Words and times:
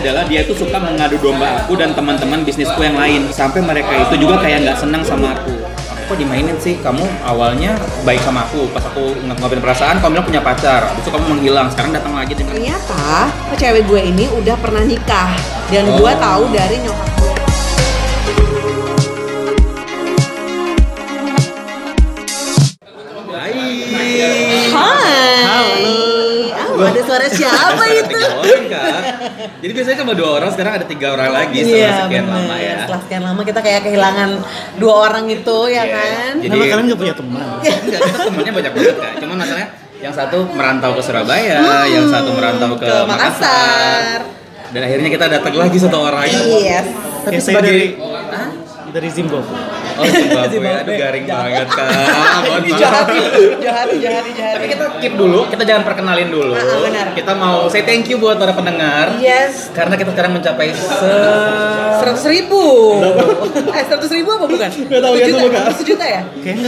adalah 0.00 0.24
dia 0.24 0.40
tuh 0.48 0.56
suka 0.56 0.80
mengadu 0.80 1.20
domba 1.20 1.60
aku 1.60 1.76
dan 1.76 1.92
teman-teman 1.92 2.40
bisnisku 2.40 2.80
yang 2.80 2.96
lain. 2.96 3.28
Sampai 3.28 3.60
mereka 3.60 3.92
itu 4.08 4.24
juga 4.24 4.40
kayak 4.40 4.64
nggak 4.64 4.78
senang 4.80 5.04
sama 5.04 5.36
aku. 5.36 5.52
Kok 6.08 6.16
dimainin 6.18 6.56
sih? 6.58 6.80
Kamu 6.80 7.04
awalnya 7.22 7.76
baik 8.02 8.18
sama 8.24 8.48
aku. 8.48 8.66
Pas 8.72 8.82
aku 8.82 9.14
ngungkapin 9.20 9.60
perasaan 9.60 10.00
kamu 10.00 10.18
bilang 10.18 10.26
punya 10.26 10.40
pacar. 10.42 10.88
Habis 10.88 11.04
itu 11.04 11.10
kamu 11.12 11.24
menghilang. 11.36 11.68
Sekarang 11.70 11.92
datang 11.92 12.16
lagi 12.16 12.32
Ternyata 12.34 13.28
cewek 13.60 13.84
gue 13.86 14.00
ini 14.08 14.24
udah 14.32 14.56
pernah 14.58 14.82
nikah. 14.82 15.30
Dan 15.70 15.86
Oh. 15.86 16.02
gue 16.02 16.12
tahu 16.18 16.42
dari 16.50 16.82
nyokap 16.82 17.09
suara 27.10 27.26
siapa 27.28 27.84
itu? 27.90 28.06
tiga 28.08 28.28
orang 28.32 28.64
kan 28.68 29.02
jadi 29.58 29.72
biasanya 29.72 29.98
cuma 29.98 30.12
dua 30.14 30.30
orang 30.32 30.50
sekarang 30.50 30.72
ada 30.72 30.86
tiga 30.86 31.06
orang 31.10 31.30
lagi 31.32 31.58
setelah 31.58 31.74
Iya, 31.76 31.90
sekian 32.00 32.24
bener. 32.24 32.36
lama 32.38 32.56
ya 32.56 32.74
Setelah 32.80 33.00
sekian 33.02 33.22
lama 33.24 33.40
kita 33.42 33.60
kayak 33.60 33.80
kehilangan 33.82 34.30
dua 34.76 34.94
orang 35.02 35.24
itu 35.26 35.58
ya 35.66 35.82
Iya. 35.82 35.84
kan? 35.90 36.32
Jadi- 36.36 36.50
Nama 36.52 36.64
kalian 36.70 36.84
gak 36.86 37.00
punya 37.00 37.14
teman? 37.14 37.40
Enggak, 37.60 38.00
kita 38.00 38.18
temennya 38.24 38.52
banyak 38.54 38.72
banget 38.72 38.96
kak. 38.96 39.12
Cuman 39.18 39.36
masalahnya 39.36 39.68
yang 39.98 40.14
satu 40.14 40.38
merantau 40.48 40.90
ke 40.92 41.02
Surabaya, 41.02 41.58
yang 41.86 42.06
satu 42.06 42.30
merantau 42.30 42.70
ke, 42.72 42.86
ke 42.86 42.94
Makassar. 43.04 44.18
Dan 44.70 44.80
akhirnya 44.80 45.10
kita 45.10 45.26
datang 45.28 45.54
lagi 45.56 45.76
satu 45.76 45.98
orang. 46.00 46.24
Yes. 46.24 46.86
Tapi 47.20 47.34
Ya, 47.34 47.40
saya 47.40 47.52
sebagai 47.52 47.74
dari- 47.74 47.92
Hah? 48.30 48.48
Dari 48.88 49.08
Zimbabwe. 49.08 49.54
Oh, 50.00 50.06
Zimbabwe. 50.06 50.48
Zimbabwe. 50.50 50.80
Aduh 50.82 50.94
garing 50.96 51.24
banget 51.26 51.68
kak. 51.76 51.88
Mohon 52.42 52.62
jahat, 52.72 53.06
jahat, 53.58 53.88
jahat, 53.94 54.24
jahat. 54.30 54.54
Tapi 54.56 54.66
kita 54.68 54.84
keep 54.98 55.14
dulu, 55.14 55.40
kita 55.46 55.62
jangan 55.62 55.82
perkenalin 55.84 56.28
dulu. 56.28 56.52
Ah, 56.52 56.62
ah, 56.62 56.80
benar. 56.80 57.06
Kita 57.12 57.32
mau 57.34 57.68
say 57.68 57.82
thank 57.82 58.06
you 58.06 58.16
buat 58.16 58.36
para 58.36 58.52
pendengar. 58.52 59.16
Yes. 59.18 59.68
Karena 59.70 59.94
kita 59.94 60.10
sekarang 60.10 60.32
mencapai 60.32 60.72
se 60.72 61.12
Seratus 62.00 62.24
ribu. 62.26 62.64
eh 63.70 63.82
seratus 63.84 64.08
ribu 64.10 64.28
apa 64.30 64.46
bukan? 64.46 64.70
Tahu, 64.70 64.88
Satu 64.88 65.20
ya, 65.20 65.26
tuh, 65.28 65.50
Kak. 65.50 65.64
satu 65.70 65.82
juta 65.84 66.04
ya? 66.06 66.22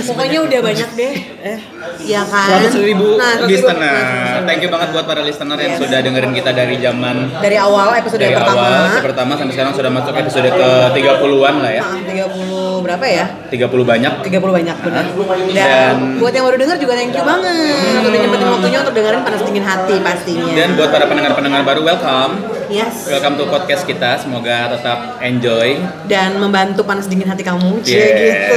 Pokoknya 0.04 0.38
udah 0.42 0.60
banyak 0.60 0.88
deh. 0.92 1.14
Eh, 1.42 1.58
iya 2.02 2.20
kan? 2.22 2.60
seratus 2.60 2.76
ribu 2.78 3.16
Nah, 3.16 3.40
100.000 3.40 3.48
listener. 3.48 3.96
Nah, 3.96 4.40
Thank 4.44 4.60
you 4.60 4.70
banget 4.70 4.88
buat 4.90 5.04
para 5.04 5.22
listener 5.22 5.56
yang 5.56 5.74
sudah 5.74 5.98
dengerin 5.98 6.32
kita 6.32 6.50
dari 6.50 6.76
zaman 6.76 7.32
Dari 7.38 7.56
awal 7.56 7.96
episode 7.96 8.20
dari 8.20 8.34
pertama. 8.34 8.60
awal 8.60 9.00
pertama 9.00 9.32
sampai 9.34 9.52
sekarang 9.52 9.72
sudah 9.72 9.90
masuk 9.90 10.12
episode 10.14 10.48
ke 10.48 10.68
30-an 10.92 11.54
lah 11.58 11.72
ya. 11.72 11.82
Ah, 11.82 11.96
30 11.96 12.82
berapa 12.82 13.06
ya? 13.06 13.21
30 13.48 13.58
banyak. 13.82 14.12
30 14.22 14.30
banyak 14.52 14.76
benar. 14.78 15.04
Dan, 15.04 15.52
Dan- 15.52 16.02
buat 16.16 16.32
yang 16.32 16.44
baru 16.44 16.56
denger 16.56 16.76
juga 16.78 16.92
thank 16.94 17.10
you 17.10 17.22
banget 17.22 18.02
udah 18.02 18.18
nyempetin 18.18 18.48
waktunya 18.48 18.78
untuk 18.80 18.94
dengerin 18.94 19.22
panas 19.22 19.40
dingin 19.42 19.62
hati 19.62 19.94
pastinya. 19.98 20.52
Dan 20.52 20.68
buat 20.74 20.88
para 20.88 21.04
pendengar-pendengar 21.04 21.62
baru 21.62 21.80
welcome. 21.82 22.32
yes. 22.68 23.06
Welcome 23.06 23.36
to 23.36 23.44
podcast 23.46 23.82
kita. 23.82 24.16
Semoga 24.16 24.70
tetap 24.70 24.98
enjoy. 25.20 25.76
Dan 26.04 26.36
membantu 26.36 26.82
panas 26.82 27.06
dingin 27.06 27.26
hati 27.26 27.42
kamu, 27.42 27.80
cie 27.80 27.96
Yeah. 27.96 28.16
gitu. 28.24 28.56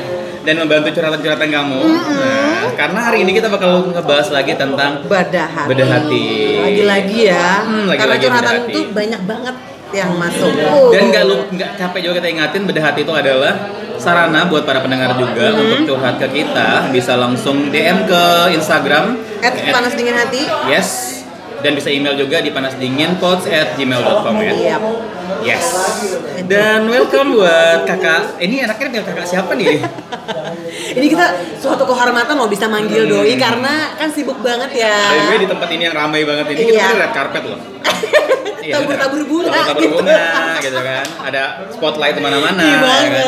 Dan 0.40 0.56
membantu 0.56 0.88
curhatan-curhatan 0.90 1.48
kamu. 1.48 1.80
Nah, 1.84 2.72
karena 2.72 3.00
hari 3.02 3.18
ini 3.20 3.36
kita 3.36 3.46
bakal 3.46 3.92
ngebahas 3.92 4.32
lagi 4.32 4.56
tentang 4.56 5.04
Bedah 5.04 5.44
hati. 5.46 5.68
Bedah 5.68 5.88
hati. 5.90 6.24
Lagi-lagi 6.58 7.18
ya. 7.28 7.48
Hmm, 7.60 7.84
lagi-lagi 7.84 8.00
Karena 8.00 8.14
curhatan 8.40 8.56
itu 8.64 8.80
banyak 8.88 9.20
banget 9.28 9.56
yang 9.90 10.10
masuk. 10.16 10.48
dan 10.94 11.02
nggak 11.10 11.24
lu 11.26 11.36
nggak 11.50 11.70
capek 11.74 12.00
juga 12.00 12.14
kita 12.16 12.28
ingatin 12.30 12.62
bedah 12.62 12.84
hati 12.86 13.02
itu 13.02 13.10
adalah 13.10 13.52
sarana 14.00 14.44
buat 14.46 14.64
para 14.64 14.80
pendengar 14.80 15.12
juga 15.14 15.52
Mm-hmm. 15.52 15.60
untuk 15.76 15.94
curhat 15.94 16.16
ke 16.16 16.26
kita 16.32 16.88
bisa 16.90 17.14
langsung 17.14 17.68
DM 17.68 18.04
ke 18.04 18.22
Instagram 18.52 19.20
At 19.38 19.52
at- 19.54 19.70
panas 19.70 19.92
dingin 19.92 20.14
hati. 20.14 20.42
yes 20.66 21.19
dan 21.60 21.72
bisa 21.72 21.88
email 21.88 22.14
juga 22.14 22.38
di 22.38 22.50
panasdinginpods 22.50 23.44
at 23.46 23.74
gmail.com 23.74 24.34
ya. 24.38 24.52
Yes. 25.40 25.64
Dan 26.44 26.86
welcome 26.86 27.32
buat 27.34 27.84
kakak 27.84 28.36
ini 28.38 28.60
anaknya 28.60 28.86
bilang 28.90 29.06
kakak 29.06 29.26
siapa 29.26 29.52
nih? 29.54 29.78
Ini 30.90 31.06
kita 31.06 31.26
suatu 31.56 31.82
kehormatan 31.84 32.34
mau 32.34 32.46
bisa 32.46 32.66
manggil 32.66 33.06
Hmm. 33.06 33.12
doi 33.16 33.34
karena 33.36 33.94
kan 33.94 34.10
sibuk 34.10 34.38
banget 34.40 34.70
ya. 34.76 34.90
Way, 35.28 35.38
di 35.38 35.48
tempat 35.48 35.68
ini 35.68 35.86
yang 35.86 35.94
ramai 35.94 36.22
banget 36.22 36.46
ini 36.50 36.60
kita 36.64 36.74
Iya. 36.74 36.86
ada 36.88 36.98
red 37.00 37.12
carpet 37.12 37.42
loh. 37.44 37.60
Iya, 38.60 38.76
Tabur-tabur 38.76 39.22
bunga 39.24 39.48
Tabur-tabur 39.50 39.80
gitu. 39.80 39.94
bunga 39.96 40.20
gitu 40.60 40.78
kan. 40.78 41.04
Ada 41.24 41.42
spotlight 41.72 42.14
di 42.14 42.22
mana-mana 42.22 42.60
Iya 42.60 42.76
ya 42.76 43.08
kan? 43.08 43.26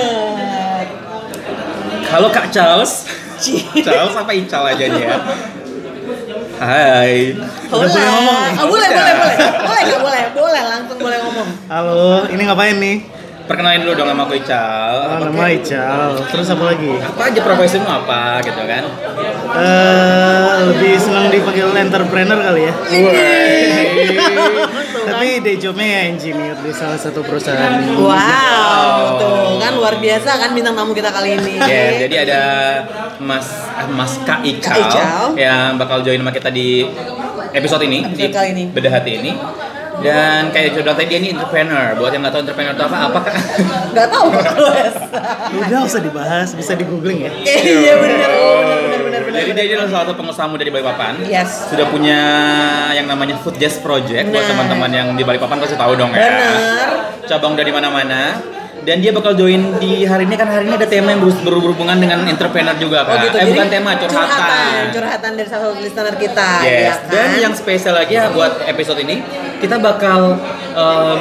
halo 2.11 2.29
kak 2.29 2.47
Charles. 2.51 3.09
Charles 3.77 4.15
apa 4.15 4.31
Ical 4.31 4.63
aja 4.69 4.85
nih 4.87 5.03
ya 5.03 5.17
Hai 6.63 7.35
Boleh. 7.67 7.91
boleh 7.91 8.07
ngomong? 8.07 8.39
Oh, 8.55 8.67
boleh, 8.71 8.87
Udah. 8.87 9.03
boleh, 9.03 9.15
boleh. 9.19 9.37
Boleh, 9.67 9.83
nggak 9.83 10.03
boleh, 10.07 10.23
boleh 10.31 10.63
langsung 10.63 10.99
boleh 11.03 11.19
ngomong. 11.27 11.49
Halo, 11.67 12.23
ini 12.31 12.43
ngapain 12.47 12.77
nih? 12.79 12.97
Perkenalin 13.43 13.83
dulu 13.83 13.93
dong 13.95 14.09
nama 14.09 14.23
aku 14.23 14.35
Ical 14.35 14.95
Oh, 14.95 15.15
Apa- 15.15 15.27
nama 15.27 15.45
Ical. 15.51 16.09
Terus 16.27 16.47
apa 16.49 16.65
lagi? 16.65 16.93
Apa 16.97 17.23
aja 17.27 17.41
profesimu 17.41 17.85
apa 17.85 18.21
gitu 18.41 18.63
kan 18.63 18.85
Eh, 19.53 20.49
lebih 20.67 20.97
senang 20.97 21.29
dipanggil 21.29 21.69
entrepreneur 21.77 22.41
kali 22.41 22.63
ya. 22.63 22.75
Tapi 25.03 25.43
day 25.43 25.57
jobnya 25.57 25.85
ya 25.85 26.03
engineer 26.09 26.57
di 26.57 26.73
salah 26.73 26.97
satu 26.97 27.21
perusahaan. 27.21 27.85
Wow, 27.93 28.97
tuh 29.19 29.61
kan 29.61 29.73
luar 29.75 29.99
biasa 29.99 30.39
kan 30.39 30.51
bintang 30.53 30.73
tamu 30.73 30.93
kita 30.93 31.11
kali 31.11 31.37
ini. 31.37 31.59
Ya, 31.61 32.01
jadi 32.01 32.15
ada 32.25 32.43
Mas 33.19 33.45
eh, 33.69 33.89
Mas 33.89 34.17
Kak 34.23 34.41
Ical, 34.41 34.73
Kak 34.73 34.79
Ical. 34.89 35.25
yang 35.37 35.77
bakal 35.77 36.01
join 36.01 36.17
sama 36.17 36.31
kita 36.31 36.49
di 36.49 36.87
episode 37.53 37.83
ini, 37.83 38.07
Episode 38.07 38.17
di 38.17 38.27
kali 38.31 38.49
ini. 38.53 38.65
Bedah 38.71 38.93
Hati 38.95 39.11
ini. 39.13 39.33
Dan 40.01 40.49
kayak 40.49 40.73
sudah 40.73 40.97
tadi 40.97 41.13
dia 41.13 41.19
ini 41.21 41.29
entrepreneur. 41.37 41.93
Buat 42.01 42.17
yang 42.17 42.23
nggak 42.25 42.33
tahu 42.33 42.43
entrepreneur 42.49 42.73
itu 42.73 42.85
apa, 42.85 42.97
apa 43.13 43.19
Kak? 43.21 43.35
Gak 43.93 44.09
tau 44.09 44.27
Mas. 44.33 44.97
Udah 45.53 45.81
usah 45.85 46.01
dibahas, 46.01 46.49
bisa 46.57 46.73
di 46.73 46.85
googling 46.89 47.29
ya. 47.29 47.31
Iya 47.45 47.95
benar, 48.01 48.31
oh, 48.33 48.61
benar, 48.65 48.79
benar, 48.81 49.01
benar, 49.05 49.21
benar. 49.29 49.39
Jadi 49.43 49.51
dia 49.53 49.65
adalah 49.77 49.89
salah 49.93 50.05
satu 50.09 50.15
pengusaha 50.17 50.47
muda 50.49 50.65
di 50.65 50.73
Balikpapan. 50.73 51.15
Yes. 51.29 51.69
Sudah 51.69 51.87
punya 51.93 52.21
yang 52.97 53.05
namanya 53.05 53.37
Food 53.45 53.61
Jazz 53.61 53.77
Project. 53.79 54.33
Buat 54.33 54.43
Nah. 54.43 54.51
teman-teman 54.57 54.91
yang 54.91 55.09
di 55.13 55.23
Balikpapan 55.23 55.61
pasti 55.61 55.77
tahu 55.77 55.93
dong 55.93 56.11
ya. 56.17 56.25
Benar. 56.25 56.89
Cabang 57.29 57.53
udah 57.53 57.67
di 57.67 57.75
mana-mana. 57.75 58.21
Dan 58.83 58.99
dia 58.99 59.11
bakal 59.11 59.33
join 59.33 59.79
di 59.79 60.03
hari 60.03 60.27
ini 60.27 60.35
kan 60.35 60.45
hari 60.45 60.67
ini 60.67 60.75
ada 60.75 60.85
tema 60.85 61.11
yang 61.11 61.23
ber- 61.23 61.39
berhubungan 61.41 61.95
dengan 61.97 62.27
entrepreneur 62.27 62.75
juga 62.75 63.03
Oh 63.03 63.15
kak. 63.15 63.23
gitu. 63.25 63.37
Eh 63.37 63.41
Jadi, 63.41 63.51
bukan 63.53 63.69
tema 63.71 63.91
curhatan. 63.95 64.11
Curhatan, 64.11 64.83
curhatan 64.91 65.31
dari 65.33 65.49
salah 65.49 65.65
satu 65.69 65.79
listener 65.79 66.15
kita. 66.17 66.51
ya 66.61 66.67
Yes. 66.67 66.97
kan? 66.99 67.09
Dan 67.09 67.29
yang 67.39 67.55
spesial 67.55 67.95
lagi 67.95 68.13
ya 68.13 68.27
buat 68.29 68.53
episode 68.65 68.99
ini 68.99 69.23
kita 69.59 69.79
bakal 69.79 70.35
em, 70.73 71.19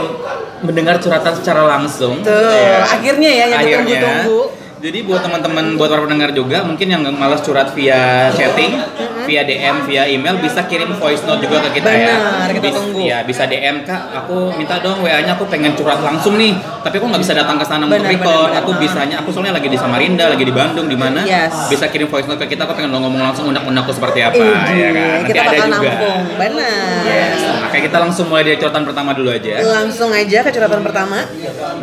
mendengar 0.61 0.97
curhatan 0.97 1.33
secara 1.33 1.61
langsung. 1.67 2.21
Tuh, 2.21 2.33
Ya. 2.49 2.81
akhirnya 2.83 3.29
ya 3.29 3.45
yang 3.47 3.61
ditunggu-tunggu. 3.61 4.39
Jadi 4.81 5.05
buat 5.05 5.21
teman-teman, 5.21 5.77
buat 5.77 5.93
para 5.93 6.01
pendengar 6.01 6.33
juga 6.33 6.65
mungkin 6.65 6.89
yang 6.89 7.05
malas 7.13 7.45
curhat 7.45 7.69
via 7.77 8.33
chatting, 8.33 8.81
via 9.29 9.45
DM, 9.45 9.85
via 9.85 10.09
email 10.09 10.41
bisa 10.41 10.65
kirim 10.65 10.97
voice 10.97 11.21
note 11.21 11.37
juga 11.37 11.61
ke 11.69 11.77
kita 11.77 11.85
ya. 11.93 12.17
Benar, 12.17 12.49
kita 12.49 12.65
Bis- 12.65 12.77
tunggu. 12.81 12.99
Ya 13.05 13.21
bisa 13.21 13.45
DM 13.45 13.85
kak, 13.85 14.01
aku 14.09 14.57
minta 14.57 14.81
dong 14.81 15.05
WA-nya 15.05 15.37
aku 15.37 15.45
pengen 15.45 15.77
curhat 15.77 16.01
langsung 16.01 16.33
nih, 16.33 16.57
tapi 16.81 16.97
aku 16.97 17.13
nggak 17.13 17.21
bisa 17.21 17.37
datang 17.37 17.61
ke 17.61 17.65
sana 17.69 17.85
untuk 17.85 18.01
record. 18.01 18.25
benar, 18.25 18.49
benar. 18.49 18.61
Aku 18.65 18.71
bisanya, 18.81 19.15
aku 19.21 19.29
soalnya 19.29 19.53
lagi 19.53 19.69
di 19.69 19.77
Samarinda, 19.77 20.25
lagi 20.33 20.41
di 20.41 20.53
Bandung, 20.53 20.89
di 20.89 20.97
mana? 20.97 21.21
Yes. 21.29 21.69
Bisa 21.69 21.85
kirim 21.85 22.09
voice 22.09 22.25
note 22.25 22.41
ke 22.41 22.57
kita, 22.57 22.65
aku 22.65 22.73
pengen 22.73 22.89
ngomong 22.89 23.21
langsung 23.21 23.53
unek-unekku 23.53 23.93
seperti 23.93 24.25
apa, 24.25 24.41
Ih, 24.41 24.81
ya 24.81 24.89
kan? 24.89 25.05
Nanti 25.21 25.29
kita 25.29 25.41
ada 25.45 25.49
bakal 25.53 25.67
juga. 25.69 25.91
nampung. 25.93 26.21
Benar. 26.41 27.01
Yes. 27.05 27.39
Kayak 27.69 27.83
kita 27.85 27.97
langsung 28.01 28.25
mulai 28.33 28.43
dari 28.49 28.57
curhatan 28.57 28.83
pertama 28.89 29.13
dulu 29.13 29.29
aja. 29.29 29.53
Langsung 29.61 30.09
aja 30.09 30.37
ke 30.41 30.49
curhatan 30.49 30.81
pertama 30.81 31.17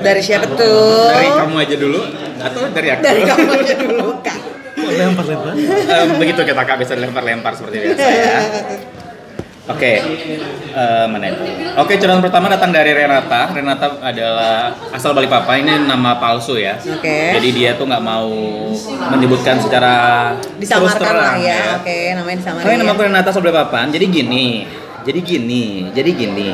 dari 0.03 0.21
siapa 0.21 0.51
tuh? 0.51 1.15
Dari 1.15 1.31
kamu 1.31 1.55
aja 1.63 1.77
dulu 1.79 2.01
atau 2.39 2.71
dari 2.71 2.88
aku? 2.97 3.03
Dari 3.05 3.23
dulu, 3.77 4.09
Kak. 4.25 4.39
Kok 4.79 4.93
lempar-lempar? 4.95 5.53
Em, 5.59 6.09
begitu 6.17 6.41
kita 6.47 6.63
kak 6.63 6.77
bisa 6.81 6.93
lempar-lempar 6.95 7.53
seperti 7.53 7.77
biasa 7.83 8.09
ya. 8.09 8.39
Oke, 9.69 10.01
eh, 10.73 11.05
mana 11.13 11.29
itu? 11.29 11.45
Oke, 11.77 12.01
curhatan 12.01 12.25
pertama 12.25 12.49
datang 12.49 12.73
dari 12.73 12.89
Renata. 12.97 13.53
Renata 13.53 14.01
adalah 14.01 14.73
asal 14.97 15.13
Balikpapan. 15.13 15.61
Ini 15.61 15.75
nama 15.85 16.17
palsu 16.17 16.57
ya. 16.57 16.81
Oke. 16.81 17.37
Jadi 17.37 17.49
dia 17.53 17.77
tuh 17.77 17.85
nggak 17.85 18.01
mau 18.01 18.33
menyebutkan 19.13 19.61
secara 19.61 20.33
terus 20.41 20.73
Disamarkan 20.73 21.05
lah 21.05 21.37
terang 21.37 21.39
ya. 21.45 21.61
Oke, 21.85 22.17
namanya 22.17 22.37
disamarkan. 22.41 22.65
Hai, 22.65 22.81
nama 22.81 22.91
aku 22.97 23.03
Renata 23.05 23.29
asal 23.29 23.45
Balikpapan. 23.45 23.93
Jadi 23.93 24.05
gini, 24.09 24.65
jadi 25.05 25.21
gini, 25.21 25.65
jadi 25.93 26.11
gini. 26.17 26.49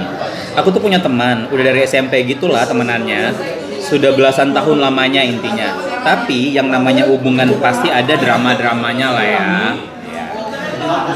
Aku 0.58 0.74
tuh 0.74 0.82
punya 0.82 0.98
teman, 0.98 1.46
udah 1.54 1.64
dari 1.70 1.86
SMP 1.86 2.26
gitulah 2.26 2.66
temenannya. 2.66 3.30
Sudah 3.78 4.10
belasan 4.10 4.50
tahun 4.50 4.82
lamanya 4.82 5.22
intinya. 5.22 5.93
Tapi 6.04 6.52
yang 6.52 6.68
namanya 6.68 7.08
hubungan 7.08 7.48
pasti 7.58 7.88
ada 7.88 8.12
drama-dramanya 8.14 9.08
lah 9.08 9.24
ya. 9.24 9.48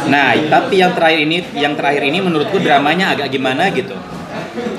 Nah, 0.08 0.32
tapi 0.48 0.80
yang 0.80 0.96
terakhir 0.96 1.20
ini, 1.28 1.44
yang 1.52 1.76
terakhir 1.76 2.02
ini 2.08 2.24
menurutku 2.24 2.56
dramanya 2.56 3.12
agak 3.12 3.28
gimana 3.28 3.68
gitu. 3.68 3.92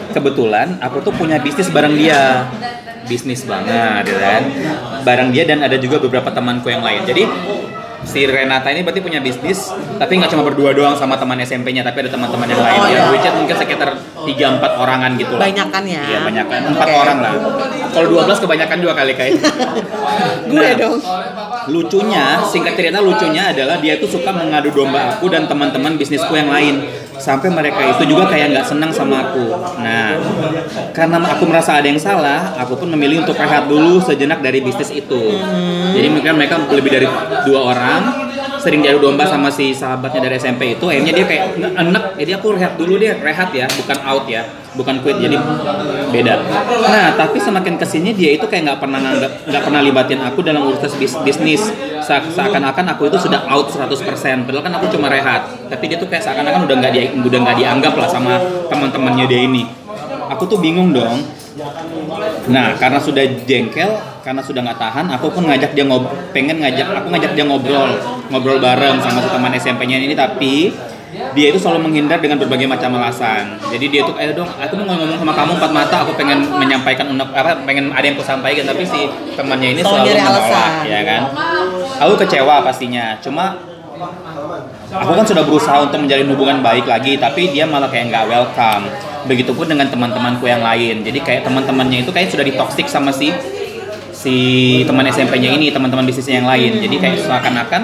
Kebetulan 0.09 0.81
aku 0.81 1.05
tuh 1.05 1.13
punya 1.13 1.37
bisnis 1.37 1.69
bareng 1.69 1.93
dia, 1.93 2.49
bisnis 3.05 3.45
banget, 3.45 4.09
ya 4.09 4.17
kan? 4.17 4.43
Bareng 5.05 5.29
dia 5.29 5.45
dan 5.45 5.61
ada 5.61 5.77
juga 5.77 6.01
beberapa 6.01 6.33
temanku 6.33 6.73
yang 6.73 6.81
lain. 6.81 7.05
Jadi 7.05 7.29
si 8.07 8.23
Renata 8.25 8.71
ini 8.71 8.81
berarti 8.81 9.01
punya 9.03 9.19
bisnis 9.19 9.69
tapi 9.99 10.17
nggak 10.17 10.31
cuma 10.31 10.43
berdua 10.47 10.71
doang 10.71 10.95
sama 10.95 11.19
teman 11.19 11.35
SMP-nya 11.43 11.83
tapi 11.83 12.07
ada 12.07 12.11
teman-teman 12.15 12.47
yang 12.47 12.61
lain. 12.63 12.79
Oh, 12.79 12.87
ya 12.87 12.95
iya. 12.95 13.03
which 13.11 13.27
mungkin 13.35 13.55
sekitar 13.59 13.89
3-4 14.19 14.81
orangan 14.83 15.11
gitu 15.19 15.33
lah. 15.35 15.41
Banyakan 15.47 15.83
ya? 15.87 16.01
iya 16.07 16.19
banyakan. 16.23 16.59
4 16.73 16.79
Oke. 16.79 16.93
orang 16.95 17.17
lah. 17.19 17.33
Kalau 17.89 18.07
12 18.21 18.43
kebanyakan 18.45 18.77
dua 18.79 18.93
kali 18.93 19.11
kayak 19.17 19.33
Gue 20.51 20.69
dong. 20.77 20.97
lucunya 21.69 22.41
singkat 22.45 22.73
cerita 22.73 22.97
lucunya 23.01 23.53
adalah 23.53 23.77
dia 23.77 23.97
itu 23.97 24.07
suka 24.09 24.29
mengadu 24.33 24.73
domba 24.73 25.17
aku 25.17 25.29
dan 25.29 25.45
teman-teman 25.45 25.97
bisnisku 25.97 26.33
yang 26.33 26.49
lain. 26.49 26.85
Sampai 27.19 27.51
mereka 27.51 27.83
itu 27.83 28.15
juga 28.15 28.31
kayak 28.31 28.55
nggak 28.55 28.65
senang 28.65 28.95
sama 28.95 29.27
aku. 29.27 29.51
Nah 29.83 30.15
karena 30.95 31.19
aku 31.19 31.43
merasa 31.51 31.75
ada 31.75 31.85
yang 31.85 31.99
salah 31.99 32.55
aku 32.55 32.79
pun 32.79 32.87
memilih 32.95 33.27
untuk 33.27 33.35
rehat 33.35 33.67
dulu 33.67 33.99
sejenak 33.99 34.39
dari 34.39 34.63
bisnis 34.63 34.87
itu. 34.93 35.21
Jadi 35.93 36.07
mungkin 36.07 36.39
mereka 36.39 36.61
lebih 36.71 36.89
dari 36.89 37.07
dua 37.43 37.59
orang 37.75 37.88
sering 38.59 38.83
diadu 38.83 38.99
domba 38.99 39.23
sama 39.23 39.47
si 39.47 39.71
sahabatnya 39.71 40.27
dari 40.27 40.35
SMP 40.35 40.75
itu 40.75 40.85
akhirnya 40.87 41.13
dia 41.15 41.25
kayak 41.25 41.43
enek. 41.55 42.03
Jadi 42.19 42.31
aku 42.35 42.47
rehat 42.59 42.75
dulu 42.75 42.99
deh 42.99 43.15
rehat 43.19 43.49
ya 43.55 43.65
bukan 43.71 43.97
out 44.03 44.25
ya 44.27 44.43
bukan 44.75 44.99
quit 44.99 45.17
jadi 45.17 45.39
beda. 46.11 46.33
Nah 46.91 47.07
tapi 47.15 47.39
semakin 47.39 47.79
ke 47.79 47.85
sini 47.87 48.11
dia 48.11 48.35
itu 48.35 48.45
kayak 48.45 48.67
nggak 48.67 48.79
pernah 48.83 48.99
nggak 49.25 49.63
pernah 49.63 49.81
libatin 49.81 50.19
aku 50.19 50.43
dalam 50.43 50.67
urusan 50.67 50.91
bis- 50.99 51.19
bisnis. 51.23 51.71
Se- 51.99 52.29
seakan-akan 52.35 52.85
aku 52.95 53.07
itu 53.07 53.17
sudah 53.19 53.47
out 53.47 53.71
100% 53.71 54.45
padahal 54.47 54.63
kan 54.63 54.73
aku 54.75 54.91
cuma 54.91 55.07
rehat. 55.07 55.47
Tapi 55.71 55.83
dia 55.87 55.97
tuh 55.97 56.11
kayak 56.11 56.23
seakan-akan 56.27 56.67
udah 56.67 56.75
nggak 56.83 56.91
dia 56.91 57.03
udah 57.15 57.39
nggak 57.43 57.57
dianggap 57.59 57.93
lah 57.95 58.07
sama 58.11 58.39
teman-temannya 58.67 59.25
dia 59.27 59.39
ini. 59.47 59.63
Aku 60.29 60.45
tuh 60.45 60.59
bingung 60.61 60.93
dong. 60.93 61.25
Nah, 62.47 62.77
karena 62.79 62.99
sudah 63.01 63.25
jengkel, 63.43 63.89
karena 64.21 64.41
sudah 64.43 64.61
nggak 64.63 64.79
tahan, 64.79 65.05
aku 65.15 65.31
pun 65.31 65.47
ngajak 65.47 65.71
dia 65.71 65.85
ngob, 65.87 66.11
pengen 66.35 66.59
ngajak, 66.59 66.87
aku 66.91 67.07
ngajak 67.11 67.31
dia 67.35 67.45
ngobrol, 67.47 67.89
ngobrol 68.29 68.59
bareng 68.59 68.99
sama 68.99 69.23
teman 69.23 69.51
SMP-nya 69.55 69.97
ini, 69.99 70.15
tapi 70.15 70.75
dia 71.33 71.49
itu 71.49 71.57
selalu 71.57 71.89
menghindar 71.89 72.21
dengan 72.21 72.37
berbagai 72.37 72.69
macam 72.69 73.01
alasan. 73.01 73.57
Jadi 73.73 73.85
dia 73.89 74.01
tuh, 74.05 74.13
ayo 74.19 74.35
dong, 74.37 74.45
aku 74.45 74.73
mau 74.77 74.93
ngomong 74.93 75.17
sama 75.17 75.33
kamu 75.33 75.51
empat 75.57 75.71
mata, 75.73 75.95
aku 76.05 76.11
pengen 76.19 76.45
menyampaikan 76.45 77.09
unek, 77.09 77.29
apa, 77.33 77.65
pengen 77.65 77.89
ada 77.89 78.05
yang 78.05 78.13
aku 78.13 78.25
sampaikan, 78.25 78.67
tapi 78.67 78.85
si 78.85 79.09
temannya 79.33 79.73
ini 79.73 79.81
Selalu 79.81 80.13
menolak, 80.13 80.71
ya 80.85 81.01
kan? 81.07 81.21
Aku 82.05 82.13
kecewa 82.19 82.61
pastinya, 82.61 83.17
cuma 83.23 83.57
aku 84.89 85.11
kan 85.11 85.25
sudah 85.27 85.43
berusaha 85.43 85.77
untuk 85.83 85.99
menjalin 86.07 86.27
hubungan 86.31 86.57
baik 86.63 86.87
lagi 86.87 87.19
tapi 87.19 87.51
dia 87.51 87.67
malah 87.67 87.91
kayak 87.91 88.09
nggak 88.09 88.25
welcome 88.31 88.87
begitupun 89.27 89.67
dengan 89.67 89.91
teman-temanku 89.91 90.47
yang 90.47 90.63
lain 90.63 91.03
jadi 91.03 91.19
kayak 91.19 91.41
teman-temannya 91.43 92.07
itu 92.07 92.11
kayak 92.15 92.31
sudah 92.31 92.47
ditoksik 92.47 92.87
sama 92.87 93.11
si 93.11 93.35
si 94.19 94.35
teman 94.83 95.07
SMP-nya 95.07 95.55
ini 95.55 95.71
teman-teman 95.71 96.03
bisnisnya 96.03 96.43
yang 96.43 96.49
lain. 96.51 96.83
Jadi 96.83 96.95
kayak 96.99 97.17
seakan-akan 97.23 97.81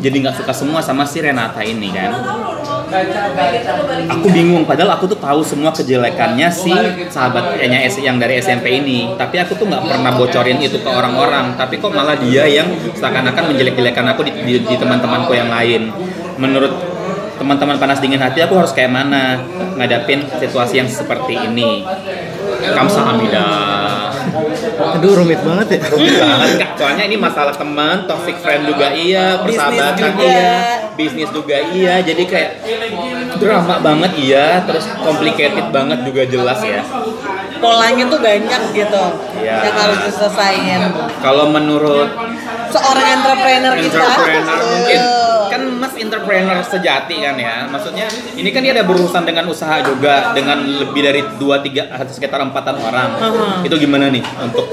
jadi 0.00 0.16
nggak 0.24 0.36
suka 0.40 0.52
semua 0.56 0.80
sama 0.80 1.04
si 1.04 1.20
Renata 1.20 1.60
ini 1.60 1.92
kan? 1.92 2.08
Aku 4.16 4.26
bingung 4.32 4.64
padahal 4.64 4.96
aku 4.96 5.12
tuh 5.12 5.20
tahu 5.20 5.44
semua 5.44 5.70
kejelekannya 5.76 6.48
si 6.48 6.72
sahabatnya 7.12 7.84
yang 8.00 8.16
dari 8.16 8.40
SMP 8.40 8.80
ini. 8.80 9.12
Tapi 9.20 9.36
aku 9.36 9.60
tuh 9.60 9.68
nggak 9.68 9.84
pernah 9.84 10.12
bocorin 10.16 10.56
itu 10.58 10.80
ke 10.80 10.88
orang-orang. 10.88 11.54
Tapi 11.60 11.76
kok 11.76 11.92
malah 11.92 12.16
dia 12.16 12.48
yang 12.48 12.72
seakan-akan 12.96 13.52
menjelek-jelekan 13.52 14.06
aku 14.16 14.24
di, 14.24 14.32
di, 14.40 14.54
di 14.64 14.74
teman-temanku 14.80 15.36
yang 15.36 15.52
lain. 15.52 15.92
Menurut 16.40 16.72
teman-teman 17.36 17.76
panas 17.76 18.00
dingin 18.00 18.20
hati 18.20 18.40
aku 18.40 18.56
harus 18.56 18.72
kayak 18.72 18.92
mana 18.92 19.36
ngadapin 19.76 20.24
situasi 20.40 20.80
yang 20.80 20.88
seperti 20.88 21.36
ini? 21.36 21.84
Kamsahamnida 22.72 23.44
Aduh 24.96 25.12
rumit 25.16 25.40
banget 25.40 25.66
ya. 25.70 25.78
Rumit 25.88 26.14
banget 26.14 26.50
Kak. 26.58 26.70
Soalnya 26.76 27.04
ini 27.04 27.16
masalah 27.16 27.52
teman, 27.52 28.04
toxic 28.04 28.36
friend 28.38 28.64
juga 28.64 28.92
iya, 28.92 29.38
persahabatan 29.38 29.96
juga. 30.12 30.24
iya, 30.24 30.52
bisnis 30.94 31.30
juga 31.30 31.56
iya. 31.70 31.94
Jadi 32.00 32.22
kayak 32.24 32.50
drama 33.36 33.78
banget 33.78 34.12
iya, 34.16 34.60
terus 34.62 34.84
complicated 35.00 35.66
banget 35.70 36.04
juga 36.04 36.22
jelas 36.24 36.60
ya. 36.60 36.82
Polanya 37.60 38.08
tuh 38.08 38.20
banyak 38.20 38.62
gitu 38.72 39.04
Iya. 39.36 39.56
yang 39.62 39.76
harus 39.76 39.98
diselesain. 40.04 40.80
Kalau 41.20 41.48
menurut 41.48 42.08
Seorang 42.70 43.06
entrepreneur 43.18 43.74
kita. 43.76 43.98
entrepreneur 43.98 44.58
mungkin 44.62 45.00
entrepreneur 46.00 46.58
sejati 46.60 47.20
kan 47.20 47.36
ya 47.36 47.68
maksudnya 47.68 48.08
ini 48.34 48.48
kan 48.48 48.60
dia 48.60 48.72
ada 48.72 48.82
berurusan 48.82 49.22
dengan 49.22 49.44
usaha 49.46 49.78
juga 49.80 50.32
dengan 50.32 50.58
lebih 50.58 51.00
dari 51.00 51.20
dua 51.36 51.60
tiga 51.60 51.86
atau 51.88 52.10
sekitar 52.10 52.40
empatan 52.40 52.76
orang 52.76 53.08
Uh-huh. 53.20 53.60
itu 53.60 53.76
gimana 53.76 54.08
nih 54.08 54.24
untuk 54.40 54.64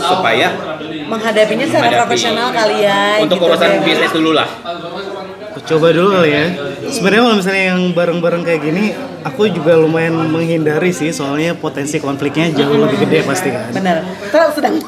supaya 0.00 0.50
menghadapinya 1.06 1.62
secara 1.62 1.80
menghadapi- 1.84 2.00
profesional 2.02 2.48
kali 2.50 2.76
ya. 2.82 3.22
untuk 3.22 3.38
gitu 3.38 3.46
urusan 3.46 3.68
deh. 3.70 3.80
bisnis 3.84 4.12
dulu 4.12 4.30
lah 4.32 4.48
coba 5.64 5.94
dulu 5.94 6.12
kali 6.12 6.28
ya. 6.28 6.44
Sebenarnya 6.92 7.22
kalau 7.24 7.36
misalnya 7.40 7.64
yang 7.72 7.82
bareng-bareng 7.96 8.42
kayak 8.44 8.60
gini, 8.60 8.92
aku 9.24 9.48
juga 9.48 9.80
lumayan 9.80 10.12
menghindari 10.28 10.92
sih, 10.92 11.08
soalnya 11.08 11.56
potensi 11.56 11.96
konfliknya 11.96 12.52
jauh 12.52 12.76
lebih 12.76 13.00
gede 13.00 13.24
pasti 13.24 13.48
kan. 13.48 13.72
Bener. 13.72 14.04
Terus 14.28 14.52
sedang. 14.52 14.76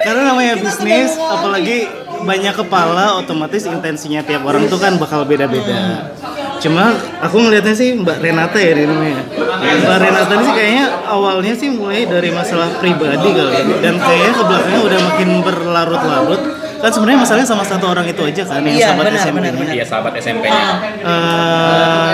Karena 0.00 0.22
namanya 0.32 0.54
Kita 0.56 0.64
bisnis, 0.64 1.10
apalagi 1.18 1.78
banyak 2.26 2.52
kepala, 2.52 3.16
otomatis 3.16 3.62
intensinya 3.64 4.20
tiap 4.20 4.42
orang 4.42 4.66
tuh 4.66 4.76
kan 4.76 4.98
bakal 4.98 5.22
beda-beda. 5.22 6.10
Cuma 6.58 6.90
aku 7.20 7.36
ngelihatnya 7.38 7.72
sih 7.72 7.94
Mbak 7.94 8.18
Renata 8.18 8.58
ya 8.58 8.74
namanya. 8.74 9.22
Mbak 9.62 9.98
Renata 10.02 10.32
ini 10.34 10.42
sih 10.42 10.54
kayaknya 10.54 10.84
awalnya 11.06 11.54
sih 11.54 11.68
mulai 11.70 12.02
dari 12.04 12.28
masalah 12.28 12.66
pribadi 12.76 13.28
kali 13.28 13.52
ya. 13.54 13.62
Dan 13.78 13.94
kayaknya 13.96 14.32
ke 14.32 14.42
belakangnya 14.42 14.80
udah 14.82 15.00
makin 15.04 15.28
berlarut-larut. 15.40 16.42
Kan 16.76 16.90
sebenarnya 16.92 17.20
masalahnya 17.22 17.48
sama 17.48 17.64
satu 17.64 17.88
orang 17.88 18.04
itu 18.04 18.20
aja 18.20 18.42
kan 18.44 18.60
yang 18.60 18.76
Iya, 18.76 18.86
sahabat 18.90 19.04
benar, 19.06 19.16
SMP. 19.16 19.36
benar, 19.38 19.52
benar. 19.54 19.72
dia 19.72 19.84
sahabat 19.86 20.12
SMP-nya 20.16 20.66
Eh, 21.00 22.12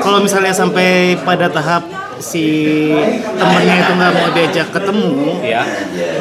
kalau 0.00 0.18
misalnya 0.20 0.52
sampai 0.52 0.88
pada 1.22 1.48
tahap 1.48 1.80
si 2.18 2.46
temennya 3.36 3.76
itu 3.84 3.92
nggak 3.96 4.12
mau 4.16 4.28
diajak 4.32 4.68
ketemu, 4.72 5.40
ya 5.44 5.62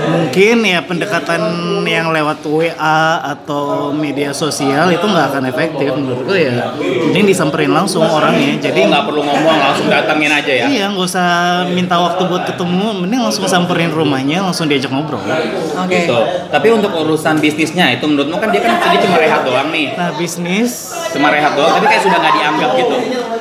mungkin 0.05 0.57
ya 0.67 0.79
pendekatan 0.83 1.41
yang 1.87 2.11
lewat 2.11 2.43
WA 2.45 3.01
atau 3.23 3.89
media 3.95 4.35
sosial 4.35 4.91
itu 4.91 5.01
nggak 5.01 5.25
akan 5.31 5.43
efektif 5.49 5.89
menurutku 5.95 6.35
ya. 6.35 6.75
Mending 6.77 7.25
disamperin 7.31 7.71
langsung 7.71 8.03
orangnya 8.03 8.59
jadi 8.59 8.91
nggak 8.91 9.03
perlu 9.07 9.21
ngomong 9.23 9.55
langsung 9.55 9.87
datangin 9.87 10.31
aja 10.31 10.51
ya? 10.51 10.65
Iya 10.67 10.85
nggak 10.91 11.07
usah 11.07 11.29
minta 11.71 11.95
waktu 11.97 12.21
buat 12.27 12.43
ketemu 12.47 12.87
mending 13.05 13.21
langsung 13.23 13.47
samperin 13.47 13.91
rumahnya 13.91 14.43
langsung 14.43 14.67
diajak 14.67 14.91
ngobrol. 14.91 15.21
Oke. 15.23 15.91
gitu. 15.91 16.19
Tapi 16.51 16.67
untuk 16.71 16.91
urusan 16.91 17.39
bisnisnya 17.39 17.95
itu 17.95 18.05
menurutmu 18.05 18.37
kan 18.37 18.49
dia 18.51 18.61
kan 18.61 18.77
dia 18.91 18.99
cuma 19.01 19.17
rehat 19.17 19.41
doang 19.47 19.69
nih? 19.71 19.95
Nah 19.95 20.11
bisnis. 20.15 20.91
Cuma 21.15 21.31
rehat 21.31 21.55
doang 21.55 21.71
tapi 21.79 21.85
kayak 21.87 22.03
sudah 22.03 22.17
nggak 22.19 22.35
dianggap 22.35 22.69
gitu 22.75 22.95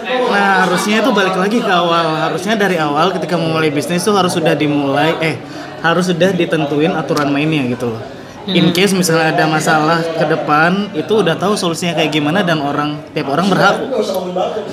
Nah 0.04 0.66
harusnya 0.66 1.00
itu 1.00 1.10
balik 1.10 1.34
lagi 1.34 1.58
ke 1.58 1.72
awal 1.72 2.06
Harusnya 2.20 2.54
dari 2.54 2.76
awal 2.76 3.10
ketika 3.10 3.34
memulai 3.34 3.68
bisnis 3.68 4.04
tuh 4.04 4.14
harus 4.14 4.32
sudah 4.32 4.52
dimulai 4.52 5.16
Eh 5.18 5.36
harus 5.80 6.08
sudah 6.08 6.32
ditentuin 6.32 6.92
aturan 6.92 7.28
mainnya 7.28 7.64
gitu 7.68 7.92
loh 7.92 8.02
In 8.44 8.76
case 8.76 8.92
misalnya 8.92 9.32
ada 9.32 9.44
masalah 9.48 10.04
ke 10.04 10.24
depan 10.28 10.92
Itu 10.92 11.24
udah 11.24 11.32
tahu 11.32 11.56
solusinya 11.56 11.96
kayak 11.96 12.12
gimana 12.12 12.44
Dan 12.44 12.60
orang 12.60 13.00
tiap 13.10 13.32
orang 13.32 13.48
berhak 13.48 13.80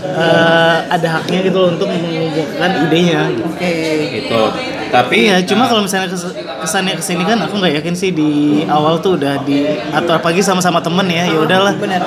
eh, 0.04 0.78
Ada 0.92 1.08
haknya 1.08 1.40
gitu 1.48 1.58
loh 1.58 1.70
untuk 1.72 1.88
mengungkapkan 1.88 2.70
idenya 2.88 3.32
gitu. 3.32 3.48
Oke. 3.48 3.72
gitu 4.20 4.42
tapi 4.92 5.32
Iya, 5.32 5.40
cuma 5.48 5.72
kalau 5.72 5.88
misalnya 5.88 6.12
kes- 6.12 6.36
kesannya 6.36 7.00
ke 7.00 7.04
sini 7.04 7.24
kan 7.24 7.40
aku 7.40 7.64
nggak 7.64 7.80
yakin 7.80 7.96
sih 7.96 8.12
di 8.12 8.60
awal 8.68 9.00
tuh 9.00 9.16
udah 9.16 9.40
di 9.40 9.64
atau 9.88 10.20
apalagi 10.20 10.44
sama-sama 10.44 10.84
temen 10.84 11.08
ya, 11.08 11.32
ya 11.32 11.40
udahlah. 11.40 11.80
Bener. 11.80 12.04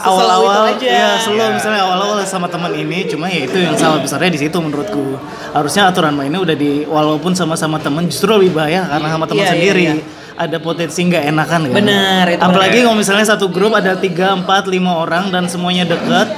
Awal-awal 0.00 0.72
ya 0.78 1.18
slow 1.18 1.36
Iya. 1.36 1.52
misalnya 1.52 1.80
awal-awal 1.82 2.16
sama 2.22 2.46
teman 2.46 2.72
ini, 2.72 3.04
cuma 3.04 3.26
ya 3.26 3.44
itu 3.44 3.54
yang 3.54 3.76
salah 3.76 3.98
besarnya 3.98 4.30
di 4.30 4.40
situ 4.40 4.56
menurutku. 4.56 5.20
Harusnya 5.50 5.86
aturan 5.86 6.12
mainnya 6.12 6.38
udah 6.38 6.54
di 6.54 6.82
walaupun 6.84 7.32
sama-sama 7.32 7.76
temen 7.76 8.06
justru 8.06 8.32
lebih 8.32 8.56
bahaya 8.56 8.86
karena 8.86 9.08
sama 9.08 9.24
teman 9.24 9.42
Iya, 9.42 9.46
iya, 9.46 9.54
sendiri. 9.54 9.82
iya. 9.84 9.94
Ada 10.32 10.56
potensi 10.58 11.00
nggak 11.02 11.24
enakan 11.28 11.60
kan? 11.68 11.76
Bener, 11.76 12.24
itu 12.30 12.40
Apalagi 12.40 12.72
bener. 12.74 12.84
kalau 12.88 12.96
misalnya 12.96 13.26
satu 13.28 13.46
grup 13.46 13.72
ada 13.72 13.92
3, 13.94 14.08
4, 14.34 14.48
5 14.64 14.80
orang 14.96 15.28
dan 15.28 15.44
semuanya 15.44 15.84
deket 15.84 16.28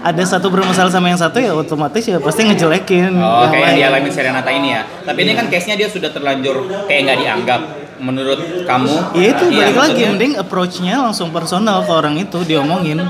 ada 0.00 0.24
satu 0.24 0.48
bermasalah 0.48 0.88
sama 0.88 1.08
yang 1.08 1.16
satu 1.16 1.36
ya 1.36 1.52
otomatis 1.52 2.00
ya 2.00 2.16
pasti 2.16 2.40
ngejelekin 2.42 3.20
oh 3.20 3.44
kayak 3.48 3.76
yang 3.76 3.76
dialami 3.84 4.08
Serenata 4.08 4.48
ini 4.48 4.72
ya 4.72 4.80
tapi 5.04 5.28
ini 5.28 5.36
kan 5.36 5.52
case 5.52 5.68
nya 5.68 5.76
dia 5.76 5.92
sudah 5.92 6.08
terlanjur 6.08 6.56
kayak 6.88 7.00
nggak 7.04 7.18
dianggap 7.20 7.60
menurut 8.00 8.64
kamu? 8.64 9.14
Ya 9.14 9.26
itu 9.36 9.44
iya, 9.52 9.70
balik 9.70 9.76
lagi. 9.76 9.76
maksudnya? 9.76 10.08
Mending 10.10 10.34
approach-nya 10.40 10.94
langsung 11.04 11.28
personal 11.30 11.84
ke 11.84 11.92
orang 11.92 12.16
itu 12.18 12.38
diomongin. 12.42 13.04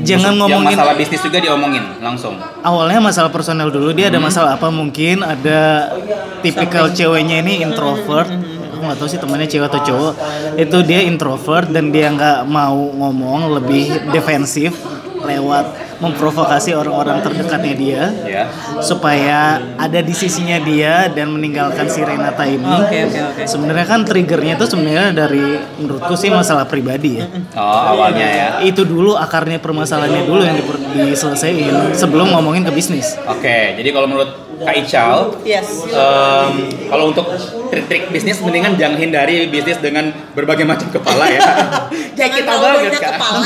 Jangan 0.00 0.32
yang 0.32 0.36
ngomongin 0.40 0.76
masalah 0.80 0.94
bisnis 0.96 1.20
juga 1.20 1.38
diomongin 1.44 1.84
langsung. 2.00 2.34
Awalnya 2.64 3.00
masalah 3.04 3.28
personal 3.28 3.68
dulu 3.68 3.92
dia 3.92 4.08
ada 4.08 4.16
masalah 4.16 4.56
apa 4.56 4.72
mungkin 4.72 5.20
ada 5.20 5.92
tipikal 6.40 6.88
ceweknya 6.88 7.44
ini 7.44 7.60
introvert. 7.60 8.32
Aku 8.72 8.80
nggak 8.80 8.96
tahu 8.96 9.08
sih 9.12 9.20
temannya 9.20 9.44
cewek 9.44 9.68
atau 9.68 9.80
cowok. 9.84 10.14
Itu 10.56 10.80
dia 10.88 11.04
introvert 11.04 11.68
dan 11.68 11.92
dia 11.92 12.08
nggak 12.08 12.48
mau 12.48 12.80
ngomong 12.96 13.60
lebih 13.60 14.08
defensif 14.08 14.72
lewat 15.20 15.89
memprovokasi 16.00 16.72
orang-orang 16.72 17.20
terdekatnya 17.20 17.74
dia 17.76 18.02
Ya. 18.20 18.42
supaya 18.80 19.38
ada 19.76 20.00
di 20.00 20.10
sisinya 20.10 20.56
dia 20.58 21.06
dan 21.06 21.28
meninggalkan 21.28 21.86
si 21.86 22.00
Renata 22.00 22.42
ini. 22.42 22.64
Oke, 22.64 22.98
oke, 23.04 23.20
oke. 23.30 23.42
Sebenarnya 23.44 23.86
kan 23.86 24.00
triggernya 24.02 24.56
itu 24.56 24.66
sebenarnya 24.66 25.12
dari 25.12 25.44
menurutku 25.76 26.16
sih 26.16 26.28
masalah 26.28 26.64
pribadi 26.64 27.20
ya. 27.20 27.28
Oh, 27.54 27.60
awalnya 27.94 28.26
ya. 28.26 28.48
Itu 28.62 28.82
dulu 28.82 29.14
akarnya 29.14 29.60
permasalahannya 29.60 30.24
dulu 30.24 30.40
yang 30.40 30.56
diper- 30.56 30.79
diselesaikan 30.92 31.92
sebelum 31.92 32.30
ngomongin 32.30 32.62
ke 32.62 32.72
bisnis. 32.72 33.14
Oke, 33.24 33.74
jadi 33.74 33.88
kalau 33.90 34.06
menurut 34.06 34.30
Kak 34.60 34.76
Ical, 34.76 35.40
Yes. 35.40 35.88
em, 35.88 36.52
kalau 36.84 37.08
untuk 37.08 37.24
trik-trik 37.70 38.12
bisnis 38.12 38.36
mendingan 38.38 38.76
jangan 38.76 39.00
hindari 39.00 39.48
bisnis 39.48 39.80
dengan 39.80 40.12
berbagai 40.30 40.68
macam 40.68 40.84
kepala 40.86 41.24
ya. 41.26 41.40
Kayak 42.18 42.32
kita 42.36 42.52
banget 42.54 42.92
Kak. 42.92 43.16
kepala. 43.16 43.40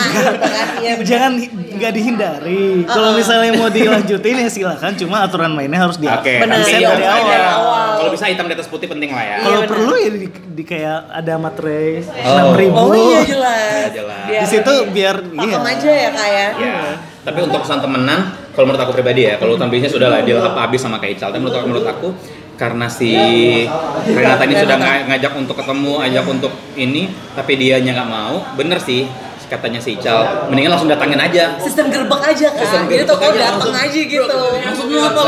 Iya. 0.82 0.92
Jangan 1.14 1.32
nggak 1.74 1.92
dihindari. 1.94 2.82
Kalau 2.82 3.14
misalnya 3.14 3.54
mau 3.54 3.70
dilanjutin 3.70 4.36
ya 4.36 4.50
silakan. 4.50 4.98
Cuma 4.98 5.22
aturan 5.22 5.54
mainnya 5.54 5.78
harus 5.80 5.94
di 5.94 6.10
Oke, 6.10 6.42
Benar, 6.42 6.66
iya, 6.66 6.82
dari 6.90 7.04
benar. 7.06 7.54
awal. 7.54 7.86
Kalau 7.94 8.10
bisa 8.10 8.24
hitam 8.26 8.50
di 8.50 8.54
atas 8.54 8.66
putih 8.66 8.90
penting 8.90 9.14
lah 9.14 9.22
ya. 9.22 9.36
Kalau 9.38 9.60
Iya, 9.60 9.68
perlu 9.70 9.94
ya 9.94 10.08
di, 10.10 10.26
di 10.26 10.62
kayak 10.66 10.98
ada 11.14 11.34
materai 11.38 12.02
Oh. 12.02 12.26
enam 12.26 12.46
ribu. 12.52 12.74
Oh 12.74 12.90
iya 12.90 13.20
jelas. 13.22 13.86
Jelas. 13.94 14.24
Biar 14.26 14.40
Di 14.42 14.46
situ 14.50 14.72
biar 14.90 15.16
pakem 15.22 15.46
iya. 15.62 15.70
aja 15.70 15.90
ya 15.94 16.08
kak 16.10 16.28
ya. 16.28 16.48
Tapi 17.24 17.38
untuk 17.40 17.64
pesan 17.64 17.80
temenan, 17.80 18.36
kalau 18.52 18.68
menurut 18.68 18.82
aku 18.84 18.92
pribadi 18.92 19.24
ya, 19.24 19.40
kalau 19.40 19.56
bisnis 19.56 19.90
sudah 19.90 20.12
lah 20.12 20.20
deal 20.20 20.38
habis 20.38 20.80
sama 20.80 21.00
Kak 21.00 21.08
Ical. 21.16 21.32
Tapi 21.32 21.40
menurut 21.40 21.56
aku, 21.56 21.66
menurut 21.66 21.88
aku 21.88 22.08
karena 22.54 22.86
si 22.86 23.10
Renata 24.06 24.44
ini 24.46 24.54
sudah 24.54 24.76
nga- 24.78 25.04
ngajak 25.08 25.32
untuk 25.34 25.56
ketemu, 25.58 25.92
ajak 26.04 26.24
untuk 26.28 26.52
ini, 26.76 27.08
tapi 27.34 27.56
dia 27.56 27.80
nggak 27.80 28.08
mau, 28.08 28.44
bener 28.54 28.78
sih 28.78 29.08
katanya 29.44 29.80
si 29.80 29.94
Ical, 29.94 30.50
mendingan 30.50 30.72
langsung 30.74 30.90
datangin 30.90 31.20
aja. 31.20 31.54
Sistem 31.60 31.92
gerbek 31.92 32.20
aja 32.20 32.48
kan. 32.50 32.64
Sistem 32.64 32.82
Jadi 32.88 32.94
gerbek 32.96 33.10
toko 33.12 33.24
aja, 33.24 33.38
datang 33.38 33.52
langsung, 33.54 33.74
aja 33.76 34.00
gitu. 34.02 34.38
Maksudnya 34.64 35.00
apa? 35.04 35.22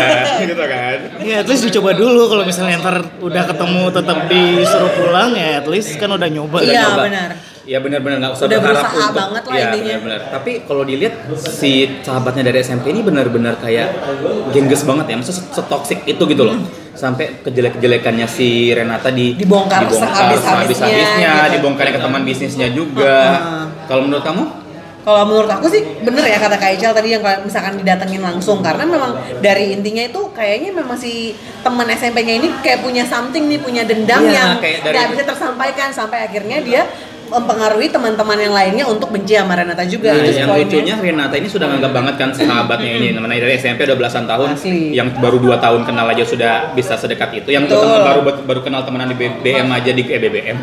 gitu 0.50 0.64
kan. 0.64 0.96
Ya 1.20 1.36
at 1.40 1.48
least 1.48 1.62
dicoba 1.68 1.90
dulu 1.94 2.22
kalau 2.26 2.44
misalnya 2.44 2.76
ntar 2.80 2.96
udah 3.20 3.42
ketemu 3.46 3.82
tetap 3.92 4.18
disuruh 4.26 4.92
pulang 4.96 5.30
ya 5.36 5.62
at 5.62 5.66
least 5.68 5.94
kan 6.00 6.08
udah 6.10 6.28
nyoba. 6.28 6.58
Iya, 6.64 6.84
benar. 6.96 7.30
Ya 7.68 7.84
benar-benar 7.84 8.16
nggak 8.16 8.32
usah 8.32 8.48
Udah 8.48 8.60
berharap 8.64 8.88
untuk 8.96 9.12
banget 9.12 9.42
lah 9.44 9.56
ya, 9.60 9.68
benar-benar. 9.76 10.20
Tapi 10.32 10.64
kalau 10.64 10.88
dilihat 10.88 11.28
si 11.36 12.00
sahabatnya 12.00 12.48
dari 12.48 12.64
SMP 12.64 12.96
ini 12.96 13.04
benar-benar 13.04 13.60
kayak 13.60 13.92
gengges 14.56 14.88
banget 14.88 15.12
ya, 15.12 15.14
maksudnya 15.20 15.52
setoksik 15.52 16.08
itu 16.08 16.22
gitu 16.24 16.48
loh. 16.48 16.56
Sampai 16.96 17.44
kejelek-kejelekannya 17.44 18.24
si 18.24 18.72
Renata 18.72 19.12
di 19.12 19.36
Dibongkar 19.36 19.84
sehabis-habisnya, 19.84 20.40
sehabis-habisnya, 20.40 21.32
gitu. 21.36 21.52
dibongkarin 21.60 21.92
ke 21.92 22.00
teman 22.00 22.22
bisnisnya 22.24 22.68
juga. 22.72 23.16
Heeh. 23.36 23.64
Kalau 23.84 24.02
menurut 24.08 24.24
kamu? 24.24 24.42
Kalau 25.08 25.24
menurut 25.24 25.48
aku 25.48 25.72
sih 25.72 25.80
bener 26.04 26.20
ya 26.20 26.36
kata 26.36 26.60
Kak 26.60 26.76
Ical 26.76 26.92
tadi 26.92 27.16
yang 27.16 27.24
kalau 27.24 27.40
misalkan 27.40 27.80
didatengin 27.80 28.20
langsung. 28.20 28.60
Karena 28.60 28.84
memang 28.84 29.16
dari 29.40 29.72
intinya 29.72 30.04
itu 30.04 30.20
kayaknya 30.36 30.76
memang 30.76 31.00
si 31.00 31.32
teman 31.64 31.88
SMP-nya 31.88 32.36
ini 32.36 32.52
kayak 32.60 32.84
punya 32.84 33.08
something 33.08 33.48
nih 33.48 33.56
punya 33.56 33.88
dendam 33.88 34.20
Iya, 34.20 34.60
yang 34.60 34.84
nggak 34.84 35.06
bisa 35.16 35.24
tersampaikan. 35.24 35.88
Sampai 35.96 36.28
akhirnya 36.28 36.60
dia 36.60 36.84
mempengaruhi 37.28 37.88
teman-teman 37.88 38.36
yang 38.36 38.52
lainnya 38.52 38.84
untuk 38.84 39.08
benci 39.08 39.32
sama 39.36 39.56
Renata 39.56 39.84
juga. 39.88 40.12
Nah, 40.12 40.28
itu 40.28 40.44
yang 40.44 40.48
poinnya. 40.48 40.64
lucunya 40.68 40.94
Renata 41.00 41.34
ini 41.40 41.48
sudah 41.48 41.66
nganggap 41.72 41.92
banget 41.96 42.14
kan 42.20 42.28
sahabatnya 42.36 42.90
ini. 43.00 43.08
Namanya 43.16 43.40
dari 43.48 43.54
SMP 43.56 43.88
udah 43.88 43.96
belasan 43.96 44.24
tahun 44.28 44.48
Asli. 44.60 44.92
yang 44.92 45.08
baru 45.16 45.40
dua 45.40 45.56
tahun 45.56 45.88
kenal 45.88 46.04
aja 46.04 46.24
sudah 46.28 46.52
bisa 46.76 47.00
sedekat 47.00 47.32
itu. 47.32 47.48
Yang 47.48 47.72
ketemu 47.72 47.96
baru 48.04 48.20
baru 48.44 48.60
kenal 48.60 48.84
temenan 48.84 49.08
di 49.08 49.16
BBM 49.16 49.68
aja 49.72 49.88
di 49.88 50.02
eh 50.04 50.20
BBM 50.20 50.56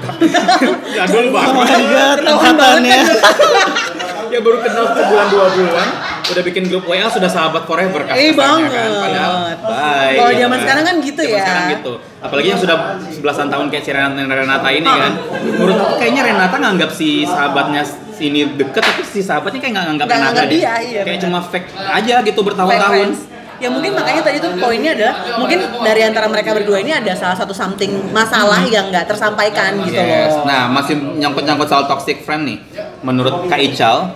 jadul 0.94 1.34
Oh 1.34 1.34
my 1.34 1.66
banget 1.66 1.82
god, 1.90 2.18
Ketahuan 2.22 2.54
angkatannya. 2.54 3.00
ya 4.36 4.42
baru 4.42 4.58
kenal 4.60 4.86
sebulan 4.90 5.28
dua 5.30 5.46
bulan 5.50 5.88
udah 6.26 6.44
bikin 6.44 6.64
grup 6.66 6.84
WA 6.84 7.08
sudah 7.08 7.28
sahabat 7.28 7.64
forever 7.64 8.02
kan 8.04 8.14
Eh, 8.14 8.34
banget. 8.34 8.68
kan 8.68 8.92
padahal 8.98 9.34
bye 9.62 10.16
Kalau 10.18 10.34
zaman 10.36 10.58
sekarang 10.60 10.84
kan 10.84 10.96
gitu 11.00 11.22
Zaman 11.22 11.32
ya. 11.32 11.42
sekarang 11.42 11.66
gitu 11.72 11.94
apalagi 12.20 12.48
yang 12.48 12.60
sudah 12.60 12.78
sebelasan 13.08 13.48
tahun 13.48 13.66
kayak 13.70 13.84
si 13.84 13.92
Renata, 13.92 14.20
Renata 14.26 14.70
ini 14.70 14.90
kan 14.90 15.12
menurut 15.56 15.78
aku 15.78 15.94
kayaknya 15.96 16.22
Renata 16.26 16.56
nganggap 16.58 16.90
si 16.92 17.24
sahabatnya 17.24 17.82
sini 18.12 18.52
deket 18.52 18.82
tapi 18.82 19.02
si 19.04 19.20
sahabatnya 19.20 19.60
kayak 19.60 19.74
nggak 19.74 19.86
nganggap 19.88 20.08
Renata 20.10 20.44
dia, 20.46 20.74
iya, 20.82 21.02
kayak 21.02 21.20
cuma 21.22 21.40
fake 21.42 21.68
aja 21.72 22.16
gitu 22.22 22.40
bertahun-tahun. 22.42 23.10
Ya 23.56 23.72
mungkin 23.72 23.92
makanya 23.94 24.20
tadi 24.22 24.38
tuh 24.38 24.52
poinnya 24.54 24.92
adalah 24.92 25.16
mungkin 25.38 25.56
dari 25.80 26.04
antara 26.04 26.28
mereka 26.28 26.52
berdua 26.52 26.76
ini 26.78 26.92
ada 26.92 27.12
salah 27.14 27.32
satu 27.34 27.52
something 27.52 27.88
masalah 28.12 28.60
yang 28.66 28.92
nggak 28.92 29.08
tersampaikan 29.08 29.80
gitu 29.82 29.96
Hmm. 29.96 30.12
Yes. 30.12 30.28
loh. 30.30 30.44
Nah, 30.44 30.68
masih 30.70 30.96
nyangkut-nyangkut 31.16 31.64
soal 31.66 31.84
toxic 31.86 32.20
friend 32.20 32.44
nih. 32.46 32.60
Menurut 33.00 33.48
Kak 33.48 33.56
Ical, 33.58 34.12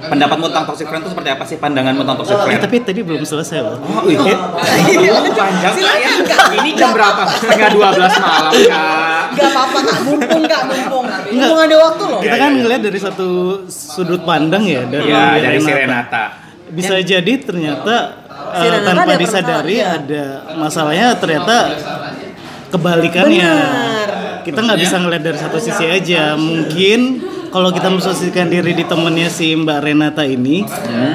pendapatmu 0.00 0.46
tentang 0.48 0.64
toxic 0.64 0.86
friend 0.88 1.02
itu 1.04 1.10
seperti 1.12 1.30
apa 1.30 1.44
sih 1.44 1.56
pandanganmu 1.56 2.00
tentang 2.00 2.18
toxic 2.18 2.32
Eh, 2.32 2.42
friend? 2.46 2.60
tapi 2.64 2.76
tadi 2.80 3.00
belum 3.04 3.22
selesai 3.22 3.58
loh. 3.60 3.76
Oh 3.76 4.04
iya, 4.08 4.36
panjang 4.56 5.32
Kak, 5.34 5.48
ya. 5.60 5.70
Silakan, 5.76 6.18
Kak. 6.24 6.40
Ini 6.56 6.70
jam 6.72 6.90
berapa? 6.90 7.22
Setengah 7.28 7.68
12 7.68 8.14
malam 8.16 8.52
Kak. 8.54 9.24
Gak 9.30 9.46
apa-apa 9.46 9.78
kak, 9.78 9.98
mumpung 10.02 10.42
kak, 10.42 10.62
mumpung. 10.66 11.04
Mumpung 11.06 11.58
ada 11.60 11.76
waktu 11.78 12.02
loh. 12.02 12.18
Kita 12.18 12.34
kan 12.34 12.50
ngeliat 12.50 12.82
dari 12.82 12.98
satu 12.98 13.28
sudut 13.68 14.22
pandang 14.24 14.66
ya 14.66 14.82
dari, 14.84 15.06
Ya, 15.06 15.38
dari 15.38 15.58
si 15.58 15.70
Renata. 15.70 16.24
Bisa 16.70 16.98
jadi 16.98 17.32
ternyata 17.38 17.96
Si 18.50 18.66
Renata 18.66 18.86
tanpa 18.90 19.02
ada 19.06 19.14
disadari 19.14 19.78
iya. 19.78 19.94
ada 19.94 20.24
masalahnya 20.56 21.14
ternyata 21.14 21.56
kebalikannya. 22.68 23.52
Benar. 23.54 24.08
Kita 24.42 24.58
nggak 24.58 24.80
bisa 24.80 24.96
ngeliat 24.98 25.22
dari 25.22 25.38
satu 25.38 25.58
sisi 25.60 25.84
aja. 25.86 26.34
Mungkin 26.34 27.00
kalau 27.50 27.68
kita 27.68 27.86
memposisikan 27.86 28.46
diri 28.46 28.72
di 28.72 28.82
temennya 28.82 29.28
si 29.28 29.52
Mbak 29.52 29.78
Renata 29.80 30.22
ini, 30.22 30.62
Hmm. 30.62 31.14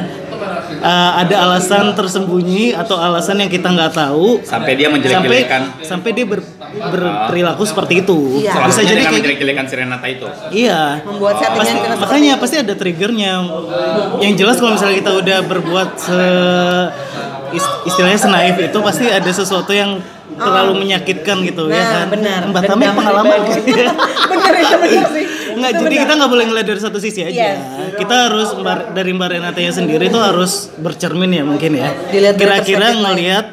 eh, 0.77 1.11
ada 1.17 1.35
alasan 1.41 1.91
tersembunyi 1.91 2.71
atau 2.71 2.95
alasan 2.95 3.39
yang 3.39 3.49
kita 3.49 3.67
nggak 3.67 3.91
tahu 3.91 4.39
Sampai 4.41 4.75
dia 4.75 4.85
sampai 4.85 4.99
menjelek-jelekan 4.99 5.61
sampai 5.81 6.09
dia 6.11 6.25
ber- 6.25 6.45
berperilaku 6.75 7.63
seperti 7.63 7.93
itu. 8.01 8.19
Iya. 8.41 8.51
Bisa 8.63 8.81
jadi 8.83 8.99
kayak 9.01 9.13
menjelek-jelekan 9.15 9.65
si 9.65 9.73
Renata 9.73 10.07
itu. 10.07 10.27
Iya. 10.51 10.99
Membuat 11.01 11.35
settingan 11.37 11.63
Pasti, 11.87 11.97
makanya 11.97 12.31
itu. 12.31 12.41
pasti 12.41 12.55
ada 12.59 12.73
triggernya. 12.73 13.33
Yang 14.19 14.33
jelas 14.37 14.55
kalau 14.57 14.71
misalnya 14.75 14.95
kita 14.97 15.11
udah 15.13 15.37
berbuat 15.41 15.89
se 15.95 16.19
is- 17.51 17.73
istilahnya 17.85 18.19
senaif 18.19 18.55
itu 18.59 18.77
pasti 18.81 19.07
ada 19.07 19.31
sesuatu 19.31 19.71
yang 19.71 20.03
terlalu 20.35 20.83
menyakitkan 20.83 21.39
gitu 21.41 21.69
ya 21.69 21.79
Nah, 21.79 21.87
kan. 21.95 22.05
benar. 22.11 22.39
Mbak 22.51 22.61
Tami 22.67 22.83
pengalaman 22.91 23.37
ya. 23.39 23.55
bener 24.27 24.53
ya, 24.53 24.75
bener 24.75 25.05
sih. 25.09 25.25
Enggak, 25.55 25.71
jadi 25.75 25.85
benar. 25.89 26.03
kita 26.05 26.13
nggak 26.15 26.31
boleh 26.31 26.45
ngeliat 26.51 26.67
dari 26.67 26.81
satu 26.81 26.97
sisi 26.99 27.21
aja. 27.23 27.31
Yes. 27.55 27.57
Kita 27.95 28.15
harus 28.29 28.49
Mbak- 28.53 28.91
dari 28.91 29.11
Mbak 29.15 29.29
Renatanya 29.31 29.71
sendiri 29.71 30.03
itu 30.07 30.19
harus 30.19 30.69
bercermin 30.75 31.31
ya 31.31 31.43
mungkin 31.43 31.71
ya. 31.75 31.89
Kira-kira 32.11 32.93
ngelihat 32.93 33.45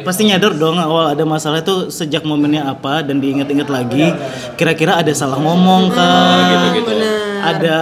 pasti 0.00 0.24
nyadar 0.24 0.56
dong 0.56 0.80
awal 0.80 1.12
ada 1.12 1.24
masalah 1.28 1.60
itu 1.60 1.92
sejak 1.92 2.24
momennya 2.24 2.64
apa 2.64 3.04
dan 3.04 3.20
diingat-ingat 3.20 3.68
lagi 3.68 4.08
kira-kira 4.56 4.96
ada 4.96 5.12
salah 5.12 5.36
ngomong 5.36 5.92
kah 5.92 6.40
gitu-gitu. 6.48 6.92
ada 7.40 7.76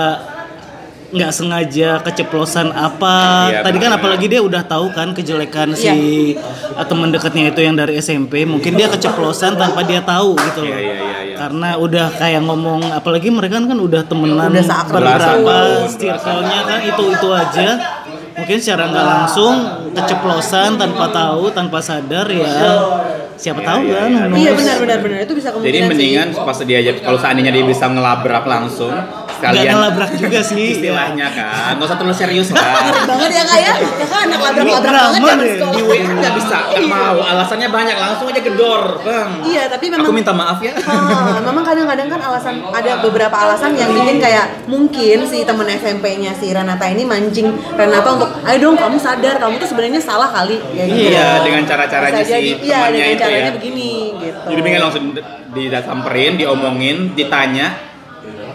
nggak 1.09 1.33
sengaja 1.33 2.05
keceplosan 2.05 2.69
apa 2.69 3.49
Iya, 3.49 3.65
tadi 3.65 3.81
kan 3.81 3.97
apalagi 3.97 4.29
dia 4.29 4.45
udah 4.45 4.61
tahu 4.61 4.93
kan 4.93 5.17
kejelekan 5.17 5.73
si 5.73 5.89
uh, 6.37 6.85
teman 6.85 7.09
dekatnya 7.09 7.49
itu 7.49 7.65
yang 7.65 7.81
dari 7.81 7.97
SMP 7.97 8.45
mungkin 8.45 8.77
dia 8.77 8.93
keceplosan 8.93 9.57
tanpa 9.57 9.89
dia 9.89 10.05
tahu 10.05 10.37
gitu 10.37 10.69
loh 10.69 10.77
Iya, 10.77 10.81
iya, 10.85 10.95
iya, 11.01 11.19
iya. 11.33 11.37
karena 11.41 11.69
udah 11.81 12.07
kayak 12.13 12.45
ngomong 12.45 12.93
apalagi 12.93 13.33
mereka 13.33 13.57
kan 13.57 13.79
udah 13.81 14.05
temenan 14.05 14.53
Udah 14.53 14.61
itu. 15.89 15.97
circle-nya 15.97 16.61
kan 16.69 16.81
itu 16.85 17.03
itu 17.09 17.29
aja 17.33 17.69
mungkin 18.37 18.57
secara 18.61 18.83
nggak 18.93 19.07
langsung 19.09 19.55
keceplosan 19.97 20.77
tanpa 20.77 21.09
tahu 21.09 21.49
tanpa 21.57 21.81
sadar 21.81 22.29
ya 22.29 22.53
siapa 23.39 23.65
tahu 23.65 23.81
iya, 23.89 23.97
kan 23.97 24.11
iya. 24.13 24.25
Iya 24.45 24.51
benar 24.53 24.77
benar 24.83 24.99
benar 25.01 25.19
itu 25.25 25.33
bisa 25.33 25.49
kemungkinan 25.57 25.73
Jadi 25.73 25.79
sih. 25.81 25.89
mendingan 25.89 26.29
pas 26.37 26.59
dia 26.61 26.79
aja 26.85 26.93
kalau 27.01 27.19
seandainya 27.19 27.53
dia 27.55 27.65
bisa 27.65 27.87
ngelabrak 27.89 28.45
langsung 28.45 28.93
nggak 29.39 29.53
sekalian. 29.55 29.73
ngelabrak 29.79 30.11
juga 30.19 30.41
sih. 30.43 30.67
Istilahnya 30.79 31.27
kan. 31.31 31.73
Nggak 31.79 31.87
usah 31.89 31.97
terlalu 31.97 32.17
serius 32.19 32.49
lah 32.51 32.67
banget 33.07 33.31
ya 33.33 33.43
kak 33.47 33.59
ya? 33.59 33.73
Ya 33.79 34.07
kan 34.07 34.19
anak 34.27 34.41
labrak 34.43 34.65
Ini 34.65 34.73
labrak 34.75 34.93
drama 34.93 35.19
banget 35.23 35.47
sekolah 35.59 35.75
di 35.75 35.83
WA 35.87 35.99
nggak 36.19 36.35
bisa 36.35 36.57
nggak 36.59 36.87
mau. 36.91 37.19
Alasannya 37.23 37.69
banyak 37.71 37.97
langsung 37.97 38.27
aja 38.29 38.41
gedor 38.43 38.83
bang. 39.07 39.31
Iya 39.47 39.63
tapi 39.71 39.85
memang 39.89 40.07
aku 40.07 40.15
minta 40.15 40.33
maaf 40.35 40.59
ya. 40.59 40.73
Ah, 40.89 41.39
memang 41.41 41.65
kadang-kadang 41.65 42.09
kan 42.11 42.21
alasan 42.21 42.55
ada 42.69 42.93
beberapa 43.01 43.37
alasan 43.39 43.79
yang 43.79 43.91
bikin 43.95 44.19
kayak 44.19 44.67
mungkin 44.67 45.25
si 45.25 45.47
temen 45.47 45.67
SMP-nya 45.69 46.33
si 46.35 46.51
Renata 46.51 46.85
ini 46.91 47.07
mancing 47.07 47.49
Renata 47.79 48.09
untuk 48.19 48.31
ayo 48.43 48.57
dong 48.59 48.77
kamu 48.77 48.97
sadar 48.99 49.39
kamu 49.39 49.57
tuh 49.63 49.69
sebenarnya 49.71 50.01
salah 50.03 50.29
kali. 50.29 50.59
Ya 50.75 50.85
gitu. 50.85 51.15
Iya, 51.15 51.29
dengan 51.47 51.63
cara-caranya 51.65 52.21
Bisa 52.21 52.27
si 52.27 52.33
jadi, 52.33 52.51
iya, 52.65 52.81
dengan 52.91 53.09
itu 53.09 53.23
caranya 53.23 53.51
ya. 53.51 53.55
begini 53.57 53.93
gitu. 54.19 54.39
jadi 54.51 54.61
pengen 54.65 54.81
langsung 54.83 55.05
disamperin 55.55 56.33
diomongin 56.37 56.97
ditanya 57.17 57.67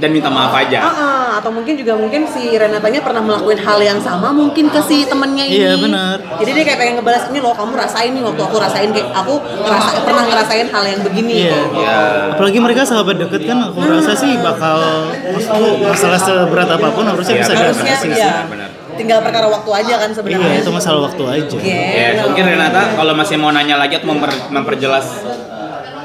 dan 0.04 0.12
minta 0.12 0.28
maaf 0.28 0.52
aja 0.54 0.84
Ah, 0.84 0.92
ah, 0.92 1.28
atau 1.40 1.48
mungkin 1.48 1.74
juga 1.74 1.96
mungkin 1.96 2.28
si 2.28 2.54
Renatanya 2.54 3.00
pernah 3.00 3.24
melakukan 3.24 3.56
hal 3.58 3.80
yang 3.80 3.96
sama 3.98 4.30
mungkin 4.30 4.68
ke 4.68 4.84
si 4.84 5.08
temennya 5.08 5.46
ini. 5.46 5.56
Iya, 5.56 5.72
benar. 5.78 6.18
Jadi 6.36 6.50
dia 6.52 6.64
kayak 6.66 6.78
pengen 6.78 6.94
ngebalas 7.00 7.24
ini 7.32 7.40
loh 7.40 7.54
kamu 7.54 7.72
rasain 7.74 8.12
nih 8.12 8.22
waktu 8.22 8.42
aku 8.42 8.56
rasain 8.58 8.90
kayak 8.92 9.08
aku 9.14 9.34
ngerasa 9.40 9.90
pernah 10.04 10.24
ngerasain 10.26 10.68
hal 10.68 10.84
yang 10.84 11.02
begini. 11.02 11.34
Iya. 11.42 11.56
Iya. 11.74 11.98
Apalagi 12.36 12.60
mereka 12.60 12.82
sahabat 12.84 13.16
deket 13.18 13.42
kan 13.46 13.64
aku 13.64 13.80
rasa 13.82 14.12
sih 14.14 14.36
bakal 14.38 14.78
maksudku 15.26 15.64
masalah 15.82 16.20
seberat 16.20 16.68
apa 16.70 16.88
pun 16.92 17.06
harusnya 17.06 17.34
Iya, 17.34 17.42
bisa 17.42 17.54
diatasi. 17.56 18.08
iya. 18.12 18.34
benar. 18.46 18.70
tinggal 18.94 19.26
perkara 19.26 19.50
waktu 19.50 19.72
aja 19.74 19.96
kan 19.98 20.10
sebenarnya 20.12 20.50
Iya, 20.52 20.62
itu 20.62 20.70
masalah 20.70 21.00
waktu 21.04 21.24
aja. 21.26 21.56
Iya. 21.58 21.82
Ya, 22.14 22.22
mungkin 22.22 22.44
Renata 22.46 22.94
kalau 22.94 23.14
masih 23.16 23.36
mau 23.36 23.50
nanya 23.50 23.76
lagi 23.76 23.98
atau 23.98 24.06
memper- 24.06 24.52
memperjelas 24.52 25.06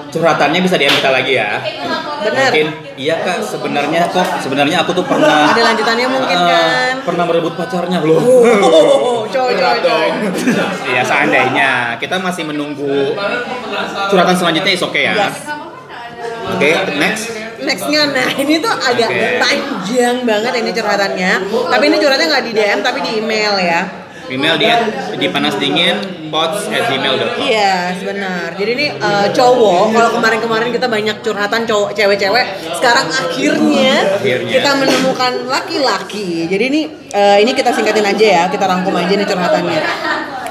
curhatannya 0.08 0.60
bisa 0.64 0.74
DM 0.80 0.94
kita 0.98 1.10
lagi 1.12 1.32
ya. 1.36 1.60
Bener. 2.18 2.50
Mungkin 2.50 2.66
iya 2.98 3.14
kak 3.22 3.38
sebenarnya 3.44 4.10
kok 4.10 4.26
sebenarnya 4.42 4.76
aku 4.82 4.90
tuh 4.90 5.06
pernah 5.06 5.54
ada 5.54 5.62
lanjutannya 5.70 6.06
mungkin 6.10 6.38
kan 6.38 6.94
pernah 7.06 7.24
merebut 7.28 7.54
pacarnya 7.54 7.98
loh. 8.02 8.20
oh 8.20 9.22
coy 9.28 9.54
coy 9.54 9.54
Berat 9.54 9.78
coy 9.80 9.86
dong. 9.86 10.12
Iya 10.90 11.02
seandainya 11.04 11.70
kita 12.02 12.16
masih 12.18 12.42
menunggu 12.48 13.14
curhatan 14.10 14.34
selanjutnya 14.34 14.72
is 14.72 14.82
oke 14.82 14.98
ya. 14.98 15.14
Yes. 15.14 15.36
Oke, 16.48 16.70
next. 16.96 17.24
Nextnya, 17.58 18.14
nah 18.14 18.30
ini 18.38 18.62
tuh 18.62 18.70
agak 18.70 19.10
Oke. 19.10 19.42
panjang 19.42 20.22
banget 20.22 20.62
ini 20.62 20.70
curhatannya 20.70 21.32
Tapi 21.50 21.84
ini 21.90 21.96
curhatnya 21.98 22.26
nggak 22.30 22.44
di 22.46 22.52
DM 22.54 22.78
tapi 22.86 22.98
di 23.02 23.10
email 23.18 23.54
ya 23.58 23.82
Email 24.28 24.54
di 24.60 24.68
di 25.16 25.26
panas 25.32 25.56
dingin 25.56 25.96
pods@gmail.com. 26.28 27.40
Iya, 27.40 27.96
benar. 28.04 28.52
Jadi 28.54 28.70
ini 28.76 28.86
eh, 28.92 29.26
cowok, 29.32 29.84
kalau 29.90 30.10
kemarin-kemarin 30.20 30.68
kita 30.68 30.86
banyak 30.86 31.16
curhatan 31.24 31.64
cowok 31.64 31.96
cewek-cewek, 31.96 32.46
sekarang 32.76 33.08
akhirnya, 33.08 34.20
Akhirnya. 34.20 34.52
kita 34.52 34.70
menemukan 34.76 35.32
laki-laki. 35.48 36.44
Jadi 36.44 36.64
ini 36.68 36.80
eh, 37.08 37.40
ini 37.40 37.56
kita 37.56 37.72
singkatin 37.72 38.04
aja 38.04 38.26
ya, 38.28 38.42
kita 38.52 38.68
rangkum 38.68 38.92
aja 38.92 39.08
nih 39.08 39.24
curhatannya. 39.24 39.80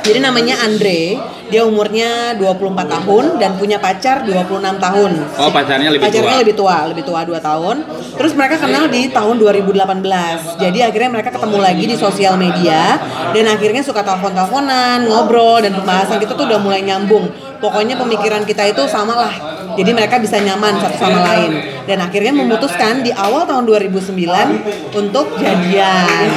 Jadi 0.01 0.19
namanya 0.23 0.55
Andre, 0.63 1.19
dia 1.47 1.63
umurnya 1.63 2.35
24 2.35 2.75
tahun 2.87 3.25
dan 3.39 3.55
punya 3.55 3.79
pacar 3.79 4.27
26 4.27 4.83
tahun. 4.83 5.11
Oh, 5.39 5.49
pacarnya 5.51 5.89
lebih 5.95 6.03
Pacarnya 6.03 6.35
tua. 6.35 6.41
lebih 6.43 6.55
tua, 6.55 6.77
lebih 6.91 7.03
tua 7.07 7.21
2 7.23 7.39
tahun. 7.39 7.75
Terus 8.19 8.33
mereka 8.35 8.55
kenal 8.59 8.91
di 8.91 9.07
tahun 9.07 9.35
2018. 9.39 10.59
Jadi 10.59 10.79
akhirnya 10.83 11.09
mereka 11.15 11.29
ketemu 11.31 11.57
lagi 11.63 11.83
di 11.87 11.95
sosial 11.95 12.35
media 12.35 12.99
dan 13.31 13.45
akhirnya 13.47 13.79
suka 13.79 14.03
telepon-teleponan, 14.03 15.07
ngobrol 15.07 15.63
dan 15.63 15.71
pembahasan 15.71 16.19
kita 16.19 16.35
tuh 16.35 16.45
udah 16.51 16.59
mulai 16.59 16.83
nyambung. 16.83 17.31
Pokoknya 17.57 17.97
pemikiran 17.97 18.45
kita 18.45 18.69
itu 18.69 18.85
sama 18.85 19.17
lah. 19.17 19.33
Jadi 19.73 19.89
mereka 19.89 20.21
bisa 20.21 20.37
nyaman 20.37 20.77
satu 20.77 20.97
sama 20.99 21.25
lain. 21.25 21.57
Dan 21.87 22.03
akhirnya 22.03 22.33
memutuskan 22.35 23.01
di 23.01 23.09
awal 23.15 23.47
tahun 23.49 23.65
2009 23.65 24.93
untuk 24.93 25.33
jadian. 25.41 26.27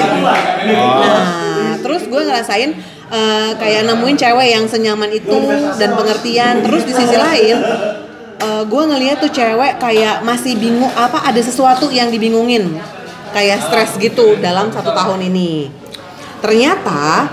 Nah, 0.65 1.77
terus 1.81 2.09
gue 2.09 2.23
ngerasain 2.25 2.73
eh, 3.11 3.51
kayak 3.59 3.91
nemuin 3.91 4.17
cewek 4.17 4.49
yang 4.55 4.65
senyaman 4.71 5.11
itu 5.11 5.39
dan 5.77 5.95
pengertian. 5.99 6.63
Terus 6.63 6.83
di 6.87 6.93
sisi 6.95 7.17
lain 7.19 7.59
gue 8.41 8.83
ngeliat 8.89 9.21
tuh 9.21 9.29
cewek 9.29 9.77
kayak 9.77 10.25
masih 10.25 10.57
bingung 10.57 10.89
apa 10.97 11.29
ada 11.29 11.41
sesuatu 11.45 11.93
yang 11.93 12.09
dibingungin 12.09 12.81
kayak 13.31 13.63
stres 13.63 13.97
gitu 14.01 14.37
dalam 14.41 14.69
satu 14.75 14.91
tahun 14.91 15.29
ini 15.31 15.71
ternyata 16.43 17.31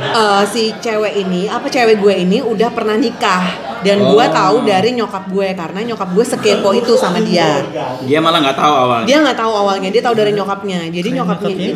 eh, 0.00 0.42
si 0.44 0.74
cewek 0.74 1.14
ini 1.18 1.46
apa 1.46 1.66
cewek 1.66 1.98
gue 1.98 2.14
ini 2.16 2.38
udah 2.40 2.68
pernah 2.70 2.94
nikah. 2.94 3.44
Dan 3.78 4.02
gue 4.02 4.10
Oh. 4.18 4.26
tahu 4.26 4.66
dari 4.66 4.90
nyokap 4.90 5.30
gue 5.30 5.54
karena 5.54 5.78
nyokap 5.86 6.10
gue 6.10 6.24
sekepo 6.26 6.74
itu 6.74 6.98
sama 6.98 7.22
dia. 7.22 7.62
Dia 8.02 8.18
malah 8.18 8.42
nggak 8.42 8.58
tahu 8.58 8.74
awalnya. 8.74 9.06
dia 9.06 9.18
nggak 9.22 9.38
tahu 9.38 9.52
awalnya 9.54 9.88
dia 9.88 10.02
tahu 10.02 10.18
dari 10.18 10.34
nyokapnya. 10.34 10.90
Jadi 10.90 11.08
nyokapnya 11.14 11.46
ini 11.48 11.70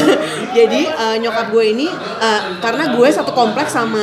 jadi 0.56 0.80
eh, 0.88 1.16
nyokap 1.20 1.52
gue 1.52 1.64
ini 1.66 1.86
eh, 2.18 2.40
karena 2.56 2.96
gue 2.96 3.04
satu 3.04 3.36
kompleks 3.36 3.76
sama 3.76 4.00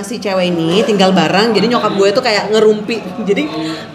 si 0.00 0.22
cewek 0.22 0.54
ini 0.54 0.82
tinggal 0.82 1.10
bareng 1.10 1.50
jadi 1.50 1.66
nyokap 1.68 1.90
gue 1.90 2.08
tuh 2.12 2.22
kayak 2.22 2.54
ngerumpi. 2.54 3.02
Jadi 3.26 3.42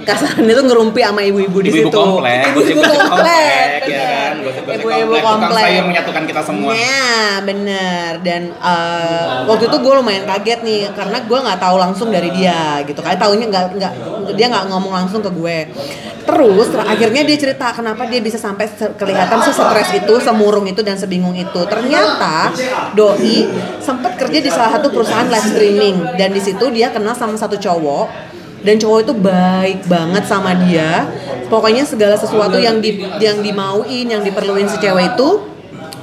kasarnya 0.03 0.51
tuh 0.51 0.65
ngerumpi 0.67 0.99
sama 0.99 1.23
ibu-ibu 1.23 1.63
di 1.63 1.69
Ibu-ibu 1.71 1.87
situ. 1.87 1.95
komplek, 1.95 2.37
ibu-ibu 2.51 2.81
komplek 2.83 3.67
ya 3.87 4.03
kan, 4.03 4.16
gosip-gosip 4.47 4.83
ibu-ibu 4.87 5.13
komplek, 5.13 5.21
tukang 5.21 5.39
komplek 5.43 5.63
sayur 5.67 5.83
menyatukan 5.83 6.23
kita 6.23 6.41
semua. 6.41 6.71
Nah, 6.71 7.31
bener. 7.43 8.11
Dan 8.23 8.41
eh, 8.55 9.25
waktu 9.45 9.63
itu 9.67 9.77
gue 9.83 9.93
lumayan 9.99 10.23
kaget 10.23 10.59
nih 10.63 10.81
karena 10.95 11.17
gue 11.27 11.39
nggak 11.43 11.59
tahu 11.59 11.75
langsung 11.75 12.07
dari 12.09 12.29
dia 12.31 12.81
gitu. 12.87 12.99
Kayak 13.03 13.19
taunya 13.19 13.45
nggak 13.51 13.63
nggak 13.75 13.93
dia 14.39 14.45
nggak 14.47 14.65
ngomong 14.71 14.93
langsung 14.95 15.19
ke 15.19 15.31
gue. 15.31 15.57
Terus 16.27 16.67
ter- 16.75 16.83
akhirnya 16.83 17.23
dia 17.23 17.37
cerita 17.39 17.71
kenapa 17.71 18.03
dia 18.03 18.19
bisa 18.19 18.35
sampai 18.35 18.67
kelihatan 18.99 19.39
sesetres 19.47 19.95
itu, 19.95 20.13
semurung 20.19 20.67
itu 20.67 20.83
dan 20.83 20.99
sebingung 20.99 21.35
itu. 21.35 21.61
Ternyata 21.67 22.51
doi 22.95 23.47
sempat 23.79 24.19
kerja 24.19 24.39
di 24.43 24.51
salah 24.51 24.75
satu 24.75 24.91
perusahaan 24.91 25.27
live 25.31 25.47
streaming 25.47 25.95
dan 26.19 26.35
di 26.35 26.41
situ 26.43 26.67
dia 26.71 26.91
kenal 26.91 27.15
sama 27.15 27.39
satu 27.39 27.55
cowok 27.55 28.26
dan 28.65 28.75
cowok 28.81 28.99
itu 29.05 29.13
baik 29.13 29.79
banget 29.85 30.23
sama 30.25 30.57
dia. 30.65 31.05
Pokoknya 31.47 31.85
segala 31.85 32.17
sesuatu 32.17 32.57
yang 32.57 32.81
di 32.81 32.99
yang 33.21 33.39
dimauin 33.39 34.05
yang 34.09 34.21
diperluin 34.25 34.67
si 34.67 34.77
cewek 34.81 35.15
itu 35.15 35.29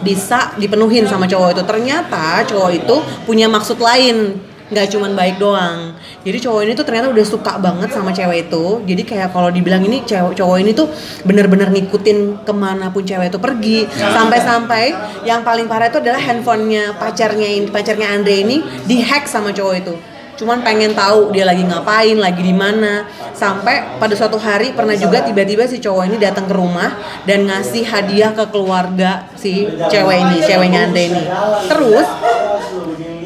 bisa 0.04 0.54
dipenuhin 0.60 1.08
sama 1.08 1.26
cowok 1.26 1.58
itu. 1.58 1.62
Ternyata 1.64 2.44
cowok 2.46 2.70
itu 2.72 2.96
punya 3.26 3.50
maksud 3.50 3.80
lain 3.80 4.38
nggak 4.64 4.88
cuman 4.96 5.12
baik 5.12 5.36
doang. 5.36 5.92
Jadi 6.24 6.40
cowok 6.40 6.60
ini 6.64 6.72
tuh 6.72 6.88
ternyata 6.88 7.12
udah 7.12 7.24
suka 7.26 7.60
banget 7.60 7.92
sama 7.92 8.16
cewek 8.16 8.48
itu. 8.48 8.80
Jadi 8.88 9.02
kayak 9.04 9.36
kalau 9.36 9.52
dibilang 9.52 9.84
ini 9.84 10.00
cewek 10.08 10.32
cowok 10.40 10.56
ini 10.64 10.72
tuh 10.72 10.88
bener-bener 11.28 11.68
ngikutin 11.68 12.48
ke 12.48 12.52
mana 12.56 12.88
pun 12.88 13.04
cewek 13.04 13.28
itu 13.28 13.36
pergi. 13.36 13.84
Sampai-sampai 13.92 14.84
yang 15.28 15.44
paling 15.44 15.68
parah 15.68 15.92
itu 15.92 16.00
adalah 16.00 16.20
handphonenya 16.22 16.96
pacarnya 16.96 17.48
ini 17.48 17.68
pacarnya 17.68 18.08
Andre 18.16 18.40
ini 18.40 18.56
dihack 18.88 19.28
sama 19.28 19.52
cowok 19.52 19.76
itu 19.76 20.13
cuman 20.34 20.62
pengen 20.66 20.92
tahu 20.92 21.30
dia 21.30 21.46
lagi 21.46 21.62
ngapain, 21.62 22.16
lagi 22.18 22.42
di 22.42 22.54
mana. 22.54 23.06
Sampai 23.34 23.98
pada 23.98 24.14
suatu 24.14 24.38
hari 24.38 24.74
pernah 24.74 24.94
juga 24.94 25.22
tiba-tiba 25.22 25.66
si 25.66 25.78
cowok 25.78 26.04
ini 26.10 26.16
datang 26.18 26.46
ke 26.46 26.54
rumah 26.54 26.94
dan 27.26 27.46
ngasih 27.46 27.86
hadiah 27.86 28.34
ke 28.34 28.44
keluarga 28.50 29.30
si 29.34 29.66
cewek 29.66 30.18
ini, 30.18 30.36
ceweknya 30.42 30.90
Ande 30.90 31.02
ini. 31.10 31.24
Terus 31.70 32.06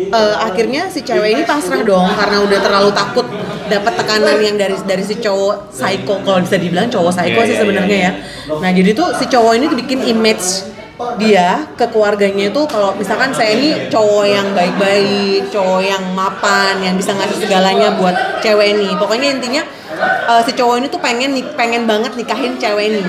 eh, 0.09 0.37
akhirnya 0.41 0.89
si 0.89 1.05
cewek 1.05 1.31
ini 1.37 1.43
pasrah 1.45 1.85
dong 1.85 2.09
karena 2.17 2.45
udah 2.45 2.59
terlalu 2.61 2.91
takut 2.93 3.27
dapat 3.69 3.93
tekanan 4.01 4.41
yang 4.41 4.57
dari 4.57 4.77
dari 4.89 5.05
si 5.05 5.21
cowok 5.21 5.71
psycho 5.71 6.25
kalau 6.25 6.41
bisa 6.41 6.57
dibilang 6.57 6.89
cowok 6.89 7.13
psycho 7.13 7.41
Iya, 7.45 7.47
sih 7.47 7.55
iya, 7.55 7.61
sebenarnya 7.61 7.99
ya. 8.01 8.13
Nah 8.59 8.71
jadi 8.73 8.91
tuh 8.97 9.09
si 9.21 9.29
cowok 9.29 9.53
ini 9.61 9.65
tuh 9.69 9.79
bikin 9.79 10.01
image 10.09 10.78
dia 11.19 11.63
ke 11.79 11.87
keluarganya 11.87 12.51
itu 12.51 12.63
kalau 12.67 12.91
misalkan 12.99 13.31
saya 13.31 13.55
ini 13.55 13.87
cowok 13.87 14.27
yang 14.27 14.51
baik-baik, 14.51 15.47
cowok 15.51 15.83
yang 15.83 16.03
mapan, 16.15 16.83
yang 16.83 16.99
bisa 16.99 17.15
ngasih 17.15 17.47
segalanya 17.47 17.95
buat 17.95 18.43
cewek 18.43 18.75
ini. 18.75 18.99
Pokoknya 18.99 19.39
intinya 19.39 19.63
eh, 20.03 20.41
si 20.43 20.53
cowok 20.59 20.75
ini 20.83 20.87
tuh 20.91 20.99
pengen 20.99 21.39
pengen 21.55 21.87
banget 21.87 22.19
nikahin 22.19 22.59
cewek 22.59 22.91
ini. 22.91 23.03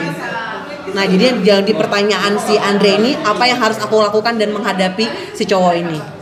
Nah 0.94 1.06
jadi 1.06 1.34
yang 1.34 1.40
jadi 1.42 1.74
pertanyaan 1.74 2.38
si 2.38 2.58
Andre 2.58 2.98
ini 3.02 3.12
apa 3.26 3.46
yang 3.46 3.58
harus 3.62 3.78
aku 3.82 3.98
lakukan 4.02 4.38
dan 4.38 4.54
menghadapi 4.54 5.10
si 5.34 5.46
cowok 5.50 5.74
ini. 5.74 6.19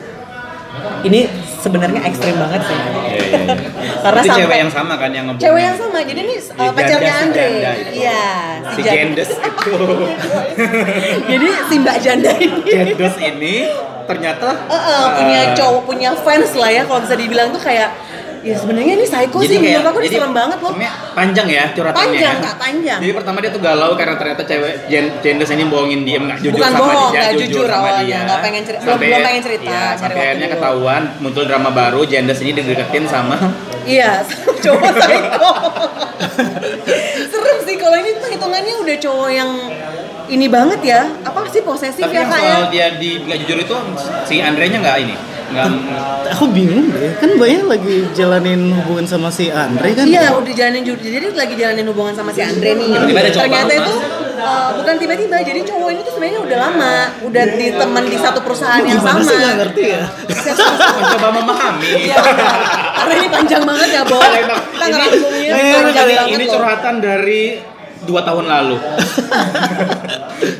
Ini 0.97 1.19
sebenarnya 1.61 2.01
ekstrim 2.05 2.35
banget 2.37 2.61
sih. 2.65 2.77
Iya, 2.77 2.89
iya, 2.97 3.17
iya. 3.27 3.55
Karena 4.03 4.21
Itu 4.23 4.33
cewek 4.39 4.57
yang 4.65 4.71
sama 4.71 4.93
kan 4.97 5.09
yang 5.13 5.25
ngebunuh. 5.29 5.43
Cewek 5.45 5.61
yang 5.61 5.77
sama, 5.77 5.97
jadi 6.01 6.19
ini 6.25 6.35
uh, 6.37 6.41
Si 6.41 6.65
pacarnya 6.73 7.13
si 7.13 7.21
Andre. 7.23 7.47
Iya, 7.93 8.23
Si. 8.73 8.79
Gendes 8.81 9.29
itu. 9.47 9.73
Jadi 11.27 11.47
si 11.69 11.75
Mbak 11.81 11.97
Janda 12.01 12.31
ini 12.39 12.61
Gendes 12.65 13.15
ini 13.19 13.55
ternyata 14.07 14.49
Eh, 14.71 14.73
eh, 14.79 15.03
punya 15.19 15.39
eh, 15.43 15.53
cowok 15.53 15.81
punya 15.83 16.11
fans 16.15 16.55
lah 16.55 16.69
ya 16.71 16.87
kalau 16.87 17.03
bisa 17.03 17.15
dibilang 17.19 17.51
tuh 17.51 17.59
kayak 17.59 17.91
ya 18.47 18.55
sebenarnya 18.55 18.93
ini 18.93 19.03
psycho 19.03 19.37
sih 19.41 19.57
menurut 19.57 19.83
aku 19.85 19.99
ini 19.99 20.09
serem 20.09 20.31
banget 20.31 20.59
loh 20.59 20.73
panjang 21.11 21.47
ya 21.49 21.63
curhatannya. 21.69 22.07
Panjang, 22.07 22.35
ya. 22.37 22.45
Kak, 22.45 22.55
panjang. 22.57 22.99
Jadi 22.99 23.13
pertama 23.13 23.37
dia 23.37 23.51
tuh 23.51 23.59
galau 23.59 23.91
karena 23.93 24.15
ternyata 24.15 24.43
cewek 24.43 24.73
Jen- 24.87 25.13
Gendes 25.19 25.49
ini 25.49 25.65
bohongin 25.65 26.01
dia 26.01 26.17
nggak 26.17 26.39
jujur 26.39 26.55
Bukan 26.55 26.69
sama 26.69 26.85
bohong, 26.85 27.11
dia, 27.11 27.19
nggak 27.19 27.33
jujur, 27.33 27.47
jujur 27.49 27.67
sama 27.67 27.79
awalnya, 27.83 28.05
dia. 28.05 28.19
nggak 28.23 28.39
pengen 28.39 28.61
ceri- 28.63 28.79
belum- 28.79 28.99
belum 29.01 29.19
pengen 29.21 29.41
cerita, 29.43 29.67
Iya, 29.67 29.83
cari 29.83 29.99
sampai 29.99 30.21
akhirnya 30.23 30.47
ketahuan 30.49 31.01
muncul 31.19 31.43
drama 31.43 31.69
baru 31.69 32.01
Gendes 32.03 32.39
ini 32.39 32.51
dideketin 32.53 33.03
sama 33.05 33.35
iya 33.89 34.23
cowok 34.57 34.91
psycho 34.97 35.49
serem 37.27 37.57
sih 37.63 37.75
kalau 37.75 37.95
ini 37.95 38.11
tuh 38.15 38.29
hitungannya 38.29 38.73
udah 38.77 38.95
cowok 38.97 39.29
yang 39.29 39.51
ini 40.27 40.45
banget 40.47 40.79
ya 40.83 41.01
apa 41.21 41.47
sih 41.47 41.61
posesif 41.61 42.01
tapi 42.01 42.13
ya 42.13 42.23
kak 42.25 42.39
ya 42.39 42.57
dia 42.67 42.87
di 42.93 43.09
nggak 43.21 43.37
jujur 43.41 43.57
itu 43.61 43.75
si 44.23 44.39
Andre-nya 44.39 44.77
nggak 44.77 44.97
ini 45.01 45.15
nggak 45.47 45.67
Aku 46.35 46.45
bingung 46.51 46.91
deh, 46.91 47.15
kan 47.17 47.29
banyak 47.39 47.63
lagi 47.65 47.95
jalanin 48.11 48.75
hubungan 48.75 49.07
sama 49.07 49.31
si 49.31 49.47
Andre 49.47 49.95
kan? 49.95 50.03
Iya, 50.03 50.35
udah 50.35 50.53
jalanin 50.53 50.83
jadi 50.83 51.31
lagi 51.31 51.55
jalanin 51.55 51.87
hubungan 51.87 52.13
sama 52.13 52.35
si 52.35 52.43
Andre 52.43 52.75
nih. 52.75 52.87
Tiba-tiba 52.91 53.19
ada 53.23 53.31
cowok 53.31 53.45
Ternyata 53.47 53.73
itu 53.73 53.93
uh, 54.37 54.69
bukan 54.75 54.95
tiba-tiba, 54.99 55.35
jadi 55.41 55.59
cowok 55.63 55.89
ini 55.95 56.01
tuh 56.03 56.13
sebenarnya 56.13 56.39
udah 56.43 56.57
lama, 56.67 56.95
udah 57.23 57.43
di 57.55 57.67
teman 57.73 58.03
di 58.05 58.17
satu 58.19 58.39
perusahaan 58.43 58.83
yang 58.83 58.99
Gimana 58.99 59.17
sama. 59.17 59.23
sih 59.23 59.35
nggak 59.39 59.55
ngerti 59.55 59.83
ya? 59.87 60.03
mencoba 60.77 61.27
memahami 61.31 61.89
Iya, 61.95 62.17
karena 62.93 63.13
ini 63.17 63.27
panjang 63.31 63.63
banget 63.63 63.89
ya, 63.95 64.01
Bo. 64.03 64.19
Kita 64.19 64.85
ini, 64.87 65.07
ini- 65.47 66.33
ini, 66.35 66.45
curhatan 66.45 66.95
dari 66.99 67.41
dua 68.03 68.21
tahun 68.21 68.45
lalu. 68.45 68.75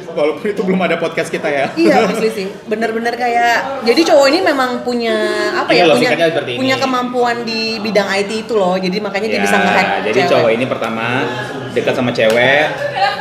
Walaupun 0.09 0.47
itu 0.47 0.61
belum 0.61 0.81
ada 0.81 0.95
podcast 0.95 1.29
kita 1.29 1.45
ya. 1.45 1.65
Iya, 1.73 2.07
asli 2.07 2.29
sih. 2.29 2.47
Bener-bener 2.65 3.13
kayak 3.13 3.83
jadi 3.83 4.01
cowok 4.03 4.27
ini 4.27 4.39
memang 4.41 4.81
punya 4.81 5.15
apa 5.53 5.69
Iya, 5.69 5.85
ya? 5.85 5.93
Punya 5.93 6.09
seperti 6.27 6.51
ini. 6.51 6.59
punya 6.59 6.75
kemampuan 6.77 7.35
di 7.43 7.61
bidang 7.77 8.07
IT 8.11 8.31
itu 8.41 8.53
loh. 8.53 8.75
Jadi 8.75 8.97
makanya 8.97 9.27
dia 9.27 9.37
Ya, 9.37 9.43
bisa 9.43 9.57
nge-hack 9.57 9.87
jadi 10.03 10.17
cewek. 10.17 10.31
cowok 10.31 10.49
ini 10.51 10.65
pertama 10.65 11.05
dekat 11.69 11.93
sama 11.93 12.09
cewek, 12.09 12.65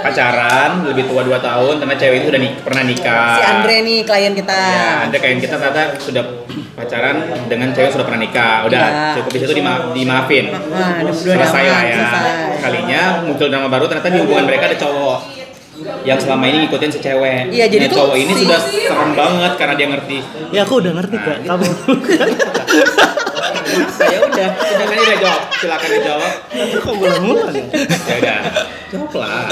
pacaran 0.00 0.70
lebih 0.84 1.04
tua 1.04 1.20
2 1.22 1.36
tahun 1.38 1.74
karena 1.76 1.94
cewek 1.94 2.16
itu 2.18 2.28
udah 2.30 2.40
nik- 2.40 2.58
pernah 2.62 2.82
nikah. 2.82 3.34
Si 3.34 3.44
Andre 3.44 3.76
nih 3.82 3.98
klien 4.02 4.32
kita. 4.32 4.56
Ya, 4.56 4.88
ada 5.04 5.16
kayak 5.16 5.36
kita 5.38 5.54
ternyata 5.54 5.82
sudah 5.98 6.24
pacaran 6.72 7.16
dengan 7.46 7.68
cewek 7.70 7.90
sudah 7.90 8.04
pernah 8.04 8.20
nikah. 8.22 8.64
Udah 8.64 8.80
Ya. 8.80 9.12
cukup 9.14 9.30
di 9.30 9.38
situ 9.38 9.52
dima- 9.54 9.92
dimaafin. 9.92 10.44
Nah, 10.48 11.04
selesai 11.06 11.64
lah 11.66 11.82
ya. 11.84 11.96
selesai. 11.98 12.32
Kalinya 12.58 13.00
muncul 13.22 13.46
drama 13.46 13.68
baru 13.68 13.84
ternyata 13.86 14.08
di 14.08 14.18
hubungan 14.18 14.44
mereka 14.44 14.64
ada 14.66 14.78
cowok 14.78 15.18
yang 16.02 16.16
selama 16.16 16.44
ini 16.46 16.56
ngikutin 16.64 16.90
si 16.90 16.98
cewek. 16.98 17.42
Iya, 17.50 17.66
jadi 17.66 17.84
Nah, 17.84 17.90
tuh 17.90 17.98
cowok 18.00 18.16
ini 18.16 18.32
si- 18.32 18.42
sudah 18.42 18.60
serem 18.62 19.10
banget 19.12 19.52
karena 19.56 19.74
dia 19.74 19.86
ngerti. 19.88 20.18
Ya 20.50 20.60
aku 20.62 20.74
udah 20.80 20.92
ngerti 20.94 21.16
kak. 21.18 21.36
Kamu 21.44 21.64
ya 24.06 24.18
udah, 24.22 24.48
udah 24.54 24.86
kan 24.86 24.96
udah 24.96 25.18
jawab. 25.18 25.42
Silakan 25.52 25.88
dijawab. 25.90 26.32
kok 26.76 26.92
ngulang-ngulang 26.92 27.54
ya? 27.54 27.66
Ya 28.06 28.14
udah, 28.16 28.38
jawab 28.88 29.10
lah. 29.18 29.44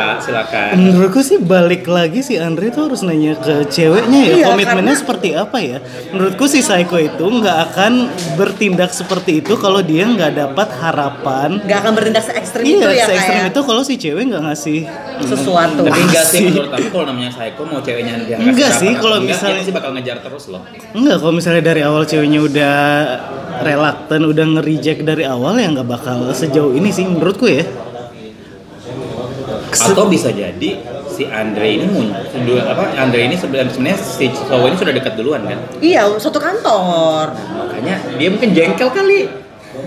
Kak, 0.00 0.16
silakan. 0.22 0.72
Menurutku 0.76 1.20
sih 1.20 1.36
balik 1.36 1.84
lagi 1.86 2.20
si 2.20 2.34
Andre 2.34 2.68
tuh 2.68 2.88
harus 2.88 3.00
nanya 3.00 3.36
ke 3.36 3.68
ceweknya 3.68 4.20
ya 4.22 4.34
Iya, 4.34 4.46
komitmennya 4.48 4.64
karena- 4.88 4.96
seperti 4.96 5.28
apa 5.34 5.58
ya. 5.58 5.78
Menurutku 6.10 6.44
si 6.46 6.60
Psycho 6.60 6.96
itu 6.96 7.20
nggak 7.22 7.56
akan 7.66 7.92
bertindak 8.34 8.90
seperti 8.90 9.38
itu 9.38 9.54
kalau 9.54 9.80
dia 9.80 10.06
nggak 10.06 10.32
dapat 10.34 10.68
harapan. 10.74 11.60
Gak 11.62 11.78
akan 11.78 11.92
bertindak 11.92 12.24
se 12.24 12.32
ekstrim 12.32 12.64
Iya, 12.64 12.74
itu 12.74 12.88
ya 12.90 13.04
se 13.04 13.12
ekstrem 13.12 13.36
kayak 13.36 13.50
itu 13.50 13.60
kalau 13.62 13.82
si 13.82 13.94
cewek 13.94 14.22
nggak 14.26 14.42
ngasih 14.42 14.78
sesuatu. 15.20 15.82
Tapi 15.82 16.00
enggak 16.00 16.24
sih 16.24 16.44
menurut 16.46 16.72
aku 16.72 16.88
kalau 16.90 17.06
namanya 17.06 17.30
psycho 17.30 17.62
mau 17.62 17.80
ceweknya 17.80 18.14
dia 18.24 18.36
Enggak 18.40 18.70
sih, 18.74 18.90
kalau 18.94 19.16
misalnya- 19.20 19.60
sih 19.60 19.74
bakal 19.74 19.90
ngejar 19.92 20.18
terus 20.18 20.44
loh. 20.48 20.62
Enggak, 20.90 21.16
kalau 21.18 21.32
misalnya 21.32 21.62
dari 21.62 21.82
awal 21.82 22.02
ceweknya 22.02 22.40
udah 22.40 22.76
relaktan, 23.60 24.24
udah 24.24 24.44
nge-reject 24.50 25.00
dari 25.02 25.22
awal 25.22 25.54
ya 25.54 25.68
nggak 25.68 25.84
bakal 25.86 26.24
sejauh 26.32 26.72
ini 26.72 26.88
sih 26.88 27.04
menurutku 27.04 27.44
ya. 27.44 27.64
Atau 29.70 30.10
bisa 30.10 30.34
jadi 30.34 30.70
si 31.06 31.22
Andre 31.30 31.78
ini 31.78 31.86
muncul 31.86 32.58
apa 32.58 32.90
Andre 32.98 33.30
ini 33.30 33.38
sebenarnya 33.38 33.96
si 33.98 34.26
cowok 34.30 34.66
ini 34.66 34.76
sudah 34.76 34.94
dekat 34.94 35.14
duluan 35.14 35.46
kan. 35.46 35.58
Iya, 35.78 36.10
suatu 36.18 36.42
kantor. 36.42 37.30
Makanya 37.34 38.18
dia 38.18 38.28
mungkin 38.28 38.50
jengkel 38.50 38.90
kali. 38.90 39.39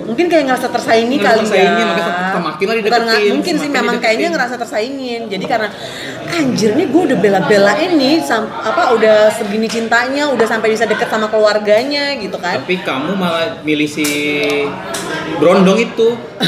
Mungkin 0.03 0.25
kayak 0.27 0.43
ngerasa 0.45 0.67
tersaingi 0.69 1.15
Ngerasa 1.15 1.29
kali 1.29 1.39
tersaingi, 1.43 1.79
ya. 1.79 1.85
makanya 1.85 2.03
semakin 2.29 2.65
lah 2.65 2.73
Bukan 2.73 2.83
dideketin, 2.83 3.03
nggak- 3.05 3.31
mungkin 3.31 3.53
sih 3.55 3.69
memang 3.69 3.81
dideketin. 3.89 4.03
kayaknya 4.03 4.27
ngerasa 4.29 4.55
tersaingin. 4.57 5.21
Jadi 5.27 5.45
karena 5.45 5.67
anjir 6.29 6.71
nih 6.73 6.87
gue 6.87 7.01
udah 7.05 7.17
bela-belain 7.17 7.91
nih 7.93 8.15
sam- 8.19 8.51
apa 8.53 8.83
udah 8.91 9.17
segini 9.29 9.65
cintanya, 9.65 10.27
udah 10.27 10.43
sampai 10.43 10.69
bisa 10.69 10.83
deket 10.83 11.07
sama 11.07 11.27
keluarganya 11.27 12.13
gitu 12.15 12.35
kan. 12.35 12.59
Tapi 12.59 12.75
kamu 12.79 13.11
malah 13.13 13.59
milih 13.61 13.85
si 13.85 14.05
Brondong 15.35 15.79
itu. 15.79 16.07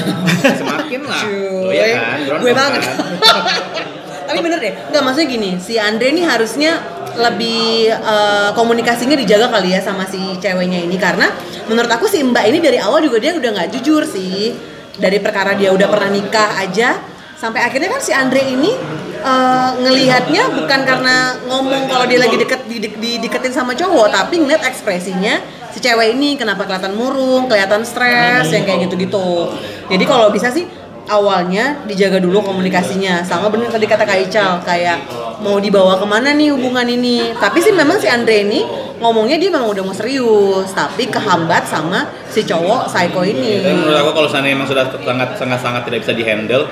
Semakin 0.59 1.01
lah. 1.01 1.21
Cuy, 1.21 1.73
ya 1.73 1.85
kan, 1.93 2.17
Brondong 2.21 2.41
gue 2.41 2.51
banget. 2.51 2.81
kan. 2.81 2.95
Tapi 4.35 4.43
bener 4.43 4.59
deh, 4.59 4.73
nggak 4.91 5.01
maksudnya 5.07 5.27
gini, 5.31 5.51
si 5.63 5.79
Andre 5.79 6.11
nih 6.11 6.25
harusnya 6.27 6.71
lebih 7.15 7.87
eh, 7.87 8.49
komunikasinya 8.51 9.15
dijaga 9.15 9.47
kali 9.47 9.71
ya 9.71 9.79
sama 9.79 10.03
si 10.03 10.19
ceweknya 10.43 10.83
ini. 10.83 10.99
Karena 10.99 11.31
menurut 11.71 11.87
aku 11.87 12.11
si 12.11 12.19
Mbak 12.19 12.43
ini 12.51 12.59
dari 12.59 12.75
awal 12.83 12.99
juga 12.99 13.23
dia 13.23 13.31
udah 13.31 13.51
nggak 13.55 13.69
jujur 13.79 14.03
sih. 14.03 14.51
Dari 14.95 15.23
perkara 15.23 15.55
dia 15.55 15.71
udah 15.71 15.87
pernah 15.87 16.11
nikah 16.11 16.59
aja. 16.59 16.99
Sampai 17.35 17.63
akhirnya 17.63 17.91
kan 17.91 18.03
si 18.03 18.11
Andre 18.11 18.43
ini 18.43 18.75
eh, 19.23 19.69
ngelihatnya 19.79 20.51
bukan 20.51 20.79
karena 20.83 21.39
ngomong 21.47 21.87
kalau 21.87 22.03
dia 22.07 22.19
lagi 22.19 22.35
deket 22.35 22.67
di, 22.67 22.83
di- 22.83 23.19
diketin 23.23 23.55
sama 23.55 23.71
cowok 23.75 24.11
tapi 24.11 24.39
ngeliat 24.39 24.63
ekspresinya 24.67 25.39
si 25.75 25.83
cewek 25.83 26.15
ini 26.15 26.39
kenapa 26.39 26.63
kelihatan 26.63 26.95
murung 26.95 27.51
kelihatan 27.51 27.83
stres 27.83 28.47
yang 28.51 28.63
kayak 28.63 28.87
gitu-gitu. 28.87 29.51
Jadi 29.91 30.03
kalau 30.07 30.31
bisa 30.31 30.47
sih 30.51 30.63
awalnya 31.07 31.83
dijaga 31.83 32.17
dulu 32.17 32.41
komunikasinya. 32.41 33.21
Sama 33.21 33.47
bener 33.47 33.67
tadi 33.67 33.85
kata 33.85 34.03
Kak 34.03 34.19
Ical 34.21 34.51
kayak 34.61 34.97
mau 35.37 35.57
dibawa 35.57 35.95
ke 35.95 36.05
mana 36.05 36.31
nih 36.31 36.49
hubungan 36.49 36.85
ini. 36.85 37.33
Tapi 37.33 37.59
sih 37.59 37.71
memang 37.71 37.95
si 37.95 38.05
Andre 38.05 38.41
ini 38.41 38.61
ngomongnya 38.95 39.35
dia 39.35 39.49
memang 39.49 39.69
udah 39.69 39.83
mau 39.83 39.91
serius 39.91 40.71
tapi 40.71 41.05
kehambat 41.05 41.63
sama 41.63 42.07
si 42.25 42.41
cowok 42.41 42.87
psycho 42.87 43.21
ini. 43.21 43.59
Tapi 43.59 43.75
menurut 43.75 43.97
aku 43.97 44.11
kalau 44.13 44.27
sana 44.27 44.47
emang 44.47 44.65
sudah 44.65 44.87
sangat 44.95 45.35
sangat 45.35 45.59
sangat 45.59 45.81
tidak 45.83 45.99
bisa 46.01 46.13
dihandle, 46.13 46.63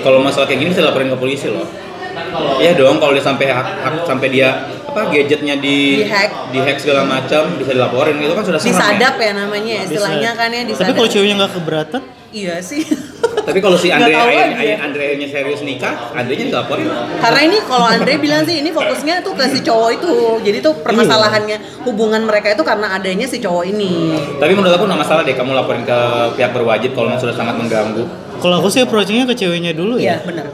kalau 0.00 0.18
masalah 0.18 0.44
kayak 0.44 0.60
gini 0.60 0.70
bisa 0.70 0.82
laporin 0.82 1.08
ke 1.08 1.16
polisi 1.16 1.46
loh. 1.46 1.66
Iya 2.56 2.72
dong, 2.72 2.96
kalau 2.96 3.12
dia 3.12 3.20
sampai 3.20 3.44
hak, 3.46 3.66
hak- 3.76 4.06
sampai 4.08 4.32
dia 4.32 4.48
apa 4.88 5.12
gadgetnya 5.12 5.60
di 5.60 6.00
Di-hack. 6.00 6.48
di-hack 6.48 6.80
segala 6.80 7.04
macam 7.04 7.52
bisa 7.54 7.76
dilaporin. 7.76 8.16
Itu 8.16 8.32
kan 8.32 8.40
sudah 8.40 8.56
serem 8.56 8.72
ya. 8.72 8.80
disadap 8.80 9.14
ya 9.20 9.32
namanya 9.36 9.72
ya, 9.76 9.82
istilahnya 9.84 10.30
kan 10.32 10.48
ya 10.48 10.60
Tapi 10.64 10.70
disadap. 10.72 10.94
kalau 10.96 11.08
ceweknya 11.12 11.34
nggak 11.36 11.52
keberatan, 11.52 12.02
iya 12.32 12.56
sih 12.58 12.80
Tapi 13.46 13.58
kalau 13.62 13.78
si 13.78 13.88
Andre 13.88 14.10
ya. 14.10 14.74
Andre 14.76 15.02
akhirnya 15.06 15.28
serius 15.30 15.62
nikah, 15.62 15.94
Andre-nya 16.10 16.50
dilaporin. 16.50 16.90
karena 17.16 17.40
ini 17.40 17.56
kalau 17.62 17.86
Andre 17.86 18.18
bilang 18.18 18.42
sih 18.42 18.58
ini 18.58 18.70
fokusnya 18.70 19.22
tuh 19.22 19.32
ke 19.32 19.46
si 19.48 19.62
cowok 19.62 19.90
itu 19.94 20.10
jadi 20.42 20.58
tuh 20.58 20.74
permasalahannya 20.82 21.56
hubungan 21.82 22.26
mereka 22.26 22.50
itu 22.50 22.60
karena 22.60 22.90
adanya 22.92 23.22
si 23.24 23.38
cowok 23.38 23.64
ini 23.64 24.18
Tapi 24.36 24.50
menurut 24.50 24.74
aku 24.74 24.84
nggak 24.84 25.00
masalah 25.00 25.22
deh 25.22 25.32
kamu 25.32 25.54
laporin 25.54 25.82
ke 25.82 25.98
pihak 26.34 26.50
berwajib 26.50 26.90
kalau 26.92 27.06
memang 27.06 27.22
sudah 27.22 27.32
sangat 27.32 27.54
mengganggu. 27.54 28.02
kalau 28.36 28.58
aku 28.58 28.68
sih 28.68 28.82
approachingnya 28.82 29.24
ke 29.24 29.34
ceweknya 29.34 29.72
dulu 29.72 29.94
iya 29.96 30.18
ya. 30.18 30.26
benar 30.26 30.46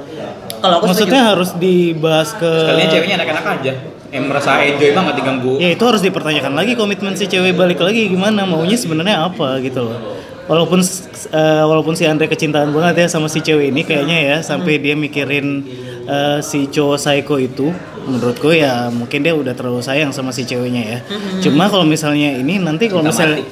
kalau 0.60 0.78
aku 0.78 0.86
Maksudnya 0.86 1.18
setuju. 1.18 1.30
harus 1.34 1.50
dibahas 1.58 2.28
ke. 2.32 2.46
Sekalinya 2.46 2.88
ceweknya 2.88 3.14
anak-anak 3.18 3.44
aja, 3.50 3.72
yang 4.12 4.24
merasa 4.30 4.50
enjoy 4.62 4.90
banget 4.92 5.14
diganggu. 5.18 5.52
Ya 5.58 5.68
itu 5.68 5.82
harus 5.82 5.98
dipertanyakan 5.98 6.52
lagi 6.54 6.72
komitmen 6.74 7.18
si 7.18 7.26
cewek 7.26 7.50
balik 7.52 7.82
lagi 7.82 8.06
gimana 8.06 8.46
maunya 8.46 8.78
sebenarnya 8.78 9.26
apa 9.26 9.58
gitu 9.58 9.82
loh. 9.82 9.98
Walaupun 10.42 10.82
eh, 10.82 11.62
walaupun 11.62 11.94
si 11.94 12.02
Andre 12.02 12.26
kecintaan 12.26 12.74
banget 12.74 13.06
ya 13.06 13.06
sama 13.06 13.30
si 13.30 13.38
cewek 13.46 13.70
ini 13.70 13.86
kayaknya 13.86 14.18
ya 14.18 14.36
sampai 14.42 14.82
dia 14.82 14.98
mikirin 14.98 15.62
eh, 16.02 16.38
si 16.42 16.66
cowok 16.66 16.98
psycho 16.98 17.38
itu 17.38 17.70
menurutku 18.02 18.50
ya 18.50 18.90
mungkin 18.90 19.22
dia 19.22 19.38
udah 19.38 19.54
terlalu 19.54 19.78
sayang 19.86 20.10
sama 20.10 20.34
si 20.34 20.42
ceweknya 20.42 20.82
ya. 20.82 20.98
Cuma 21.38 21.70
kalau 21.70 21.86
misalnya 21.86 22.34
ini 22.34 22.58
nanti 22.58 22.90
kalau 22.90 23.06
misalnya 23.06 23.46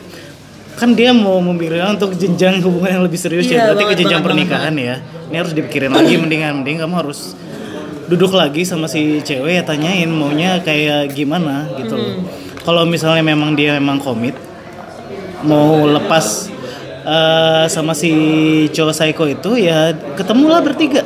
kan 0.74 0.96
dia 0.96 1.12
mau 1.12 1.38
memikirkan 1.44 2.00
untuk 2.00 2.16
jenjang 2.16 2.59
hubungan 2.64 2.98
yang 2.98 3.05
lebih 3.05 3.20
serius 3.20 3.44
Iya, 3.46 3.53
ya 3.53 3.62
berarti 3.70 3.85
ke 3.85 3.94
jenjang 4.00 4.24
banget, 4.24 4.48
pernikahan 4.48 4.74
ya. 4.81 4.96
Ini 5.31 5.37
harus 5.37 5.53
dipikirin 5.53 5.92
lagi 5.92 6.14
mendingan 6.16 6.64
mending 6.64 6.81
kamu 6.83 6.94
harus 7.07 7.38
duduk 8.11 8.35
lagi 8.35 8.66
sama 8.66 8.90
si 8.90 9.22
cewek 9.22 9.61
ya 9.61 9.62
tanyain 9.62 10.11
maunya 10.11 10.59
kayak 10.59 11.14
gimana 11.14 11.70
gitu 11.79 11.94
loh. 11.94 12.26
Kalau 12.66 12.83
misalnya 12.83 13.22
memang 13.22 13.55
dia 13.55 13.79
memang 13.79 14.03
komit 14.03 14.35
mau 15.46 15.87
lepas 15.87 16.50
eh, 17.02 17.64
sama 17.66 17.92
si 17.92 18.10
cowok 18.68 18.92
psycho 18.92 19.24
itu 19.26 19.50
ya 19.58 19.90
ketemulah 20.14 20.60
bertiga. 20.60 21.02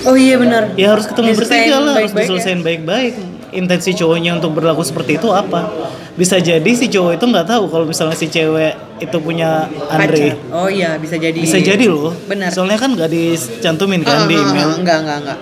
oh 0.00 0.14
iya 0.14 0.36
benar 0.36 0.72
Ya 0.72 0.90
harus 0.90 1.04
ketemu 1.04 1.32
Diselesain 1.32 1.58
bertiga 1.60 1.76
lah, 1.78 1.94
harus 1.96 2.12
ya. 2.12 2.18
diselesain 2.18 2.60
baik-baik. 2.60 3.12
Intensi 3.50 3.90
cowoknya 3.92 4.36
untuk 4.36 4.52
berlaku 4.52 4.80
seperti 4.82 5.16
itu 5.16 5.28
apa? 5.28 5.68
Bisa 6.14 6.36
jadi 6.38 6.70
si 6.70 6.86
cowok 6.86 7.12
itu 7.14 7.24
nggak 7.24 7.46
tahu 7.46 7.64
kalau 7.66 7.84
misalnya 7.84 8.12
si 8.12 8.26
cewek 8.26 8.72
itu 8.98 9.16
punya 9.18 9.64
Andre. 9.88 10.34
Pacar. 10.34 10.52
oh 10.54 10.68
iya 10.68 10.96
bisa 10.96 11.16
jadi 11.16 11.32
Bisa 11.34 11.56
jadi 11.56 11.84
loh. 11.86 12.12
benar 12.24 12.50
Soalnya 12.50 12.76
kan 12.76 12.92
nggak 12.92 13.08
dicantumin 13.08 14.02
kan 14.02 14.24
di 14.24 14.32
Ah, 14.32 14.38
ah, 14.38 14.42
ah, 14.42 14.50
email. 14.50 14.70
enggak 14.76 14.98
enggak 15.00 15.18
enggak. 15.18 15.38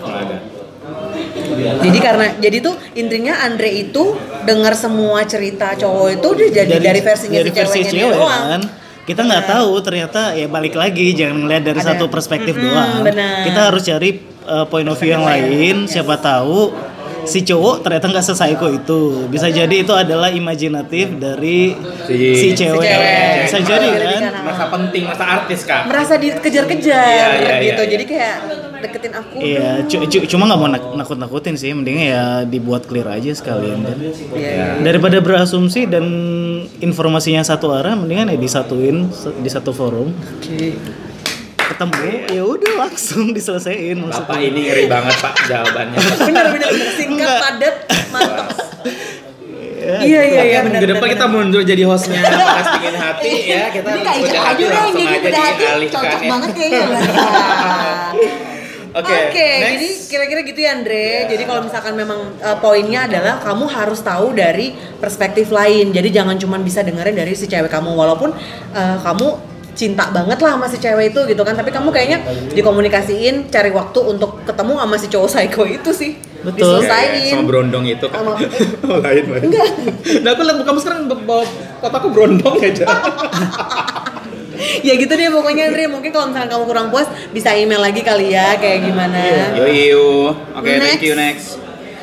Jadi 1.57 1.99
karena 1.99 2.27
jadi 2.37 2.57
tuh 2.61 2.75
intinya 2.93 3.35
Andre 3.41 3.71
itu 3.73 4.05
dengar 4.47 4.73
semua 4.73 5.21
cerita 5.23 5.75
cowok 5.75 6.09
itu 6.15 6.29
dia 6.39 6.49
jadi 6.57 6.79
dari, 6.81 7.01
versinya 7.01 7.37
dari 7.37 7.51
si 7.51 7.57
versi 7.57 7.79
ceweknya 7.81 7.93
cewek 8.01 8.17
doang. 8.17 8.45
kan 8.49 8.63
kita 9.03 9.21
nggak 9.23 9.45
tahu 9.49 9.73
ternyata 9.81 10.21
ya 10.33 10.47
balik 10.47 10.75
lagi 10.75 11.13
jangan 11.13 11.37
ngeliat 11.41 11.63
dari 11.65 11.79
Ada. 11.79 11.89
satu 11.93 12.05
perspektif 12.07 12.55
Mm-mm, 12.55 12.65
doang 12.65 12.91
benar. 13.03 13.43
kita 13.43 13.61
harus 13.65 13.83
cari 13.83 14.11
uh, 14.45 14.65
point 14.65 14.85
of 14.85 14.97
view 14.97 15.11
yang 15.11 15.23
lain 15.23 15.87
siapa 15.87 16.17
tahu 16.17 16.75
si 17.23 17.43
cowok 17.43 17.83
ternyata 17.83 18.07
nggak 18.09 18.23
sesayko 18.25 18.67
itu 18.73 19.01
bisa 19.27 19.47
jadi 19.49 19.71
itu 19.77 19.91
adalah 19.93 20.31
imajinatif 20.31 21.11
dari 21.13 21.75
Si- 22.07 22.35
si, 22.37 22.49
cewek. 22.53 22.79
Si 22.79 22.87
cewek. 22.87 23.35
bisa 23.43 23.59
jadi 23.61 23.87
kan. 23.91 24.23
Merasa 24.43 24.65
penting, 24.69 25.03
merasa 25.05 25.25
artis 25.27 25.61
kak. 25.63 25.83
Merasa 25.87 26.15
dikejar-kejar 26.17 27.03
Iya, 27.05 27.27
iya, 27.37 27.55
gitu. 27.61 27.83
iya, 27.83 27.91
Jadi 27.91 28.05
kayak 28.07 28.37
deketin 28.87 29.12
aku. 29.12 29.37
Iya, 29.37 29.68
cu- 29.83 30.05
cu- 30.05 30.27
cuma 30.27 30.42
nggak 30.44 30.59
mau 30.59 30.68
nak- 30.68 30.94
nakut-nakutin 30.96 31.55
sih, 31.55 31.70
mending 31.70 31.99
ya 32.05 32.25
dibuat 32.42 32.85
clear 32.85 33.07
aja 33.09 33.31
sekalian 33.31 33.83
kan. 33.83 33.96
Iya. 34.33 34.79
Daripada 34.79 35.18
berasumsi 35.18 35.85
dan 35.85 36.05
informasinya 36.79 37.42
satu 37.42 37.70
arah, 37.70 37.94
mendingan 37.94 38.29
ya 38.29 38.37
disatuin 38.37 39.07
di 39.37 39.49
satu 39.49 39.70
forum, 39.70 40.11
Oke. 40.11 40.75
ketemu, 41.59 41.99
ya 42.29 42.42
udah 42.42 42.72
langsung 42.81 43.31
diselesaikan 43.31 44.05
Bapak 44.05 44.14
maksudnya. 44.31 44.46
ini 44.46 44.61
ngeri 44.64 44.85
banget 44.87 45.14
pak 45.18 45.35
jawabannya. 45.44 45.99
Benar 46.27 46.46
benar 46.49 46.70
singkat 46.92 47.11
Enggak. 47.27 47.38
padat 47.40 47.75
mantap. 48.09 48.46
Iya 49.87 50.03
iya 50.20 50.42
iya 50.44 50.59
Oke, 50.61 50.66
benar. 50.66 50.81
Ke 50.83 50.88
depan 50.88 51.07
kita 51.14 51.27
mundur 51.27 51.62
jadi 51.62 51.87
hostnya 51.87 52.18
Panas 52.27 52.66
Dingin 52.75 52.96
Hati 52.99 53.33
ya 53.46 53.70
Kita 53.70 53.87
Ini 53.87 54.03
kayak 54.03 54.18
udah 54.18 54.42
aja 54.42 54.64
yang 54.66 54.90
jadi 54.99 55.38
hati 55.38 55.87
cocok 55.87 56.03
ya. 56.18 56.27
banget 56.27 56.51
kayaknya. 56.51 56.87
Oke, 58.97 59.13
Oke, 59.29 59.45
next. 59.61 59.69
jadi 59.77 59.89
kira-kira 60.09 60.41
gitu 60.41 60.61
ya 60.65 60.71
Andre. 60.73 61.29
Jadi 61.29 61.43
kalau 61.45 61.61
misalkan 61.69 61.93
memang 61.93 62.17
uh, 62.41 62.57
poinnya 62.65 63.05
adalah 63.05 63.45
kamu 63.45 63.69
harus 63.69 64.01
tahu 64.01 64.33
dari 64.33 64.73
perspektif 64.97 65.53
lain. 65.53 65.93
Jadi 65.93 66.09
jangan 66.09 66.41
cuma 66.41 66.57
bisa 66.57 66.81
dengerin 66.81 67.13
dari 67.13 67.37
si 67.37 67.45
cewek 67.45 67.69
kamu 67.69 67.93
walaupun 67.93 68.33
uh, 68.73 68.97
kamu 69.05 69.37
cinta 69.77 70.09
banget 70.09 70.41
lah 70.41 70.57
sama 70.57 70.67
si 70.73 70.81
cewek 70.81 71.13
itu 71.13 71.21
gitu 71.29 71.43
kan. 71.45 71.53
Tapi 71.53 71.69
kamu 71.69 71.93
kayaknya 71.93 72.25
dikomunikasiin 72.57 73.53
cari 73.53 73.69
waktu 73.69 74.01
untuk 74.01 74.41
ketemu 74.49 74.81
sama 74.81 74.97
si 74.97 75.07
cowok 75.13 75.29
psycho 75.29 75.63
itu 75.69 75.91
sih. 75.93 76.17
Betul. 76.41 76.81
Ya, 76.81 76.89
ya, 76.89 77.13
Diselesain. 77.13 77.33
sama 77.37 77.45
berondong 77.53 77.85
itu 77.85 78.07
kan. 78.09 78.25
Sama- 78.25 78.97
lain 79.05 79.25
lain. 79.29 79.49
Nah 80.25 80.31
aku 80.33 80.41
lihat 80.41 80.65
kamu 80.65 80.79
sekarang 80.81 81.01
bawa 81.05 81.45
kotaku 81.85 82.09
berondong 82.17 82.57
aja. 82.65 82.89
ya 84.81 84.95
gitu 84.95 85.11
deh 85.11 85.29
pokoknya 85.29 85.69
Andre. 85.69 85.85
Mungkin 85.87 86.11
kalau 86.11 86.27
misalkan 86.29 86.51
kamu 86.51 86.65
kurang 86.65 86.87
puas 86.89 87.05
bisa 87.31 87.53
email 87.53 87.79
lagi 87.79 88.01
kali 88.01 88.31
ya 88.31 88.57
kayak 88.57 88.83
gimana. 88.83 89.19
Yo 89.55 89.67
yo. 89.67 90.07
Oke, 90.53 90.71
thank 90.73 90.99
Next. 90.99 91.03
you 91.03 91.15
next. 91.15 91.47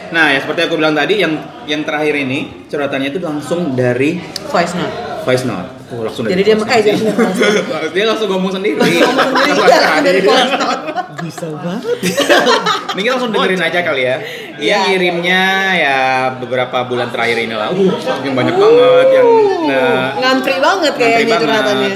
Nah, 0.09 0.29
ya 0.29 0.39
seperti 0.39 0.61
aku 0.63 0.77
bilang 0.77 0.93
tadi 0.93 1.17
yang 1.17 1.33
yang 1.65 1.81
terakhir 1.81 2.13
ini 2.13 2.67
curhatannya 2.67 3.09
itu 3.09 3.17
langsung 3.17 3.73
dari 3.73 4.21
Voice 4.45 4.75
note. 4.75 4.95
voice 5.23 5.47
note. 5.47 5.69
Oh, 5.89 6.03
langsung 6.03 6.27
dari 6.27 6.35
Jadi 6.35 6.43
dia 6.43 6.55
note. 6.55 6.67
jadi 6.69 6.99
dia 7.95 8.03
langsung 8.05 8.27
ngomong 8.27 8.51
sendiri. 8.51 8.75
ngomong 8.75 9.29
sendiri 9.31 9.51
tadi? 9.55 10.01
dari 10.03 10.19
voice 10.21 10.53
note. 10.53 10.81
Bisa 11.23 11.45
banget. 11.49 11.95
Mungkin 12.95 13.09
langsung 13.09 13.31
dengerin 13.31 13.61
aja 13.63 13.79
kali 13.81 14.03
ya. 14.03 14.15
Dia 14.53 14.67
Iya. 14.67 14.77
ngirimnya 14.85 15.41
ya 15.73 15.97
beberapa 16.37 16.77
bulan 16.83 17.09
terakhir 17.09 17.39
ini 17.39 17.55
lah. 17.55 17.71
Uh, 17.71 17.95
saking 17.97 18.35
banyak 18.35 18.53
banget 18.53 19.07
yang 19.15 19.27
nah, 19.65 20.07
Ngantri 20.13 20.55
banget 20.59 20.93
kayaknya 20.93 21.35
curhatannya. 21.39 21.91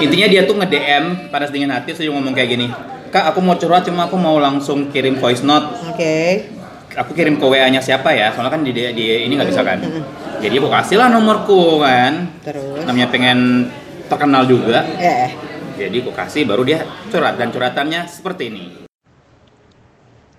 Intinya 0.00 0.26
dia 0.28 0.42
tuh 0.44 0.56
nge-DM 0.60 1.32
panas 1.32 1.48
dingin 1.48 1.72
hati 1.72 1.96
terus 1.96 2.04
dia 2.04 2.12
ngomong 2.12 2.34
kayak 2.36 2.50
gini. 2.52 2.68
Kak, 3.08 3.32
aku 3.32 3.40
mau 3.40 3.56
curhat 3.56 3.86
cuma 3.86 4.10
aku 4.10 4.16
mau 4.18 4.36
langsung 4.36 4.92
kirim 4.92 5.16
voice 5.16 5.40
note. 5.46 5.72
Oke. 5.94 6.48
Aku 6.96 7.12
kirim 7.12 7.36
ke 7.36 7.44
WA-nya 7.44 7.80
siapa 7.84 8.12
ya? 8.12 8.32
Soalnya 8.32 8.52
kan 8.56 8.62
di, 8.64 8.72
di 8.72 9.06
ini 9.28 9.32
nggak 9.36 9.48
bisa 9.52 9.62
kan. 9.64 9.78
Jadi 10.40 10.54
aku 10.56 10.68
kasih 10.68 10.96
lah 11.00 11.08
nomorku 11.12 11.80
kan. 11.80 12.28
Terus. 12.44 12.84
Namanya 12.84 13.08
pengen 13.12 13.68
terkenal 14.08 14.48
juga. 14.48 14.84
Eh. 14.96 15.32
Jadi 15.76 15.96
aku 16.00 16.12
kasih 16.12 16.48
baru 16.48 16.64
dia 16.64 16.88
curhat 17.12 17.36
dan 17.36 17.52
curhatannya 17.52 18.08
seperti 18.08 18.48
ini. 18.48 18.64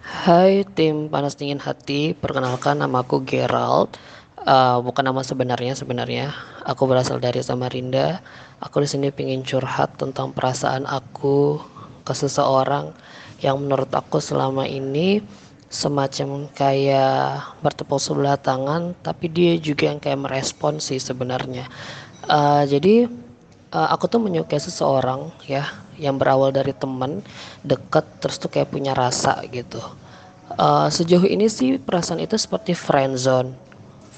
Hai 0.02 0.66
tim 0.76 1.08
Panas 1.08 1.38
Dingin 1.40 1.62
Hati, 1.62 2.12
perkenalkan 2.18 2.82
nama 2.82 3.06
aku 3.06 3.24
Gerald. 3.24 3.96
Eh, 4.38 4.78
bukan 4.86 5.02
nama 5.02 5.26
sebenarnya 5.26 5.74
sebenarnya. 5.74 6.30
Aku 6.62 6.86
berasal 6.86 7.18
dari 7.18 7.42
Samarinda. 7.42 8.22
Aku 8.62 8.86
di 8.86 8.90
sini 8.90 9.10
pingin 9.10 9.42
curhat 9.42 9.98
tentang 9.98 10.30
perasaan 10.30 10.86
aku 10.86 11.58
ke 12.06 12.14
seseorang 12.14 12.94
yang 13.42 13.58
menurut 13.58 13.90
aku 13.94 14.22
selama 14.22 14.70
ini 14.70 15.22
semacam 15.68 16.48
kayak 16.54 17.44
bertepuk 17.66 18.00
sebelah 18.00 18.38
tangan, 18.40 18.94
tapi 19.04 19.28
dia 19.28 19.58
juga 19.60 19.90
yang 19.92 20.00
kayak 20.00 20.22
merespon 20.30 20.78
sih 20.78 21.02
sebenarnya. 21.02 21.66
Eh, 22.30 22.64
jadi 22.70 23.10
eh, 23.74 23.90
aku 23.90 24.06
tuh 24.06 24.22
menyukai 24.22 24.62
seseorang 24.62 25.34
ya 25.50 25.66
yang 25.98 26.22
berawal 26.22 26.54
dari 26.54 26.78
teman 26.78 27.26
deket 27.66 28.06
terus 28.22 28.38
tuh 28.38 28.54
kayak 28.54 28.70
punya 28.70 28.94
rasa 28.94 29.42
gitu. 29.50 29.82
Eh, 30.54 30.88
sejauh 30.94 31.26
ini 31.26 31.50
sih 31.50 31.82
perasaan 31.82 32.22
itu 32.22 32.38
seperti 32.38 32.78
friendzone 32.78 33.67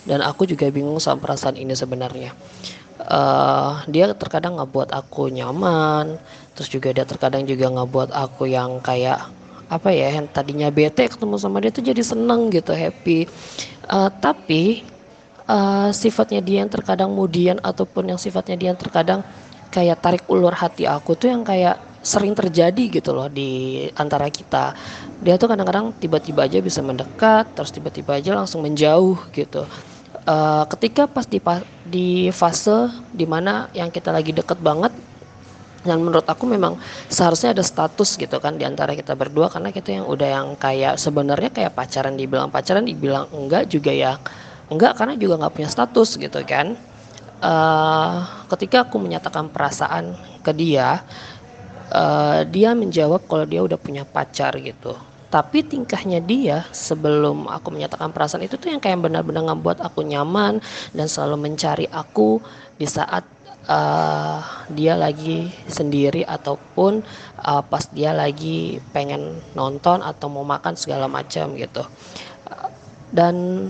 dan 0.10 0.26
aku 0.26 0.50
juga 0.50 0.66
bingung 0.74 0.98
sama 0.98 1.22
perasaan 1.22 1.54
ini 1.62 1.78
sebenarnya. 1.78 2.34
Eh, 3.00 3.72
dia 3.94 4.12
terkadang 4.18 4.58
nggak 4.58 4.72
buat 4.74 4.90
aku 4.92 5.30
nyaman, 5.30 6.18
terus 6.58 6.68
juga 6.74 6.90
dia 6.92 7.06
terkadang 7.06 7.46
juga 7.46 7.70
nggak 7.70 7.90
buat 7.94 8.10
aku 8.12 8.50
yang 8.50 8.82
kayak 8.82 9.22
apa 9.70 9.94
ya 9.94 10.18
yang 10.18 10.26
tadinya 10.34 10.74
bete 10.74 11.06
ketemu 11.06 11.38
sama 11.38 11.62
dia 11.62 11.70
tuh 11.70 11.86
jadi 11.86 12.02
seneng 12.02 12.50
gitu 12.50 12.74
happy. 12.74 13.30
Eh, 13.88 14.10
tapi 14.20 14.84
eh, 15.48 15.90
sifatnya 15.94 16.42
dia 16.44 16.66
yang 16.66 16.72
terkadang 16.74 17.14
mudian 17.14 17.62
ataupun 17.62 18.10
yang 18.12 18.20
sifatnya 18.20 18.56
dia 18.60 18.68
yang 18.74 18.80
terkadang 18.82 19.22
kayak 19.70 20.02
tarik 20.02 20.26
ulur 20.28 20.54
hati 20.58 20.90
aku 20.90 21.14
tuh 21.14 21.30
yang 21.30 21.46
kayak 21.46 21.78
sering 22.02 22.34
terjadi 22.34 23.00
gitu 23.00 23.12
loh 23.16 23.28
di 23.32 23.86
antara 23.96 24.28
kita. 24.32 24.74
Dia 25.20 25.36
tuh 25.36 25.52
kadang-kadang 25.52 25.92
tiba-tiba 26.00 26.48
aja 26.48 26.64
bisa 26.64 26.80
mendekat, 26.80 27.52
terus 27.56 27.72
tiba-tiba 27.76 28.16
aja 28.20 28.32
langsung 28.40 28.64
menjauh 28.64 29.20
gitu. 29.36 29.68
Eh, 30.30 30.64
ketika 30.78 31.10
pas 31.10 31.26
di 31.26 31.40
di 31.90 32.08
fase 32.30 32.78
di 33.10 33.26
mana 33.26 33.66
yang 33.74 33.90
kita 33.90 34.14
lagi 34.14 34.30
deket 34.30 34.62
banget 34.62 34.94
dan 35.88 35.98
menurut 36.06 36.28
aku 36.28 36.46
memang 36.46 36.78
seharusnya 37.10 37.56
ada 37.56 37.64
status 37.66 38.20
gitu 38.20 38.38
kan 38.38 38.54
di 38.60 38.68
antara 38.68 38.94
kita 38.94 39.16
berdua 39.18 39.48
karena 39.50 39.74
kita 39.74 39.90
yang 39.98 40.06
udah 40.06 40.30
yang 40.30 40.48
kayak 40.60 41.00
sebenarnya 41.02 41.50
kayak 41.50 41.72
pacaran 41.74 42.14
dibilang 42.20 42.52
pacaran 42.54 42.86
dibilang 42.86 43.26
enggak 43.34 43.64
juga 43.74 43.90
ya 43.96 44.12
enggak 44.70 44.94
karena 45.00 45.16
juga 45.18 45.34
nggak 45.42 45.54
punya 45.56 45.70
status 45.72 46.10
gitu 46.22 46.40
kan. 46.46 46.78
Eh, 47.42 48.16
ketika 48.54 48.78
aku 48.86 48.98
menyatakan 49.02 49.50
perasaan 49.56 50.20
ke 50.46 50.52
dia 50.54 51.02
eh, 51.94 52.42
dia 52.54 52.70
menjawab 52.78 53.26
kalau 53.30 53.46
dia 53.50 53.62
udah 53.66 53.80
punya 53.82 54.04
pacar 54.06 54.54
gitu 54.62 54.94
tapi 55.30 55.62
tingkahnya 55.62 56.26
dia 56.26 56.66
sebelum 56.74 57.46
aku 57.46 57.70
menyatakan 57.70 58.10
perasaan 58.10 58.50
itu 58.50 58.58
tuh 58.58 58.74
yang 58.74 58.82
kayak 58.82 58.98
benar-benar 58.98 59.46
ngebuat 59.46 59.78
aku 59.86 60.02
nyaman 60.02 60.58
dan 60.98 61.06
selalu 61.06 61.50
mencari 61.50 61.86
aku 61.86 62.42
di 62.82 62.90
saat 62.90 63.22
eh, 63.70 64.40
dia 64.74 64.98
lagi 64.98 65.54
sendiri 65.70 66.26
ataupun 66.26 67.06
eh, 67.46 67.62
pas 67.62 67.86
dia 67.94 68.10
lagi 68.10 68.82
pengen 68.90 69.38
nonton 69.54 70.02
atau 70.02 70.34
mau 70.34 70.42
makan 70.42 70.74
segala 70.74 71.06
macam 71.06 71.54
gitu. 71.54 71.86
Dan 73.14 73.70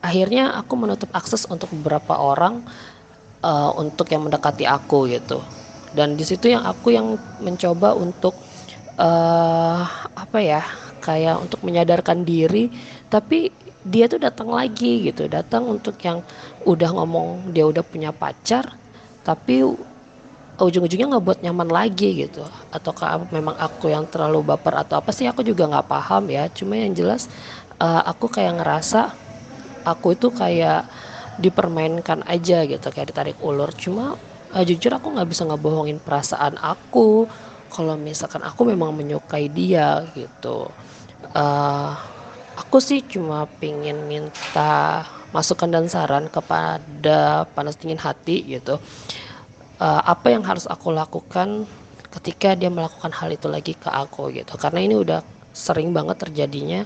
akhirnya 0.00 0.56
aku 0.56 0.80
menutup 0.80 1.12
akses 1.12 1.44
untuk 1.52 1.68
beberapa 1.76 2.16
orang 2.16 2.64
eh, 3.44 3.70
untuk 3.76 4.08
yang 4.08 4.24
mendekati 4.24 4.64
aku 4.64 5.12
gitu. 5.12 5.44
Dan 5.92 6.16
di 6.16 6.24
situ 6.24 6.48
yang 6.48 6.64
aku 6.64 6.96
yang 6.96 7.20
mencoba 7.44 7.92
untuk 7.92 8.32
eh 8.96 9.84
apa 10.16 10.40
ya 10.40 10.64
kayak 11.06 11.36
untuk 11.44 11.60
menyadarkan 11.66 12.18
diri 12.30 12.64
tapi 13.12 13.36
dia 13.92 14.04
tuh 14.12 14.20
datang 14.26 14.48
lagi 14.58 15.06
gitu 15.06 15.22
datang 15.36 15.62
untuk 15.74 15.96
yang 16.06 16.18
udah 16.72 16.90
ngomong 16.96 17.28
dia 17.54 17.64
udah 17.70 17.84
punya 17.92 18.10
pacar 18.22 18.64
tapi 19.26 19.62
ujung-ujungnya 20.56 21.06
nggak 21.12 21.24
buat 21.26 21.38
nyaman 21.44 21.68
lagi 21.68 22.08
gitu. 22.24 22.48
Ataukah 22.72 23.28
memang 23.28 23.56
aku 23.60 23.92
yang 23.92 24.08
terlalu 24.08 24.40
baper 24.56 24.74
atau 24.82 24.96
apa 25.00 25.10
sih 25.12 25.28
aku 25.28 25.44
juga 25.44 25.68
nggak 25.68 25.86
paham 25.88 26.32
ya. 26.32 26.48
Cuma 26.48 26.74
yang 26.80 26.92
jelas 26.96 27.28
eh, 27.80 28.02
aku 28.10 28.26
kayak 28.32 28.62
ngerasa 28.62 29.00
aku 29.86 30.16
itu 30.16 30.28
kayak 30.32 30.88
dipermainkan 31.38 32.24
aja 32.26 32.64
gitu 32.68 32.86
kayak 32.94 33.08
ditarik 33.12 33.38
ulur. 33.42 33.70
Cuma 33.76 34.16
eh, 34.54 34.64
jujur 34.68 34.92
aku 34.98 35.08
nggak 35.14 35.28
bisa 35.32 35.42
ngebohongin 35.48 35.98
perasaan 36.04 36.56
aku. 36.60 37.28
Kalau 37.72 37.94
misalkan 37.98 38.42
aku 38.46 38.62
memang 38.72 38.94
menyukai 38.94 39.50
dia 39.50 40.06
gitu 40.14 40.72
Eh, 41.24 41.92
aku 42.56 42.76
sih 42.80 43.04
cuma 43.04 43.48
pingin 43.60 44.08
minta 44.08 45.04
masukan 45.32 45.68
dan 45.68 45.86
saran 45.88 46.28
kepada 46.32 47.44
panas 47.52 47.76
dingin 47.76 48.00
hati 48.00 48.44
gitu. 48.44 48.80
Eh, 49.76 50.02
apa 50.04 50.32
yang 50.32 50.44
harus 50.44 50.64
aku 50.64 50.92
lakukan 50.92 51.68
ketika 52.16 52.56
dia 52.56 52.72
melakukan 52.72 53.12
hal 53.12 53.28
itu 53.28 53.48
lagi 53.48 53.76
ke 53.76 53.88
aku 53.92 54.32
gitu. 54.32 54.56
Karena 54.56 54.80
ini 54.80 54.96
udah 54.96 55.20
sering 55.52 55.92
banget 55.92 56.20
terjadinya 56.20 56.84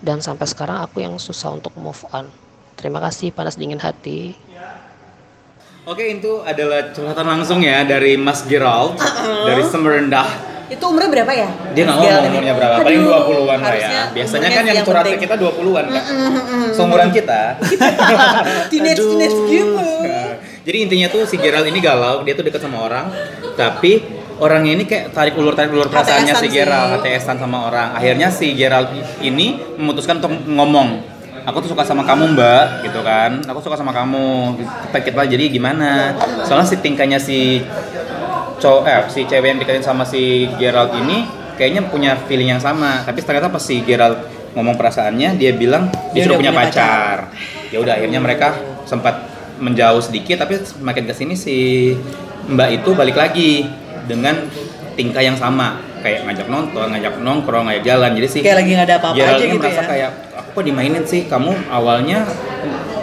dan 0.00 0.24
sampai 0.24 0.48
sekarang 0.48 0.80
aku 0.80 1.04
yang 1.04 1.20
susah 1.20 1.52
untuk 1.56 1.72
move 1.76 2.00
on. 2.12 2.28
Terima 2.80 3.00
kasih 3.04 3.32
panas 3.32 3.60
dingin 3.60 3.80
hati. 3.80 4.32
Oke, 5.88 6.04
itu 6.12 6.44
adalah 6.44 6.92
curhatan 6.92 7.24
langsung 7.24 7.64
ya 7.64 7.84
dari 7.84 8.16
Mas 8.16 8.44
Gerald 8.44 9.00
dari 9.48 9.64
Semerendah. 9.64 10.49
Itu 10.70 10.84
umurnya 10.86 11.10
berapa 11.10 11.32
ya? 11.34 11.48
Dia 11.74 11.82
nggak 11.82 11.96
ngomong 11.98 12.30
umurnya 12.30 12.54
berapa, 12.54 12.74
paling 12.86 13.02
Aduh, 13.02 13.42
20-an 13.42 13.58
lah 13.58 13.74
ya. 13.74 13.90
Biasanya 14.14 14.48
kan 14.54 14.64
yang 14.70 14.86
curhat 14.86 15.02
ke 15.02 15.08
penting. 15.10 15.22
kita 15.26 15.34
20-an 15.34 15.84
kan. 15.90 16.04
Seumuran 16.70 17.08
kita. 17.10 17.42
Teenage 18.70 19.02
teenage 19.02 19.38
gitu. 19.50 19.74
Nah, 19.74 20.38
Jadi 20.60 20.76
intinya 20.86 21.08
tuh 21.10 21.26
si 21.26 21.36
Gerald 21.40 21.66
ini 21.66 21.82
galau, 21.82 22.22
dia 22.22 22.38
tuh 22.38 22.46
deket 22.46 22.62
sama 22.62 22.86
orang, 22.86 23.10
tapi 23.58 24.04
orangnya 24.38 24.72
ini 24.78 24.84
kayak 24.86 25.10
tarik 25.10 25.34
ulur 25.34 25.58
tarik 25.58 25.74
ulur 25.74 25.90
perasaannya 25.90 26.34
si 26.38 26.46
Gerald. 26.52 27.02
HTS-an 27.02 27.42
sama 27.42 27.66
orang. 27.66 27.96
Akhirnya 27.96 28.30
si 28.30 28.54
Gerald 28.54 28.94
ini 29.18 29.58
memutuskan 29.74 30.22
untuk 30.22 30.30
ngomong, 30.46 31.00
aku 31.48 31.64
tuh 31.64 31.72
suka 31.74 31.82
sama 31.82 32.04
kamu 32.06 32.36
mbak, 32.36 32.86
gitu 32.86 33.00
kan. 33.02 33.40
Aku 33.48 33.58
suka 33.58 33.74
sama 33.74 33.90
kamu. 33.90 34.60
Kita 34.92 34.98
kita 35.00 35.22
jadi 35.26 35.44
gimana? 35.50 36.14
Soalnya 36.44 36.68
si 36.68 36.76
tingkahnya 36.78 37.18
si 37.18 37.64
cowok 38.60 38.82
eh 38.86 39.00
si 39.08 39.20
cewek 39.24 39.48
yang 39.56 39.58
deketin 39.58 39.84
sama 39.84 40.04
si 40.04 40.46
Gerald 40.60 40.92
ini 41.00 41.24
kayaknya 41.56 41.88
punya 41.88 42.14
feeling 42.28 42.52
yang 42.52 42.62
sama 42.62 43.02
tapi 43.02 43.24
ternyata 43.24 43.48
pas 43.48 43.64
si 43.64 43.80
Gerald 43.82 44.20
ngomong 44.54 44.74
perasaannya 44.74 45.38
dia 45.38 45.54
bilang 45.54 45.88
dia, 46.10 46.22
Dia 46.22 46.22
sudah 46.26 46.36
udah 46.36 46.42
punya 46.42 46.52
punya 46.52 46.66
pacar. 46.66 47.16
Ya 47.70 47.78
udah 47.78 47.92
akhirnya 47.94 48.20
mereka 48.22 48.48
sempat 48.82 49.30
menjauh 49.60 50.02
sedikit 50.02 50.42
tapi 50.42 50.58
semakin 50.58 51.04
ke 51.06 51.14
sini 51.14 51.34
si 51.38 51.56
Mbak 52.50 52.82
itu 52.82 52.90
balik 52.96 53.14
lagi 53.14 53.68
dengan 54.10 54.50
tingkah 54.98 55.22
yang 55.22 55.38
sama 55.38 55.78
kayak 56.00 56.26
ngajak 56.26 56.48
nonton, 56.48 56.86
ngajak 56.90 57.20
nongkrong, 57.20 57.68
ngajak 57.70 57.84
jalan. 57.84 58.10
Jadi 58.16 58.26
sih 58.26 58.40
Kayak 58.42 58.58
lagi 58.64 58.70
nggak 58.74 58.88
ada 58.88 58.96
apa-apa 58.98 59.22
aja 59.22 59.44
gitu 59.44 59.60
merasa 59.60 59.82
ya. 59.84 59.86
kayak 59.86 60.10
aku 60.34 60.48
kok 60.50 60.64
dimainin 60.66 61.04
sih 61.06 61.20
kamu 61.30 61.52
awalnya 61.70 62.26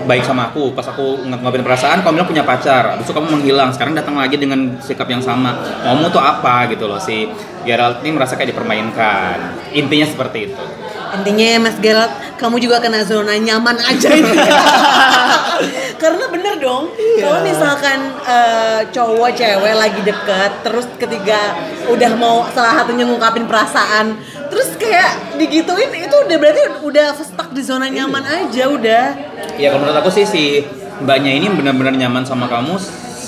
baik 0.07 0.23
sama 0.23 0.49
aku. 0.49 0.71
Pas 0.71 0.87
aku 0.87 1.27
ngungkapin 1.27 1.61
perasaan 1.61 2.01
kamu 2.01 2.23
bilang 2.23 2.29
punya 2.31 2.43
pacar. 2.47 2.95
Abis 2.95 3.05
itu 3.05 3.13
kamu 3.13 3.27
menghilang. 3.37 3.69
Sekarang 3.75 3.93
datang 3.93 4.15
lagi 4.15 4.39
dengan 4.39 4.79
sikap 4.79 5.05
yang 5.11 5.21
sama. 5.21 5.59
Kamu 5.83 6.07
tuh 6.09 6.23
apa 6.23 6.71
gitu 6.71 6.87
loh 6.87 6.97
si 6.97 7.27
Gerald 7.67 8.01
ini 8.01 8.15
merasa 8.15 8.39
kayak 8.39 8.55
dipermainkan. 8.55 9.59
Intinya 9.75 10.07
seperti 10.07 10.49
itu 10.49 10.86
Intinya 11.21 11.45
ya 11.45 11.59
Mas 11.59 11.77
Gerald, 11.81 12.11
kamu 12.37 12.61
juga 12.61 12.77
kena 12.77 13.01
zona 13.01 13.33
nyaman 13.37 13.77
aja 13.81 14.09
ini. 14.13 14.33
Karena 16.01 16.29
bener 16.29 16.61
dong, 16.61 16.93
Iya. 16.93 17.25
kalau 17.25 17.39
misalkan 17.41 17.99
eh, 18.21 18.79
cowok 18.93 19.29
cewek 19.33 19.73
lagi 19.73 20.01
deket, 20.05 20.51
terus 20.61 20.85
ketika 21.01 21.57
udah 21.89 22.11
mau 22.13 22.45
salah 22.53 22.85
satunya 22.85 23.09
ngungkapin 23.09 23.49
perasaan, 23.49 24.13
terus 24.53 24.77
kayak 24.77 25.37
digituin 25.41 25.89
itu 25.89 26.15
udah 26.29 26.37
berarti 26.37 26.61
udah 26.85 27.05
stuck 27.17 27.49
di 27.49 27.65
zona 27.65 27.89
nyaman 27.89 28.21
aja 28.21 28.69
udah. 28.69 29.05
ya 29.57 29.73
kalau 29.73 29.81
menurut 29.89 29.97
aku 30.05 30.09
sih 30.13 30.25
si 30.29 30.61
mbaknya 31.01 31.33
ini 31.33 31.49
benar-benar 31.49 31.97
nyaman 31.97 32.21
sama 32.25 32.45
kamu 32.45 32.77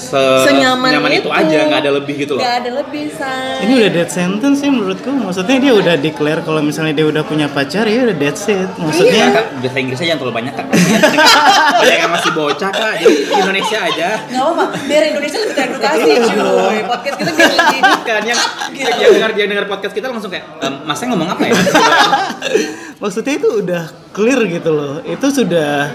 se 0.10 0.22
Senyaman 0.44 0.90
nyaman 0.90 1.12
itu. 1.14 1.22
itu. 1.22 1.30
aja 1.30 1.58
nggak 1.64 1.80
ada 1.80 1.92
lebih 1.94 2.14
gitu 2.18 2.34
loh 2.34 2.42
Gak 2.42 2.56
ada 2.60 2.72
lebih 2.76 3.06
say. 3.12 3.62
Ini 3.62 3.74
udah 3.78 3.90
dead 3.92 4.10
sentence 4.10 4.58
sih 4.58 4.68
menurutku. 4.68 5.10
Maksudnya 5.12 5.58
dia 5.60 5.74
udah 5.76 5.96
declare 5.96 6.42
kalau 6.42 6.60
misalnya 6.60 6.94
dia 6.94 7.06
udah 7.06 7.22
punya 7.22 7.46
pacar 7.48 7.86
ya 7.86 8.04
udah 8.04 8.18
dead 8.18 8.34
set. 8.34 8.66
Ya, 8.68 8.82
Maksudnya 8.82 9.24
kak, 9.30 9.46
bahasa 9.60 9.78
Inggrisnya 9.78 10.06
jangan 10.08 10.20
terlalu 10.20 10.36
banyak 10.36 10.54
kak 10.56 10.66
Banyak 11.76 11.98
yang 12.00 12.12
masih 12.12 12.32
bocah 12.32 12.72
kak, 12.72 12.94
jadi 12.98 13.16
Indonesia 13.36 13.78
aja 13.80 14.10
Gak 14.24 14.42
apa-apa, 14.42 14.66
biar 14.84 15.04
Indonesia 15.08 15.38
lebih 15.38 15.56
teredukasi 15.56 16.10
cuy. 16.26 16.80
Podcast 16.84 17.16
kita 17.16 17.32
biar 17.32 17.52
lebih 17.52 17.80
Kan 18.10 18.24
yang, 18.26 18.40
Gitu. 18.70 18.90
yang 18.90 19.12
dengar 19.14 19.32
dia 19.32 19.46
dengar 19.46 19.66
podcast 19.68 19.94
kita 19.94 20.08
langsung 20.08 20.30
kayak, 20.30 20.46
ehm, 20.60 20.76
masnya 20.84 21.06
ngomong 21.10 21.30
apa 21.30 21.44
ya? 21.44 21.54
maksudnya 23.02 23.34
itu 23.36 23.50
udah 23.60 23.84
clear 24.10 24.40
gitu 24.48 24.70
loh. 24.70 24.96
Itu 25.04 25.28
sudah 25.30 25.94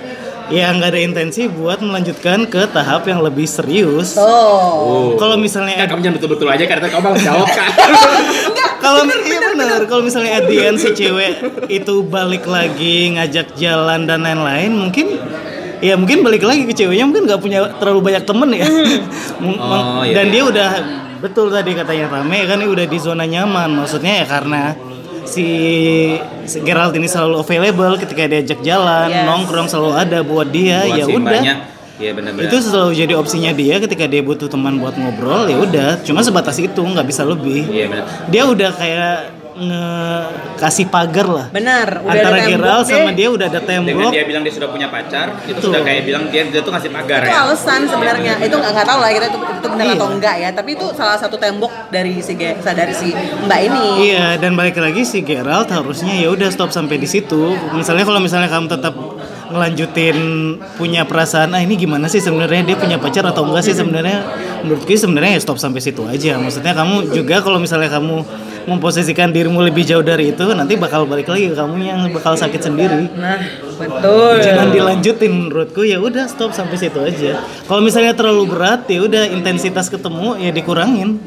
ya 0.48 0.68
nggak 0.70 0.90
ada 0.90 1.00
intensi 1.00 1.46
buat 1.46 1.80
melanjutkan 1.80 2.44
ke 2.44 2.68
tahap 2.68 3.04
yang 3.04 3.20
lebih 3.20 3.44
serius. 3.44 4.16
Oh. 4.16 4.24
Oh. 4.24 5.06
Kalau 5.16 5.36
misalnya 5.36 5.84
Kamu 5.84 6.00
jangan 6.00 6.16
betul-betul 6.18 6.48
aja 6.48 6.64
karena 6.64 6.86
kamu 6.88 7.02
malah 7.02 7.20
jawab 7.20 7.48
kan 7.48 7.70
kalau 8.84 9.00
iya 9.08 9.48
benar 9.56 9.80
kalau 9.88 10.02
misalnya 10.04 10.36
at 10.36 10.44
the 10.44 10.58
end 10.60 10.76
si 10.76 10.92
cewek 10.92 11.40
itu 11.72 11.94
balik 12.04 12.44
lagi 12.44 13.16
ngajak 13.16 13.56
jalan 13.56 14.04
dan 14.04 14.20
lain-lain 14.20 14.76
mungkin 14.76 15.16
ya 15.80 15.96
mungkin 15.96 16.20
balik 16.20 16.44
lagi 16.44 16.68
ke 16.68 16.74
ceweknya 16.74 17.08
mungkin 17.08 17.24
nggak 17.24 17.40
punya 17.40 17.64
terlalu 17.80 18.12
banyak 18.12 18.24
temen 18.24 18.50
ya 18.52 18.68
Mung- 19.42 19.56
Oh, 19.56 20.04
iya, 20.04 20.20
dan 20.20 20.26
iya. 20.28 20.32
dia 20.32 20.42
udah 20.44 20.70
betul 21.20 21.48
tadi 21.48 21.72
katanya 21.72 22.12
rame 22.12 22.44
kan 22.44 22.60
ini 22.60 22.68
udah 22.68 22.84
di 22.84 22.98
zona 23.00 23.24
nyaman 23.24 23.72
maksudnya 23.72 24.20
ya 24.20 24.26
karena 24.28 24.76
si, 25.24 25.46
si 26.44 26.58
Gerald 26.60 26.94
ini 26.94 27.04
selalu 27.04 27.40
available 27.40 27.94
ketika 27.96 28.24
diajak 28.24 28.60
jalan 28.60 29.08
Yes. 29.08 29.24
nongkrong 29.24 29.66
selalu 29.66 29.92
ada 29.94 30.18
buat 30.20 30.48
dia 30.48 30.84
Buat 30.84 30.96
ya 30.96 31.04
si 31.04 31.12
udah. 31.12 31.22
mbaknya, 31.22 31.54
Iya 31.94 32.10
benar-benar. 32.10 32.50
Itu 32.50 32.56
selalu 32.58 32.90
jadi 32.92 33.14
opsinya 33.14 33.54
dia 33.54 33.78
ketika 33.78 34.10
dia 34.10 34.18
butuh 34.18 34.50
teman 34.50 34.82
buat 34.82 34.98
ngobrol 34.98 35.46
ya 35.46 35.62
udah. 35.62 35.90
Cuma 36.02 36.26
sebatas 36.26 36.58
itu 36.58 36.74
nggak 36.82 37.06
bisa 37.06 37.22
lebih. 37.22 37.70
Iya 37.70 37.86
benar. 37.86 38.04
Dia 38.26 38.42
udah 38.44 38.70
kayak 38.74 39.14
nge 39.54 39.86
kasih 40.58 40.86
pagar 40.90 41.30
lah 41.30 41.46
Benar, 41.54 42.02
udah 42.02 42.10
antara 42.10 42.34
ada 42.34 42.42
tembok 42.42 42.50
Gerald 42.58 42.84
sama 42.84 43.06
deh. 43.06 43.14
dia 43.14 43.28
udah 43.30 43.46
ada 43.46 43.60
Dengan 43.62 43.86
tembok 43.86 44.10
dia 44.10 44.24
bilang 44.26 44.42
dia 44.42 44.54
sudah 44.54 44.68
punya 44.68 44.88
pacar, 44.90 45.26
itu 45.46 45.54
Betul. 45.54 45.68
sudah 45.70 45.80
kayak 45.86 46.02
bilang 46.02 46.24
dia, 46.26 46.42
dia 46.50 46.60
tuh 46.60 46.72
ngasih 46.74 46.90
pagar 46.90 47.20
itu 47.22 47.30
ya 47.30 47.38
alasan 47.40 47.80
sebenarnya 47.86 48.32
itu 48.42 48.50
nggak 48.50 48.72
nggak 48.74 48.86
tahu 48.86 48.98
lah 48.98 49.10
kita 49.10 49.26
itu, 49.30 49.38
itu 49.38 49.66
benar 49.70 49.84
Iya. 49.84 49.94
atau 49.94 50.08
enggak 50.10 50.36
ya 50.40 50.48
tapi 50.50 50.70
itu 50.74 50.86
salah 50.92 51.14
satu 51.14 51.36
tembok 51.38 51.72
dari 51.88 52.18
si 52.18 52.34
dari 52.34 52.94
si 52.94 53.08
mbak 53.14 53.60
ini 53.62 53.84
Iya, 54.10 54.26
dan 54.36 54.58
balik 54.58 54.74
lagi 54.74 55.06
si 55.06 55.22
Gerald 55.22 55.70
harusnya 55.70 56.14
ya 56.14 56.28
udah 56.28 56.50
stop 56.50 56.70
sampai 56.70 56.98
di 56.98 57.06
situ. 57.06 57.54
Misalnya 57.70 58.02
kalau 58.02 58.18
misalnya 58.18 58.50
kamu 58.50 58.66
tetap 58.66 58.94
ngelanjutin 59.48 60.18
punya 60.74 61.04
perasaan, 61.04 61.54
ah 61.54 61.60
ini 61.60 61.76
gimana 61.76 62.08
sih 62.08 62.18
sebenarnya 62.18 62.64
dia 62.64 62.76
punya 62.76 62.98
pacar 62.98 63.22
atau 63.22 63.46
enggak 63.46 63.62
sih 63.62 63.72
sebenarnya? 63.72 64.24
Menurutku 64.64 64.90
sebenarnya 64.90 65.36
ya 65.36 65.40
stop 65.40 65.60
sampai 65.60 65.78
situ 65.78 66.02
aja. 66.04 66.34
Maksudnya 66.36 66.74
kamu 66.74 67.14
juga 67.14 67.38
kalau 67.38 67.60
misalnya 67.60 67.92
kamu 67.92 68.24
memposisikan 68.64 69.30
dirimu 69.30 69.60
lebih 69.60 69.84
jauh 69.84 70.02
dari 70.02 70.32
itu, 70.32 70.44
nanti 70.52 70.74
bakal 70.74 71.04
balik 71.04 71.28
lagi 71.28 71.50
ke 71.50 71.56
kamu 71.56 71.74
yang 71.80 72.00
bakal 72.10 72.34
sakit 72.34 72.60
sendiri. 72.60 73.08
nah 73.16 73.38
betul 73.74 74.38
Jangan 74.38 74.70
dilanjutin 74.70 75.32
menurutku 75.34 75.82
ya 75.82 75.98
udah 75.98 76.30
stop 76.30 76.54
sampai 76.54 76.78
situ 76.78 76.98
aja. 77.02 77.42
Kalau 77.66 77.82
misalnya 77.82 78.14
terlalu 78.14 78.46
berat 78.48 78.86
ya 78.86 79.02
udah 79.02 79.26
intensitas 79.28 79.90
ketemu 79.90 80.38
ya 80.38 80.50
dikurangin. 80.50 81.18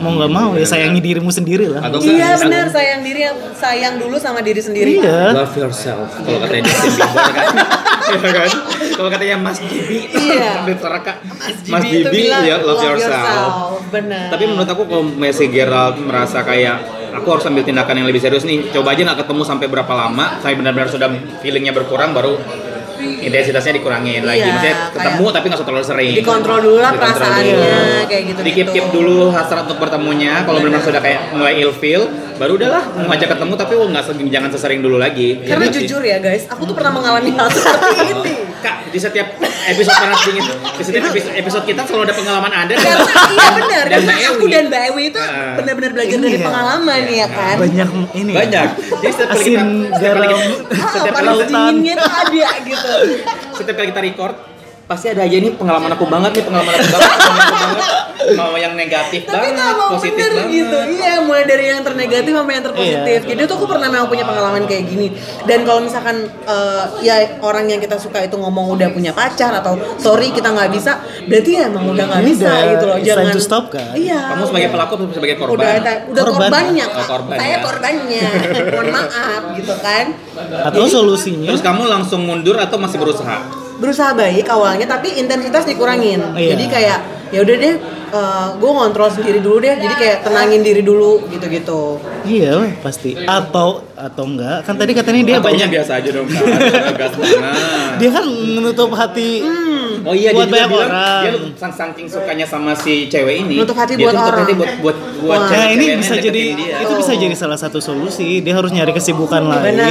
Mau 0.00 0.16
nggak 0.16 0.30
mau 0.32 0.50
ya 0.56 0.64
sayangi 0.64 1.00
dirimu 1.00 1.28
sendiri 1.28 1.68
lah. 1.68 1.84
Atau 1.84 2.00
iya 2.00 2.34
benar 2.40 2.72
sayang 2.72 3.00
diri 3.04 3.22
sayang 3.54 3.94
dulu 4.00 4.16
sama 4.16 4.40
diri 4.40 4.60
sendiri 4.60 5.00
Iya. 5.00 5.32
Love 5.34 5.56
yourself 5.58 6.08
kalau 6.22 6.38
katanya 6.40 6.62
Justin 6.68 6.92
Bieber 6.96 7.32
kan 7.32 7.48
Iya 8.14 8.18
kan 8.32 8.50
kalau 8.94 9.10
katanya 9.10 9.36
Mas 9.36 9.58
Jibi 9.58 10.08
Iya. 10.08 10.62
Mas 11.72 11.82
Jibi 11.82 12.00
itu 12.00 12.08
Jibi 12.08 12.18
bilang, 12.26 12.42
ya 12.42 12.56
love, 12.62 12.80
yourself. 12.80 13.82
benar 13.90 14.30
tapi 14.30 14.44
menurut 14.46 14.68
aku 14.68 14.82
kalau 14.86 15.04
Messi 15.06 15.46
Gerald 15.50 15.98
merasa 16.00 16.42
kayak 16.42 16.76
aku 17.14 17.26
harus 17.30 17.44
ambil 17.46 17.62
tindakan 17.62 18.02
yang 18.02 18.06
lebih 18.10 18.22
serius 18.22 18.42
nih 18.42 18.70
coba 18.74 18.94
aja 18.94 19.06
nggak 19.06 19.26
ketemu 19.26 19.42
sampai 19.46 19.66
berapa 19.70 19.92
lama 19.94 20.38
sampai 20.42 20.56
benar-benar 20.58 20.90
sudah 20.90 21.08
feelingnya 21.40 21.70
berkurang 21.70 22.10
baru 22.10 22.34
intensitasnya 23.04 23.76
dikurangin 23.76 24.24
lagi 24.24 24.44
Iya, 24.44 24.52
maksudnya 24.54 24.76
ketemu 24.92 25.24
tapi 25.30 25.44
nggak 25.48 25.58
usah 25.60 25.66
terlalu 25.68 25.86
sering 25.86 26.12
dikontrol 26.16 26.58
dulu 26.60 26.78
lah 26.80 26.92
Dikontrol 26.92 27.14
perasaannya 27.20 27.52
dulu. 27.52 28.08
kayak 28.08 28.22
gitu 28.24 28.40
di 28.40 28.50
keep 28.52 28.68
keep 28.72 28.86
dulu 28.90 29.18
hasrat 29.30 29.62
untuk 29.68 29.78
bertemunya 29.78 30.32
kalau 30.44 30.58
benar-benar 30.60 30.84
sudah 30.84 31.00
kayak 31.00 31.20
mulai 31.32 31.54
ilfeel 31.60 32.02
baru 32.34 32.52
udahlah 32.58 32.82
mau 32.96 33.06
ngajak 33.14 33.28
ketemu 33.38 33.52
tapi 33.54 33.72
oh, 33.78 33.86
nggak 33.86 34.04
jangan 34.28 34.50
sesering 34.50 34.80
dulu 34.82 34.96
lagi 34.98 35.38
karena 35.44 35.66
sih. 35.70 35.86
jujur 35.86 36.02
ya 36.02 36.18
guys 36.18 36.44
aku 36.50 36.66
tuh 36.66 36.74
pernah 36.74 36.92
mengalami 36.92 37.30
hal 37.30 37.46
seperti 37.46 37.96
ini 38.12 38.34
kak 38.64 38.88
di 38.88 38.96
setiap 38.96 39.26
episode 39.66 39.92
panas 39.94 40.18
dingin 40.22 40.44
di 40.72 40.82
setiap 40.82 41.04
episode, 41.06 41.34
episode 41.36 41.64
kita 41.64 41.82
selalu 41.84 42.02
ada 42.02 42.14
pengalaman 42.14 42.52
anda 42.54 42.74
dan- 42.74 42.80
karena 42.80 43.04
iya 43.28 43.48
benar 43.52 43.84
dan 43.84 43.92
karena 43.94 44.08
Mbak 44.10 44.30
aku 44.30 44.44
dan 44.48 44.64
Mbak 44.66 44.82
Ewi 44.88 45.02
itu 45.06 45.20
Ah. 45.20 45.54
benar-benar 45.54 45.90
belajar 45.92 46.16
dari 46.18 46.32
Iya. 46.34 46.46
pengalaman 46.46 47.02
ya 47.06 47.26
kan 47.28 47.56
banyak 47.58 47.88
ini 48.14 48.30
ya. 48.30 48.36
banyak 48.38 48.68
jadi 48.96 49.12
setiap 49.12 49.28
kali 49.30 49.42
kita 49.44 49.62
setiap 49.92 50.14
kali 50.14 50.26
kita, 50.26 50.40
ah, 50.40 50.88
setiap 50.90 51.14
kali 51.14 51.44
kita 51.84 52.04
ada 52.08 52.50
gitu 52.64 52.92
setiap 53.52 53.74
kali 53.74 53.86
kita 53.90 54.00
record 54.02 54.34
pasti 54.84 55.06
ada 55.08 55.22
aja 55.22 55.32
nih 55.34 55.52
pengalaman 55.52 55.90
aku 55.90 56.04
banget 56.04 56.30
nih 56.32 56.44
pengalaman 56.44 56.72
aku 56.72 56.86
banget 56.86 57.08
pengalaman 57.10 57.40
aku 57.40 57.56
banget. 57.56 57.88
Mau 58.24 58.52
yang 58.54 58.72
negatif 58.72 59.24
tapi 59.24 59.52
banget 59.52 59.56
kalau 59.70 59.92
positif 59.92 60.16
bener 60.18 60.32
banget. 60.34 60.52
gitu 60.54 60.78
iya 60.94 61.12
mulai 61.20 61.44
dari 61.44 61.64
yang 61.66 61.80
ternegatif 61.80 62.32
sampai 62.32 62.52
yang 62.54 62.64
terpositif. 62.64 63.20
Iya. 63.20 63.28
jadi 63.28 63.40
tuh 63.44 63.56
aku 63.56 63.66
pernah 63.66 63.84
memang 63.86 64.08
punya 64.08 64.24
pengalaman 64.24 64.64
kayak 64.64 64.84
gini. 64.86 65.08
Dan 65.42 65.62
kalau 65.62 65.80
misalkan 65.80 66.16
eh, 66.26 66.82
ya 67.00 67.14
orang 67.38 67.64
yang 67.66 67.78
kita 67.78 67.96
suka 67.96 68.20
itu 68.20 68.32
ngomong 68.34 68.72
udah 68.72 68.88
punya 68.90 69.12
pacar 69.12 69.52
atau 69.54 69.72
sorry 69.96 70.28
kita 70.30 70.52
nggak 70.52 70.70
bisa 70.70 71.00
berarti 71.24 71.50
ya 71.54 71.62
emang 71.66 71.84
udah 71.86 72.04
nggak 72.06 72.20
Ini 72.20 72.28
bisa 72.30 72.44
udah 72.44 72.60
gitu 72.70 72.84
loh. 72.86 72.96
jangan 72.98 73.24
to 73.30 73.40
stop, 73.40 73.64
kan? 73.68 73.92
iya. 73.92 74.20
Kamu 74.30 74.44
sebagai 74.46 74.68
pelaku 74.70 74.92
atau 74.94 75.06
sebagai 75.10 75.36
korban? 75.36 75.54
Udah 75.54 75.72
udah 75.80 75.94
Korban. 76.22 76.28
korbannya 76.44 76.84
Oh, 76.84 76.92
kak 76.94 77.06
korban, 77.08 77.36
saya 77.36 77.48
ya. 77.48 77.58
korbannya. 77.60 78.24
Mohon 78.68 78.88
maaf 78.90 79.42
gitu 79.56 79.74
kan. 79.80 80.04
Atau 80.64 80.84
solusinya? 80.86 81.48
Terus 81.48 81.60
kamu 81.60 81.82
langsung 81.86 82.20
mundur 82.20 82.56
atau 82.56 82.76
masih 82.76 82.96
berusaha 82.96 83.63
berusaha 83.76 84.14
baik 84.14 84.46
awalnya 84.46 84.86
tapi 84.86 85.18
intensitas 85.18 85.64
dikurangin 85.64 86.22
Iya. 86.34 86.54
jadi 86.54 86.64
kayak 86.70 86.98
ya 87.30 87.38
udah 87.42 87.56
deh 87.56 87.74
gue 88.54 88.70
ngontrol 88.70 89.10
sendiri 89.10 89.38
dulu 89.38 89.58
deh 89.58 89.74
jadi 89.74 89.94
kayak 89.94 90.18
tenangin 90.22 90.60
diri 90.60 90.80
dulu 90.80 91.26
gitu 91.26 91.46
gitu 91.46 91.80
iya 92.22 92.54
lah, 92.54 92.70
pasti 92.80 93.18
atau 93.18 93.82
atau 93.94 94.24
enggak 94.24 94.62
kan 94.62 94.74
tadi 94.74 94.92
katanya 94.92 95.22
dia 95.22 95.36
Ataunya 95.36 95.66
banyak 95.66 95.68
biasa 95.72 95.92
aja 95.98 96.08
dong 96.12 96.26
gas 96.94 97.12
dia 97.96 98.10
kan 98.10 98.24
menutup 98.26 98.90
hati 98.92 99.42
Oh 100.04 100.12
iya 100.12 100.36
Buat 100.36 100.52
dia 100.52 100.68
juga 100.68 100.68
banyak 100.68 100.68
bilang 100.68 100.84
orang. 100.84 101.22
dia 101.22 101.32
sang- 101.56 101.72
saking 101.72 102.04
sukanya 102.04 102.44
sama 102.44 102.76
si 102.76 103.08
cewek 103.08 103.40
ini. 103.40 103.56
Nutup 103.56 103.72
hati 103.72 103.96
dia 103.96 104.04
buat 104.04 104.12
orang. 104.14 104.44
hati 104.44 104.52
buat 104.52 104.72
buat 104.82 104.96
buat. 105.16 105.32
Nah 105.32 105.48
cewek-cewek 105.48 105.72
ini 105.72 105.84
bisa 105.96 106.14
jadi 106.20 106.42
dia. 106.52 106.74
itu 106.76 106.92
bisa 106.92 107.12
jadi 107.14 107.32
salah 107.32 107.56
satu 107.56 107.78
solusi. 107.80 108.44
Dia 108.44 108.52
harus 108.52 108.68
nyari 108.68 108.92
kesibukan 108.92 109.40
lain 109.40 109.64
Benar. 109.72 109.88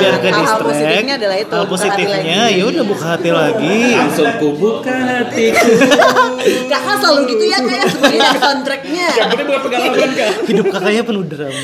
biar 0.00 0.14
ke 0.16 0.28
Hal-hal 0.28 0.40
distract. 0.40 0.64
positifnya 0.64 1.14
adalah 1.20 1.36
itu, 1.36 1.52
Hal 1.52 1.66
positifnya 1.68 2.40
ya 2.48 2.64
udah 2.64 2.84
buka 2.84 3.04
hati 3.06 3.30
lagi. 3.30 3.78
langsung 3.92 4.28
ku 4.34 4.48
buka 4.54 4.94
hatiku. 4.96 5.68
kakak 6.64 6.96
selalu 6.98 7.20
gitu 7.28 7.43
ya 7.44 7.58
kayak 7.60 7.86
sebagai 7.88 8.20
soundtracknya 8.36 9.06
ya 9.10 9.24
bener 9.28 9.44
bukan 9.44 9.60
pengalaman 9.62 10.10
kak. 10.12 10.28
Hidup 10.46 10.66
kakaknya 10.68 11.02
penuh 11.02 11.24
drama. 11.24 11.60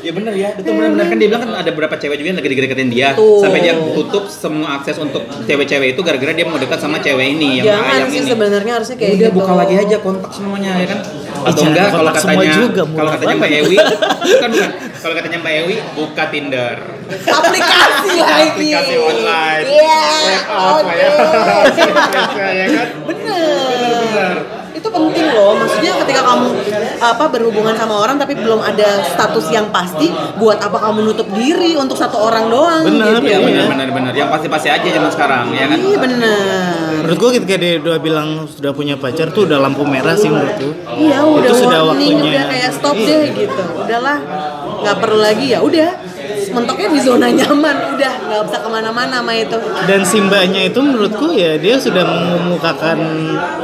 Ya 0.00 0.16
bener 0.16 0.32
ya, 0.32 0.48
itu 0.56 0.64
benar-benar 0.64 1.12
kan 1.12 1.16
dia 1.20 1.28
bilang 1.28 1.42
kan 1.44 1.60
ada 1.60 1.70
beberapa 1.70 1.92
cewek 1.92 2.16
juga 2.16 2.32
yang 2.32 2.40
lagi 2.40 2.48
deketin 2.48 2.88
dia 2.88 3.12
Betul. 3.12 3.36
sampai 3.44 3.60
dia 3.60 3.76
tutup 3.76 4.24
semua 4.32 4.80
akses 4.80 4.96
untuk 4.96 5.20
cewek-cewek 5.44 5.92
itu 5.92 6.00
gara-gara 6.00 6.32
dia 6.32 6.48
mau 6.48 6.56
dekat 6.56 6.80
sama 6.80 7.04
cewek 7.04 7.36
ini 7.36 7.60
yang 7.60 7.68
jangan 7.68 7.84
ayam 7.92 8.08
sih 8.08 8.24
sebenarnya 8.24 8.72
harusnya 8.80 8.96
kayak 8.96 9.12
Udah 9.12 9.28
gitu 9.28 9.36
buka 9.36 9.52
lagi 9.52 9.74
aja 9.76 9.96
kontak 10.00 10.32
semuanya 10.32 10.70
ya 10.80 10.86
kan. 10.88 10.98
Atau 11.40 11.52
jangan 11.52 11.68
enggak 11.68 11.88
kalau 11.92 12.10
katanya 12.16 12.52
kalau 12.96 13.10
katanya 13.12 13.34
Mbak. 13.36 13.50
Ewi 13.60 13.76
bukan 14.24 14.48
bukan. 14.50 14.70
Kalau 15.00 15.14
katanya 15.20 15.38
Mbak 15.40 15.54
Ewi 15.60 15.74
buka 15.92 16.24
Tinder. 16.32 16.76
aplikasi 17.10 18.10
lagi 18.16 18.48
Aplikasi 18.48 18.94
online. 18.96 19.64
iya 19.68 20.00
Web 20.24 20.44
app 20.48 20.80
oke 20.80 20.94
ya. 20.96 22.48
ya 22.60 22.66
kan? 22.72 22.88
bener 23.04 24.32
itu 24.80 24.88
penting 24.88 25.26
loh 25.30 25.52
maksudnya 25.54 25.92
ketika 26.00 26.20
kamu 26.24 26.48
apa 26.98 27.24
berhubungan 27.28 27.74
sama 27.74 27.94
orang 27.98 28.16
tapi 28.16 28.32
belum 28.32 28.58
ada 28.58 29.04
status 29.06 29.46
yang 29.48 29.68
pasti 29.68 30.08
buat 30.34 30.56
apa 30.58 30.80
kamu 30.80 31.04
nutup 31.04 31.28
diri 31.30 31.76
untuk 31.76 31.94
satu 31.94 32.16
orang 32.18 32.48
doang 32.48 32.80
Bener, 32.82 33.20
gitu. 33.20 33.28
Iya 33.28 33.36
Iya. 33.36 33.44
benar 33.44 33.66
benar 33.68 33.88
benar. 33.90 34.12
Yang 34.12 34.28
pasti-pasti 34.30 34.68
aja 34.68 34.88
zaman 34.90 35.10
sekarang 35.10 35.44
ya 35.52 35.64
kan. 35.66 35.76
iya 35.78 35.96
bener 35.96 36.84
Menurut 37.00 37.18
gua 37.18 37.30
ketika 37.32 37.56
dia 37.56 37.72
udah 37.78 37.98
bilang 37.98 38.28
sudah 38.46 38.72
punya 38.72 38.94
pacar 38.94 39.28
tuh 39.30 39.44
udah 39.44 39.58
lampu 39.58 39.82
merah 39.84 40.14
sih 40.14 40.26
menurut 40.26 40.56
gua. 40.56 40.72
Iya 40.94 41.18
udah 41.22 41.44
Itu 41.44 41.54
sudah 41.58 41.80
warning, 41.84 42.14
waktunya. 42.14 42.32
udah 42.32 42.44
kayak 42.48 42.70
stop 42.72 42.94
Iya. 42.94 43.06
deh 43.06 43.22
gitu. 43.36 43.62
Udahlah, 43.78 44.18
nggak 44.80 44.96
perlu 44.96 45.18
lagi 45.18 45.46
ya 45.46 45.58
udah. 45.60 45.90
Mentoknya 46.50 46.88
di 46.90 47.00
zona 47.00 47.26
nyaman, 47.30 47.76
udah 47.94 48.12
nggak 48.26 48.42
bisa 48.50 48.58
ke 48.62 48.68
mana-mana 48.68 49.22
sama 49.22 49.32
itu. 49.34 49.58
Dan 49.86 50.00
Simbanya 50.02 50.62
itu 50.66 50.78
menurutku 50.82 51.30
ya 51.30 51.54
dia 51.56 51.78
sudah 51.78 52.02
mengemukakan 52.02 52.98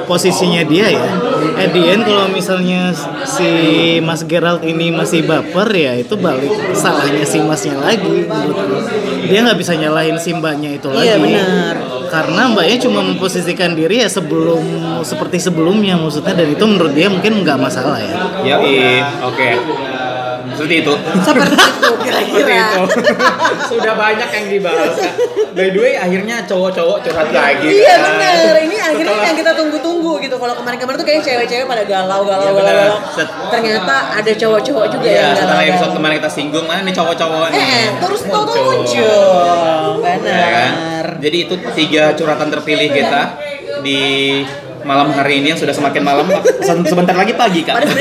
posisinya 0.06 0.62
dia 0.66 0.94
ya. 0.94 1.10
At 1.56 1.74
the 1.74 1.82
end 1.82 2.06
kalau 2.06 2.30
misalnya 2.30 2.94
si 3.26 3.50
Mas 3.98 4.22
Gerald 4.28 4.62
ini 4.62 4.94
masih 4.94 5.26
baper 5.26 5.68
ya 5.72 5.98
itu 5.98 6.14
balik 6.14 6.52
salahnya 6.76 7.26
si 7.26 7.42
Masnya 7.42 7.80
lagi 7.80 8.26
menurutku. 8.26 8.76
Dia 9.26 9.42
nggak 9.42 9.58
bisa 9.58 9.72
nyalahin 9.74 10.16
Simbanya 10.22 10.70
itu 10.70 10.88
lagi. 10.88 11.10
Iya, 11.10 11.16
benar. 11.18 11.74
Karena 12.06 12.42
mbaknya 12.54 12.78
cuma 12.86 13.02
memposisikan 13.02 13.74
diri 13.74 14.00
ya 14.02 14.08
sebelum 14.08 14.62
seperti 15.02 15.42
sebelumnya 15.42 15.98
maksudnya 15.98 16.38
dan 16.38 16.48
itu 16.54 16.64
menurut 16.64 16.94
dia 16.94 17.10
mungkin 17.10 17.42
nggak 17.42 17.58
masalah 17.58 17.98
ya. 17.98 18.14
Ya 18.46 18.56
iya, 18.62 19.10
oke. 19.26 19.48
Seperti 20.56 20.74
itu. 20.80 20.92
Seperti 21.20 21.54
itu 21.54 21.90
kira-kira. 22.04 22.64
Sudah 23.70 23.94
banyak 23.94 24.28
yang 24.28 24.46
dibahas. 24.48 24.94
By 25.52 25.68
the 25.68 25.78
way, 25.78 25.94
akhirnya 25.94 26.44
cowok-cowok 26.44 26.98
curhat 27.02 27.28
lagi. 27.30 27.68
Iya 27.76 27.94
kan? 27.94 28.12
bener, 28.14 28.54
ini 28.62 28.76
akhirnya 28.76 29.04
Setelah- 29.06 29.26
yang 29.26 29.36
kita 29.36 29.52
tunggu-tunggu 29.52 30.12
gitu. 30.18 30.36
Kalau 30.36 30.54
kemarin-kemarin 30.54 30.96
tuh 30.96 31.06
kayak 31.06 31.20
cewek-cewek 31.22 31.64
pada 31.64 31.84
galau, 31.84 32.20
galau, 32.22 32.50
Iya, 32.50 32.62
galau. 32.62 32.96
Set- 33.10 33.32
Ternyata 33.48 33.94
ada 34.14 34.32
cowok-cowok 34.32 34.86
juga 34.90 35.06
Iya, 35.06 35.20
yang 35.22 35.32
setelah 35.34 35.56
galau. 35.58 35.70
episode 35.70 35.92
kemarin 35.94 36.14
kita 36.16 36.30
singgung, 36.30 36.64
mana 36.64 36.80
nih 36.82 36.94
cowok-cowok 36.94 37.46
nih? 37.48 37.58
Eh, 37.58 37.86
terus 37.98 38.20
tau 38.22 38.44
muncul. 38.44 39.22
Ya 39.98 40.16
kan? 40.16 40.18
Benar. 40.20 41.06
Jadi 41.18 41.36
itu 41.38 41.54
tiga 41.74 42.12
curhatan 42.12 42.48
terpilih 42.50 42.88
kita 42.90 43.22
di 43.78 44.00
malam 44.86 45.10
hari 45.10 45.42
ini 45.42 45.50
yang 45.50 45.58
sudah 45.58 45.74
semakin 45.74 46.00
malam. 46.00 46.26
Se- 46.62 46.86
sebentar 46.86 47.12
lagi 47.12 47.34
pagi 47.34 47.60
kak. 47.60 47.74
Padahal 47.74 47.96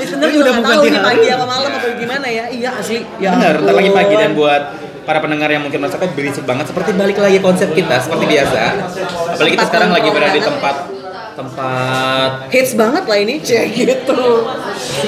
sebenarnya 0.00 0.34
juga 0.36 0.42
Udah 0.42 0.54
mau 0.56 0.64
tahu 0.64 0.82
hari. 0.82 0.98
pagi 0.98 1.26
apa 1.28 1.44
malam 1.44 1.70
apa 1.70 1.86
gimana 1.94 2.26
ya. 2.26 2.44
Iya 2.48 2.70
asli. 2.74 2.98
Ya 3.20 3.28
bener 3.36 3.54
ntar 3.60 3.74
lagi 3.74 3.90
pagi. 3.90 4.14
Dan 4.16 4.32
buat 4.32 4.62
para 5.04 5.18
pendengar 5.18 5.48
yang 5.48 5.62
mungkin 5.62 5.78
merasa 5.78 5.96
kok 5.96 6.10
berisik 6.12 6.42
banget. 6.42 6.66
Seperti 6.66 6.90
balik 6.92 7.16
lagi 7.16 7.38
konsep 7.38 7.68
kita 7.70 7.96
seperti 8.00 8.24
biasa. 8.26 8.58
Apalagi 9.30 9.52
kita 9.52 9.66
sekarang 9.68 9.90
lagi 9.92 10.08
berada 10.08 10.32
di 10.32 10.42
tempat 10.42 10.74
tempat 11.30 12.30
hits 12.50 12.72
banget 12.74 13.04
lah 13.04 13.18
ini. 13.18 13.34
Cek 13.38 13.66
gitu. 13.78 14.22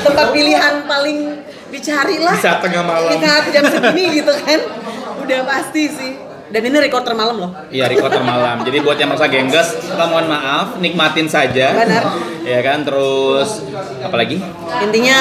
Tempat 0.05 0.27
pilihan 0.31 0.75
paling 0.85 1.19
dicari 1.69 2.17
lah. 2.21 2.37
Di 2.37 2.45
saat 2.45 2.61
tengah 2.61 2.85
malam. 2.85 3.09
kita 3.11 3.31
jam 3.51 3.65
segini 3.67 4.21
gitu 4.21 4.33
kan. 4.37 4.61
Udah 5.19 5.41
pasti 5.45 5.85
sih 5.89 6.13
dan 6.53 6.63
ini 6.63 6.77
rekor 6.79 7.01
termalam 7.01 7.37
loh 7.39 7.51
Iya, 7.69 7.89
record 7.89 8.13
malam. 8.21 8.61
Jadi 8.63 8.79
buat 8.79 8.95
yang 8.95 9.09
merasa 9.09 9.27
gengges, 9.27 9.81
kita 9.81 10.05
mohon 10.05 10.29
maaf, 10.29 10.77
nikmatin 10.77 11.25
saja. 11.25 11.73
Benar. 11.73 12.03
Ya 12.43 12.61
kan, 12.61 12.85
terus 12.85 13.65
apa 13.99 14.13
lagi? 14.15 14.37
intinya 14.83 15.19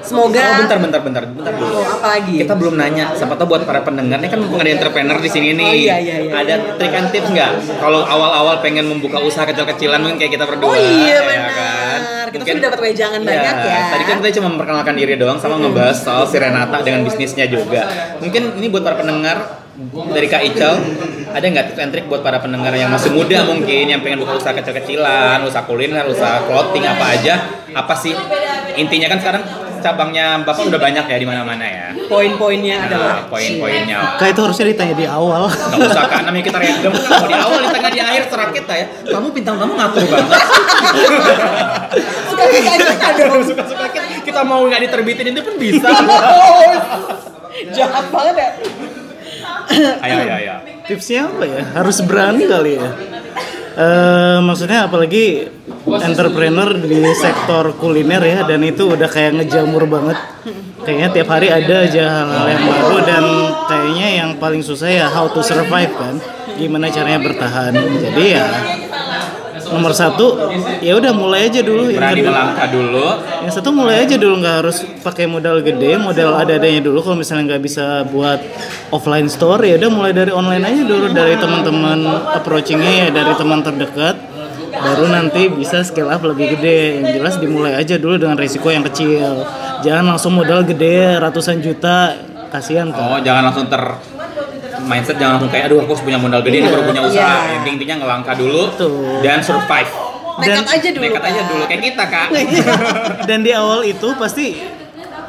semoga 0.00 0.40
Oh, 0.40 0.58
bentar, 0.60 0.78
bentar, 0.78 1.00
bentar, 1.00 1.22
bentar 1.24 1.52
dulu. 1.52 1.76
Oh, 1.76 1.84
apa 1.84 2.06
lagi 2.10 2.40
Kita 2.40 2.54
belum 2.54 2.74
nanya, 2.74 3.12
siapa 3.12 3.36
tahu 3.36 3.46
buat 3.48 3.62
para 3.62 3.80
pendengar 3.80 4.18
ini 4.18 4.26
kan 4.26 4.40
mumpung 4.40 4.58
ada 4.58 4.72
entrepreneur 4.72 5.16
di 5.16 5.30
sini 5.30 5.54
nih. 5.54 5.64
Oh, 5.64 5.74
iya, 5.76 5.96
iya, 5.98 6.16
iya. 6.20 6.32
Ada 6.34 6.54
trik 6.74 6.92
and 6.92 7.08
tips 7.08 7.28
nggak? 7.30 7.50
Kalau 7.78 8.00
awal-awal 8.02 8.58
pengen 8.58 8.84
membuka 8.84 9.20
usaha 9.20 9.44
kecil-kecilan 9.44 10.00
mungkin 10.00 10.18
kayak 10.18 10.34
kita 10.34 10.44
berdua. 10.44 10.68
oh 10.68 10.76
iya 10.76 11.14
ya 11.14 11.20
benar 11.20 11.50
kan? 11.52 12.00
kita 12.24 12.34
Mungkin- 12.40 12.54
sudah 12.56 12.66
dapat 12.66 12.80
wejangan 12.82 13.20
Iya, 13.20 13.28
banyak 13.30 13.56
ya 13.62 13.80
Tadi 13.94 14.04
kan 14.04 14.16
kita 14.18 14.30
cuma 14.34 14.48
memperkenalkan 14.50 14.94
diri 14.96 15.14
doang 15.14 15.38
sama 15.38 15.54
ngebahas 15.56 15.96
soal 15.96 16.24
si 16.26 16.36
Renata 16.36 16.82
dengan 16.82 17.00
bisnisnya 17.04 17.46
juga. 17.46 17.82
Mungkin 18.18 18.58
ini 18.58 18.66
buat 18.68 18.82
para 18.82 18.98
pendengar 18.98 19.63
dari 20.14 20.30
Kak 20.30 20.42
Ical, 20.54 20.74
ada 21.34 21.42
nggak 21.42 21.74
tips 21.74 21.80
and 21.82 21.90
trick 21.90 22.06
buat 22.06 22.22
para 22.22 22.38
pendengar 22.38 22.70
yang 22.78 22.94
masih 22.94 23.10
muda 23.10 23.42
mungkin 23.42 23.90
yang 23.90 24.06
pengen 24.06 24.22
buka 24.22 24.38
usaha 24.38 24.54
kecil-kecilan, 24.54 25.42
usaha 25.42 25.66
kuliner, 25.66 26.06
usaha 26.06 26.46
clothing 26.46 26.86
apa 26.86 27.04
aja? 27.18 27.34
Apa 27.74 27.94
sih 27.98 28.14
intinya 28.78 29.10
kan 29.10 29.18
sekarang 29.18 29.42
cabangnya 29.82 30.40
Bapak 30.46 30.70
udah 30.70 30.80
banyak 30.80 31.04
ya 31.10 31.16
di 31.18 31.26
mana-mana 31.26 31.66
ya. 31.66 31.88
poin-poinnya 32.06 32.86
adalah 32.86 33.26
Nah, 33.26 33.26
poin-poinnya. 33.26 33.98
Kak 34.16 34.30
itu 34.30 34.40
harusnya 34.46 34.64
ditanya 34.70 34.94
di 34.94 35.06
awal. 35.10 35.50
Gak 35.50 35.78
usah 35.90 36.06
kak, 36.06 36.22
namanya 36.22 36.44
kita 36.46 36.58
random 36.62 36.92
kan 36.94 37.10
mau 37.10 37.26
di 37.26 37.36
awal, 37.36 37.58
di 37.58 37.68
tengah, 37.74 37.90
di 37.90 38.00
akhir 38.00 38.22
serah 38.30 38.50
kita 38.54 38.72
ya. 38.78 38.86
Kamu 39.10 39.26
bintang 39.34 39.56
kamu 39.58 39.72
ngatur 39.74 40.04
banget. 40.06 40.30
suka 42.30 42.44
kita 42.48 42.70
Suka-suka 43.42 43.86
kita, 43.90 44.06
kita 44.22 44.40
mau 44.46 44.62
nggak 44.64 44.80
diterbitin 44.86 45.34
itu 45.34 45.42
pun 45.42 45.54
bisa. 45.58 45.88
jahat 47.74 48.06
banget 48.10 48.34
ya 48.34 48.50
Ayo, 49.72 50.16
ayo, 50.24 50.32
ayo. 50.36 50.54
Tipsnya 50.84 51.28
apa 51.28 51.44
ya? 51.48 51.62
Harus 51.76 51.98
berani 52.04 52.44
kali 52.44 52.76
ya. 52.76 52.88
Eh 53.74 54.38
maksudnya 54.38 54.86
apalagi 54.86 55.50
entrepreneur 55.84 56.78
di 56.78 57.02
sektor 57.18 57.74
kuliner 57.74 58.22
ya 58.22 58.46
dan 58.46 58.62
itu 58.62 58.86
udah 58.86 59.08
kayak 59.10 59.42
ngejamur 59.42 59.88
banget. 59.90 60.18
Kayaknya 60.84 61.08
tiap 61.16 61.28
hari 61.32 61.48
ada 61.48 61.76
aja 61.82 62.04
hal-hal 62.22 62.46
yang 62.54 62.64
baru 62.68 62.96
dan 63.02 63.24
kayaknya 63.66 64.08
yang 64.20 64.30
paling 64.36 64.60
susah 64.60 64.90
ya 64.92 65.06
how 65.10 65.26
to 65.26 65.40
survive 65.42 65.90
kan. 65.96 66.20
Gimana 66.54 66.92
caranya 66.92 67.18
bertahan. 67.18 67.72
Jadi 67.74 68.24
ya 68.36 68.46
nomor 69.74 69.92
satu 69.92 70.26
ya 70.78 70.94
udah 70.94 71.10
mulai 71.10 71.50
aja 71.50 71.60
dulu 71.60 71.90
yang 71.90 71.98
Berani 71.98 72.22
melangkah 72.22 72.66
dulu. 72.70 73.06
yang 73.42 73.52
satu 73.52 73.68
mulai 73.70 74.06
aja 74.06 74.14
dulu 74.14 74.34
nggak 74.38 74.56
harus 74.62 74.76
pakai 75.02 75.26
modal 75.26 75.58
gede, 75.60 75.98
modal 75.98 76.32
ada-adanya 76.34 76.80
dulu. 76.80 77.02
Kalau 77.02 77.18
misalnya 77.18 77.54
nggak 77.54 77.62
bisa 77.62 78.06
buat 78.06 78.38
offline 78.88 79.26
store 79.26 79.66
ya 79.66 79.74
udah 79.76 79.90
mulai 79.90 80.12
dari 80.14 80.30
online 80.30 80.64
aja 80.64 80.82
dulu 80.82 81.10
dari 81.10 81.34
teman-teman 81.34 81.98
approachingnya 82.32 82.92
ya 82.94 83.08
dari 83.10 83.32
teman 83.34 83.60
terdekat. 83.60 84.16
Baru 84.74 85.06
nanti 85.06 85.46
bisa 85.48 85.82
scale 85.82 86.10
up 86.10 86.22
lebih 86.22 86.58
gede. 86.58 86.98
Yang 86.98 87.08
jelas 87.14 87.34
dimulai 87.38 87.74
aja 87.74 87.94
dulu 87.94 88.18
dengan 88.18 88.34
risiko 88.34 88.68
yang 88.68 88.82
kecil. 88.82 89.46
Jangan 89.82 90.14
langsung 90.14 90.34
modal 90.34 90.64
gede 90.64 91.14
ratusan 91.16 91.60
juta, 91.60 92.16
kasihan 92.50 92.90
Oh, 92.90 93.14
kan. 93.14 93.22
jangan 93.22 93.42
langsung 93.50 93.66
ter 93.70 93.78
mindset 94.84 95.16
jangan 95.16 95.40
langsung 95.40 95.50
kayak 95.50 95.64
aduh 95.72 95.78
aku 95.82 95.90
harus 95.96 96.04
punya 96.04 96.18
modal 96.20 96.40
gede 96.44 96.56
ini 96.60 96.68
baru 96.68 96.82
punya 96.84 97.02
usaha. 97.04 97.36
Iya. 97.48 97.64
Yang 97.64 97.72
intinya 97.76 97.94
ngelangkah 98.04 98.34
dulu 98.36 98.60
Betul. 98.72 99.20
dan 99.24 99.40
survive. 99.40 99.92
nekat 100.34 100.66
aja 100.66 100.88
dulu 100.90 101.04
Nekat 101.06 101.24
aja 101.30 101.40
dulu 101.46 101.62
kayak 101.70 101.82
kita 101.82 102.04
kak. 102.10 102.28
Dan 103.30 103.38
di 103.46 103.54
awal 103.54 103.86
itu 103.86 104.08
pasti 104.18 104.46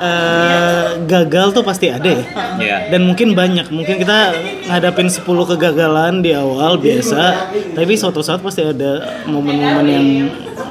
eh, 0.01 0.87
gagal 1.05 1.47
tuh 1.55 1.63
pasti 1.63 1.87
ada 1.87 2.09
ya. 2.09 2.25
Iya. 2.55 2.77
dan 2.91 3.01
mungkin 3.03 3.35
banyak 3.35 3.67
mungkin 3.71 3.99
kita 3.99 4.31
ngadapin 4.67 5.07
10 5.11 5.23
kegagalan 5.27 6.23
di 6.23 6.31
awal 6.31 6.79
biasa 6.79 7.51
tapi 7.75 7.93
suatu 7.99 8.23
saat 8.23 8.39
pasti 8.39 8.63
ada 8.63 9.23
momen-momen 9.27 9.85
yang 9.87 10.07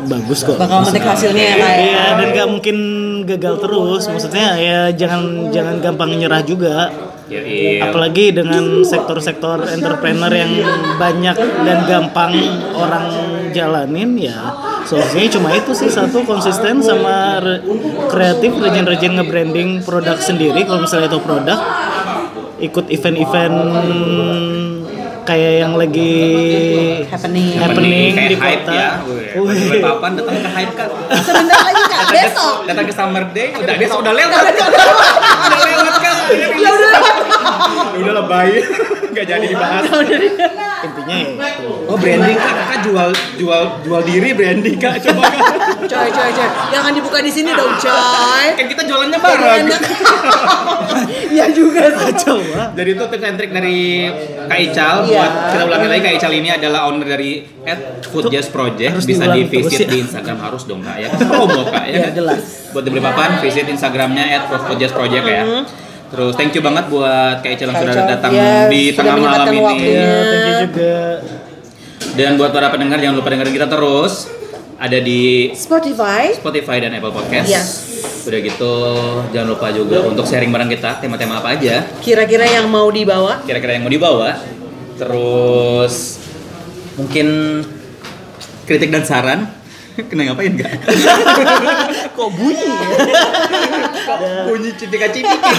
bagus 0.08 0.44
kok 0.44 0.56
bakal 0.60 0.84
metik 0.84 1.04
hasilnya 1.04 1.44
ya 1.44 1.56
kayak 1.56 1.78
Iya 1.84 2.04
dan 2.20 2.26
gak 2.32 2.48
mungkin 2.48 2.76
gagal 3.24 3.54
terus 3.60 4.02
maksudnya 4.08 4.46
ya 4.60 4.80
jangan 4.92 5.52
jangan 5.52 5.76
gampang 5.80 6.10
nyerah 6.16 6.42
juga 6.44 6.92
Apalagi 7.80 8.30
dengan 8.30 8.82
sektor-sektor 8.82 9.66
entrepreneur 9.66 10.30
yang 10.30 10.52
banyak 10.96 11.36
dan 11.36 11.78
gampang 11.84 12.32
orang 12.74 13.06
jalanin 13.50 14.18
ya 14.18 14.38
solusinya 14.84 15.28
cuma 15.32 15.48
itu 15.54 15.72
sih 15.72 15.88
satu 15.88 16.26
konsisten 16.26 16.82
sama 16.82 17.40
re- 17.40 17.62
kreatif 18.10 18.52
rajin-rajin 18.60 19.16
nge-branding 19.16 19.80
produk 19.80 20.18
sendiri 20.20 20.66
kalau 20.68 20.84
misalnya 20.84 21.08
itu 21.08 21.20
produk 21.22 21.58
ikut 22.60 22.86
event-event 22.92 23.56
kayak 25.24 25.52
yang 25.64 25.72
lagi 25.72 26.12
happening 27.08 27.56
happening 27.56 28.12
kayak 28.12 28.28
di 28.28 28.36
hype 28.36 28.60
kota 28.60 28.72
ya. 28.76 28.90
Wih. 29.40 29.80
Papan 29.80 30.10
datang 30.20 30.36
ke 30.36 30.50
hype 30.52 30.72
kan. 30.76 30.88
sebentar 31.24 31.60
lagi 31.64 31.82
kak 31.88 32.02
besok 32.12 32.54
Datang 32.68 32.84
ke 32.84 32.92
Summer 32.92 33.24
Day, 33.32 33.48
udah 33.56 33.74
besok 33.80 33.98
udah 34.04 34.12
lewat. 34.12 34.42
udah 35.48 35.60
lewat 35.64 35.94
kan. 35.96 36.16
ya 36.60 36.68
udah 36.68 36.88
lewat 36.92 37.13
Ya 37.44 37.98
udah 38.02 38.14
lebay. 38.20 38.50
Gak 39.14 39.26
jadi 39.26 39.46
dibahas. 39.46 39.86
intinya 40.84 41.16
ya 41.16 41.30
itu. 41.48 41.70
Oh 41.86 41.96
branding 41.96 42.36
kak, 42.36 42.52
kakak 42.52 42.78
jual 42.82 43.08
jual 43.38 43.62
jual 43.80 44.00
diri 44.04 44.30
branding 44.30 44.76
kak 44.76 45.00
coba 45.00 45.22
kak. 45.24 45.40
coy 45.92 46.08
coy 46.10 46.30
coy 46.30 46.48
jangan 46.68 46.92
dibuka 46.92 47.18
di 47.18 47.30
sini 47.30 47.50
dong 47.50 47.72
coy 47.74 48.46
Kan 48.52 48.66
kita 48.66 48.82
jualannya 48.84 49.16
bareng. 49.16 49.64
ya 51.30 51.46
juga 51.48 51.88
sih 51.90 52.12
coba 52.18 52.74
Jadi 52.74 52.90
itu 52.90 53.04
tips 53.06 53.24
and 53.24 53.36
trick 53.36 53.50
dari 53.50 53.78
Kak 54.44 54.58
Ical 54.62 54.96
Iya. 55.04 55.14
buat 55.14 55.32
kita 55.50 55.62
ulangi 55.64 55.86
lagi 55.88 56.02
Kak 56.02 56.14
Ical 56.16 56.32
ini 56.34 56.48
adalah 56.50 56.80
owner 56.86 57.06
dari 57.08 57.30
at 57.64 57.80
Food 58.04 58.28
Jazz 58.28 58.48
Project 58.48 58.90
harus 58.92 59.06
bisa 59.06 59.24
di 59.26 59.40
visit 59.46 59.80
ya. 59.80 59.88
di 59.88 59.98
Instagram 60.00 60.36
harus 60.38 60.62
dong 60.64 60.80
kak 60.80 60.96
ya 60.98 61.08
promo 61.14 61.64
kak 61.64 61.84
ya, 61.86 61.94
ya 61.94 61.98
kan? 62.02 62.12
jelas 62.14 62.42
buat 62.70 62.82
dibeli 62.82 63.00
papan 63.00 63.40
visit 63.40 63.64
Instagramnya 63.64 64.24
at 64.28 64.42
Food 64.50 64.76
Jazz 64.76 64.92
Project 64.92 65.24
ya 65.24 65.42
Terus 66.12 66.32
thank 66.36 66.52
you 66.52 66.62
banget 66.62 66.84
buat 66.92 67.40
Kak 67.40 67.50
Icel 67.56 67.68
yang 67.72 67.80
sudah 67.80 68.06
datang 68.06 68.30
yes, 68.30 68.68
di 68.70 68.82
sudah 68.92 69.14
tengah 69.14 69.30
malam 69.30 69.46
ini. 69.50 69.60
waktunya. 69.60 70.02
Ya, 70.04 70.18
thank 70.22 70.44
you 70.44 70.54
juga. 70.68 70.96
Dan 72.14 72.30
buat 72.38 72.50
para 72.54 72.68
pendengar 72.70 72.98
jangan 73.02 73.16
lupa 73.18 73.28
dengerin 73.32 73.54
kita 73.54 73.66
terus. 73.66 74.14
Ada 74.74 74.98
di 75.00 75.54
Spotify. 75.54 76.34
Spotify 76.34 76.82
dan 76.82 76.94
Apple 76.98 77.14
Podcast. 77.14 77.48
Yes. 77.48 77.68
Udah 78.26 78.40
gitu 78.42 78.74
jangan 79.32 79.48
lupa 79.54 79.68
juga 79.70 80.02
untuk 80.04 80.26
sharing 80.26 80.50
bareng 80.50 80.70
kita 80.70 80.98
tema-tema 81.00 81.40
apa 81.40 81.56
aja. 81.56 81.86
Kira-kira 82.02 82.44
yang 82.46 82.66
mau 82.68 82.90
dibawa? 82.90 83.42
Kira-kira 83.46 83.78
yang 83.78 83.84
mau 83.86 83.92
dibawa. 83.92 84.38
Terus 84.98 86.20
mungkin 87.00 87.26
kritik 88.66 88.90
dan 88.90 89.02
saran. 89.06 89.63
Kena 90.10 90.22
ngapain 90.26 90.50
enggak? 90.50 90.74
Kok 92.18 92.28
bunyi 92.34 92.66
ya? 92.66 92.88
Kok 94.04 94.18
bunyi 94.46 94.70
cipika-cipiki? 94.74 95.50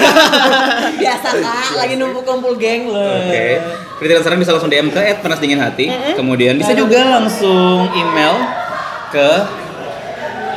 Biasa 1.01 1.27
kak, 1.33 1.67
lagi 1.75 1.95
numpuk 1.95 2.23
kumpul 2.23 2.55
geng 2.55 2.91
loh. 2.91 3.15
Oke. 3.17 3.47
Kritik 3.95 4.13
dan 4.13 4.23
saran 4.23 4.39
bisa 4.39 4.51
langsung 4.51 4.67
DM 4.67 4.91
ke 4.91 4.99
@panasdinginhati. 5.19 5.85
Kemudian 6.13 6.59
bisa 6.59 6.75
juga 6.75 7.15
langsung 7.15 7.87
email 7.91 8.35
ke 9.07 9.29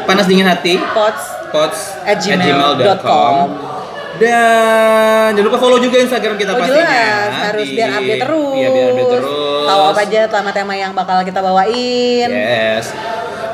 panasdinginhati 0.04 0.80
Pots 0.90 1.22
pots 1.48 1.80
At 2.02 2.18
gmail.com. 2.18 3.34
dan 4.18 5.30
jangan 5.30 5.46
lupa 5.46 5.58
follow 5.58 5.78
juga 5.78 6.02
Instagram 6.02 6.34
kita 6.34 6.50
Oh 6.50 6.58
pastinya 6.58 6.82
jelas, 6.82 7.30
harus 7.46 7.62
di- 7.62 7.76
biar 7.78 7.90
update 7.94 8.18
terus. 8.18 8.50
Iya 8.50 8.68
biar 8.68 8.86
update 8.90 9.10
terus. 9.14 9.26
Tahu 9.62 9.80
apa 9.86 10.00
aja 10.02 10.20
tema-tema 10.26 10.74
yang 10.74 10.90
bakal 10.90 11.22
kita 11.22 11.38
bawain. 11.38 12.28
Yes. 12.28 12.90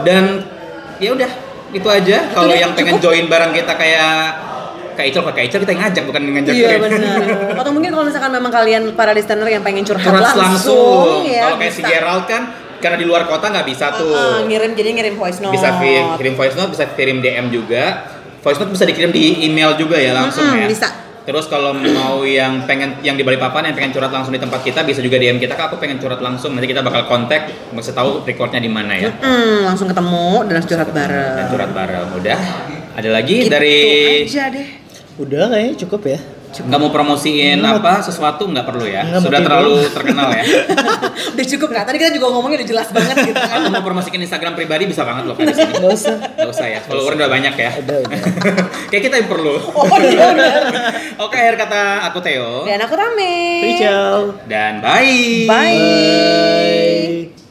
Dan 0.03 0.25
ya 0.99 1.11
udah 1.15 1.31
itu 1.71 1.89
aja. 1.91 2.17
Kalau 2.31 2.51
yang 2.51 2.75
pengen 2.75 2.99
cukup. 2.99 3.05
join 3.13 3.27
bareng 3.27 3.53
kita 3.53 3.75
kayak 3.75 4.15
Kak 4.95 5.05
Icel, 5.11 5.23
Kak 5.27 5.43
Icel 5.43 5.59
kita 5.67 5.73
yang 5.75 5.83
ngajak 5.91 6.05
bukan 6.07 6.23
ngajak 6.23 6.55
Iya 6.55 6.79
benar. 6.79 7.19
Atau 7.61 7.73
mungkin 7.75 7.91
kalau 7.91 8.05
misalkan 8.07 8.31
memang 8.31 8.53
kalian 8.55 8.95
para 8.95 9.11
listener 9.11 9.51
yang 9.51 9.63
pengen 9.67 9.83
curhat, 9.83 10.07
Curhat 10.07 10.23
langsung, 10.23 10.47
langsung. 10.47 11.27
ya 11.27 11.51
Kalau 11.51 11.57
kayak 11.59 11.75
si. 11.75 11.83
Gerald 11.83 12.25
kan 12.31 12.43
karena 12.79 12.97
di 13.01 13.07
luar 13.09 13.27
kota 13.27 13.51
nggak 13.51 13.67
bisa 13.67 13.91
tuh. 13.91 14.15
Ah, 14.15 14.39
ah, 14.39 14.41
ngirim 14.47 14.77
jadi 14.79 14.95
ngirim 14.95 15.15
voice 15.19 15.43
note. 15.43 15.51
bisa 15.51 15.83
kirim, 15.83 16.07
kirim 16.15 16.35
voice 16.39 16.55
note, 16.55 16.71
bisa 16.71 16.85
kirim 16.95 17.19
DM 17.19 17.47
juga. 17.51 17.85
Voice 18.39 18.59
note 18.61 18.71
bisa 18.71 18.85
dikirim 18.87 19.11
di 19.11 19.43
email 19.43 19.75
juga 19.75 19.97
ya 19.99 20.15
langsung 20.15 20.45
Mm-mm, 20.47 20.63
ya. 20.63 20.69
bisa. 20.71 20.89
Terus 21.25 21.49
kalau 21.49 21.73
mau 21.73 22.21
yang 22.21 22.69
pengen 22.69 23.01
yang 23.01 23.17
di 23.17 23.25
Balikpapan 23.25 23.73
yang 23.73 23.77
pengen 23.77 23.97
curhat 23.97 24.13
langsung 24.13 24.37
di 24.37 24.41
tempat 24.41 24.61
kita 24.61 24.85
bisa 24.85 25.01
juga 25.01 25.17
DM 25.17 25.41
kita, 25.41 25.57
Kak, 25.57 25.73
aku 25.73 25.77
pengen 25.81 25.97
curhat 25.97 26.21
langsung. 26.21 26.53
Nanti 26.53 26.69
kita 26.69 26.85
bakal 26.85 27.09
kontak, 27.09 27.49
mesti 27.73 27.97
tahu 27.97 28.29
recordnya 28.29 28.61
di 28.61 28.69
mana 28.69 28.93
ya. 28.93 29.09
Hmm, 29.25 29.65
langsung 29.65 29.89
ketemu 29.89 30.45
dan 30.45 30.53
langsung 30.61 30.73
curhat 30.77 30.91
bareng. 30.93 31.37
Dan 31.41 31.45
curhat 31.49 31.71
bareng. 31.73 32.07
Udah. 32.21 32.41
Ada 32.95 33.09
lagi 33.11 33.49
Gitu 33.49 33.51
dari 33.51 33.79
aja 34.29 34.53
deh. 34.53 34.69
Udah 35.17 35.49
kayaknya 35.49 35.75
cukup 35.81 36.03
ya. 36.07 36.19
Nggak 36.63 36.81
mau 36.81 36.91
promosiin 36.95 37.59
apa 37.59 38.05
sesuatu 38.05 38.47
nggak 38.47 38.67
perlu 38.67 38.87
ya. 38.87 39.03
Nggak 39.03 39.23
Sudah 39.27 39.41
terlalu 39.43 39.75
terkenal 39.91 40.29
ya. 40.31 40.45
udah 41.35 41.47
cukup 41.57 41.69
kak. 41.75 41.85
Tadi 41.91 41.97
kita 41.99 42.13
juga 42.15 42.27
ngomongnya 42.31 42.63
udah 42.63 42.69
jelas 42.69 42.89
banget 42.95 43.17
gitu 43.27 43.41
kan. 43.41 43.59
Atau 43.59 43.71
mau 43.75 43.83
promosikan 43.83 44.21
Instagram 44.23 44.53
pribadi 44.55 44.85
bisa 44.87 45.03
banget 45.03 45.25
loh 45.27 45.35
kan 45.35 45.51
di 45.51 45.55
sini. 45.57 45.73
Nggak 45.83 45.93
usah. 45.93 46.17
Nggak 46.39 46.51
usah 46.55 46.67
ya. 46.71 46.79
Follower 46.87 47.13
udah 47.19 47.29
banyak 47.31 47.55
ya. 47.59 47.71
Udah, 47.83 47.97
udah. 48.07 48.21
Kayak 48.91 49.03
kita 49.11 49.15
yang 49.19 49.29
perlu. 49.29 49.55
Oh 49.75 49.99
iya. 49.99 50.29
Oke, 51.25 51.37
akhir 51.41 51.57
kata 51.59 52.11
aku 52.13 52.19
Theo. 52.23 52.69
Dan 52.69 52.79
aku 52.85 52.95
Rame. 52.95 53.35
Ciao. 53.81 54.39
Dan 54.47 54.79
bye. 54.79 55.49
Bye. 55.49 55.79
Bye. 55.79 57.34